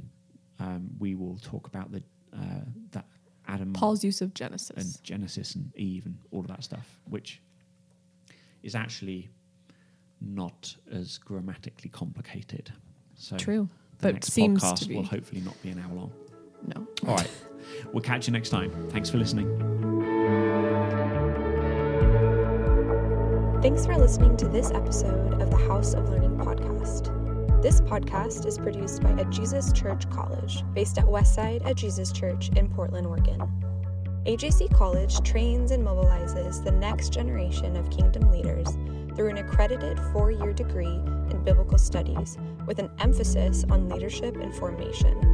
um, 0.59 0.91
we 0.99 1.15
will 1.15 1.39
talk 1.39 1.67
about 1.67 1.93
the 1.93 2.03
uh, 2.33 2.65
that 2.93 3.05
Adam 3.47 3.73
Paul's 3.73 4.03
use 4.03 4.21
of 4.21 4.35
Genesis 4.35 4.77
and 4.77 5.05
Genesis. 5.05 5.55
And 5.55 5.75
Eve 5.77 6.07
and 6.07 6.17
all 6.31 6.41
of 6.41 6.49
that 6.49 6.65
stuff, 6.65 6.99
which 7.09 7.41
is 8.63 8.75
actually 8.75 9.29
not 10.21 10.75
as 10.91 11.19
grammatically 11.19 11.91
complicated. 11.91 12.73
So 13.17 13.37
True, 13.37 13.69
the 13.99 14.09
but 14.09 14.15
next 14.15 14.33
seems 14.33 14.63
podcast 14.63 14.79
to 14.81 14.89
be. 14.89 14.97
will 14.97 15.05
hopefully 15.05 15.43
not 15.43 15.61
be 15.63 15.71
an 15.71 15.79
hour 15.79 15.95
long. 15.95 16.13
no. 16.67 16.87
All 17.07 17.17
right, 17.17 17.31
we'll 17.93 18.03
catch 18.03 18.27
you 18.27 18.33
next 18.33 18.51
time. 18.51 18.71
Thanks 18.91 19.11
for 19.11 19.19
listening. 19.19 19.49
Thanks 23.63 23.87
for 23.87 23.97
listening 23.97 24.37
to 24.37 24.49
this 24.49 24.71
episode 24.73 25.41
of 25.41 25.51
the 25.51 25.57
House 25.57 25.95
of 25.95 26.09
Learning 26.11 26.37
podcast. 26.37 27.11
This 27.63 27.81
podcast 27.81 28.45
is 28.45 28.59
produced 28.59 29.03
by 29.03 29.13
A 29.13 29.25
Jesus 29.31 29.73
Church 29.73 30.09
College, 30.11 30.63
based 30.75 30.99
at 30.99 31.05
Westside 31.05 31.65
at 31.65 31.77
Jesus 31.77 32.13
Church 32.13 32.51
in 32.57 32.69
Portland, 32.69 33.07
Oregon. 33.07 33.41
AJC 34.27 34.75
College 34.75 35.19
trains 35.21 35.71
and 35.71 35.83
mobilizes 35.83 36.63
the 36.63 36.73
next 36.73 37.11
generation 37.11 37.75
of 37.77 37.89
kingdom 37.91 38.31
leaders 38.31 38.69
through 39.17 39.31
an 39.31 39.39
accredited 39.39 39.99
four 40.13 40.31
year 40.31 40.53
degree 40.53 41.01
in 41.31 41.43
biblical 41.43 41.79
studies 41.79 42.37
with 42.67 42.79
an 42.79 42.91
emphasis 42.99 43.65
on 43.71 43.89
leadership 43.89 44.37
and 44.37 44.55
formation. 44.55 45.34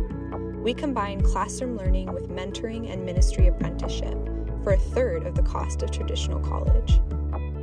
We 0.60 0.74
combine 0.74 1.22
classroom 1.22 1.76
learning 1.76 2.12
with 2.12 2.28
mentoring 2.28 2.92
and 2.92 3.04
ministry 3.04 3.46
apprenticeship 3.46 4.16
for 4.62 4.74
a 4.74 4.78
third 4.78 5.26
of 5.26 5.34
the 5.34 5.42
cost 5.42 5.82
of 5.82 5.90
traditional 5.90 6.38
college. 6.40 7.00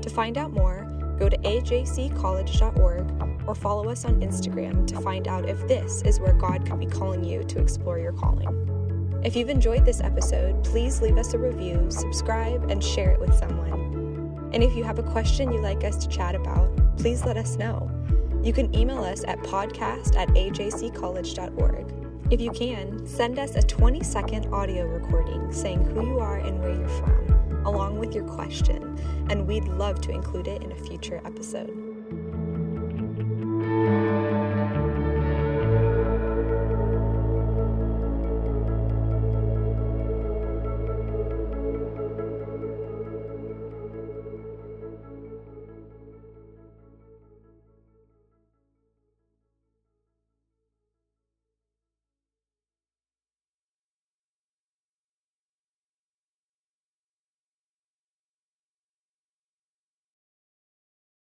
To 0.02 0.10
find 0.10 0.36
out 0.36 0.52
more, 0.52 0.88
go 1.20 1.30
to 1.30 1.38
ajccollege.org 1.38 3.48
or 3.48 3.56
follow 3.56 3.90
us 3.90 4.04
on 4.04 4.20
Instagram 4.22 4.88
to 4.88 5.00
find 5.02 5.28
out 5.28 5.48
if 5.48 5.68
this 5.68 6.02
is 6.04 6.20
where 6.20 6.34
God 6.34 6.66
could 6.66 6.80
be 6.80 6.88
calling 6.88 7.24
you 7.24 7.44
to 7.44 7.60
explore 7.60 8.00
your 8.00 8.14
calling. 8.14 9.22
If 9.24 9.36
you've 9.36 9.50
enjoyed 9.50 9.86
this 9.86 10.02
episode, 10.02 10.64
please 10.64 11.02
leave 11.02 11.18
us 11.18 11.36
a 11.36 11.38
review, 11.38 11.86
subscribe, 11.90 12.72
and 12.72 12.84
share 12.84 13.12
it 13.12 13.20
with 13.20 13.36
someone. 13.36 14.50
And 14.54 14.64
if 14.64 14.76
you 14.76 14.84
have 14.84 14.98
a 14.98 15.04
question 15.04 15.52
you'd 15.52 15.62
like 15.62 15.84
us 15.84 15.98
to 15.98 16.08
chat 16.08 16.34
about, 16.34 16.72
please 16.98 17.26
let 17.26 17.38
us 17.38 17.58
know. 17.58 17.92
You 18.44 18.54
can 18.54 18.74
email 18.76 19.04
us 19.04 19.24
at 19.28 19.40
podcast 19.40 20.16
at 20.16 20.30
ajccollege.org. 20.30 21.97
If 22.30 22.42
you 22.42 22.52
can, 22.52 23.08
send 23.08 23.40
us 23.40 23.56
a 23.56 23.62
20 23.62 24.04
second 24.04 24.54
audio 24.54 24.86
recording 24.86 25.50
saying 25.54 25.86
who 25.86 26.06
you 26.06 26.20
are 26.20 26.40
and 26.40 26.60
where 26.60 26.74
you're 26.74 26.88
from, 26.90 27.66
along 27.66 28.00
with 28.00 28.14
your 28.14 28.26
question, 28.26 29.00
and 29.30 29.48
we'd 29.48 29.64
love 29.64 30.02
to 30.02 30.12
include 30.12 30.50
it 30.50 30.62
in 30.62 30.74
a 30.74 30.76
future 30.76 31.22
episode. 31.24 31.87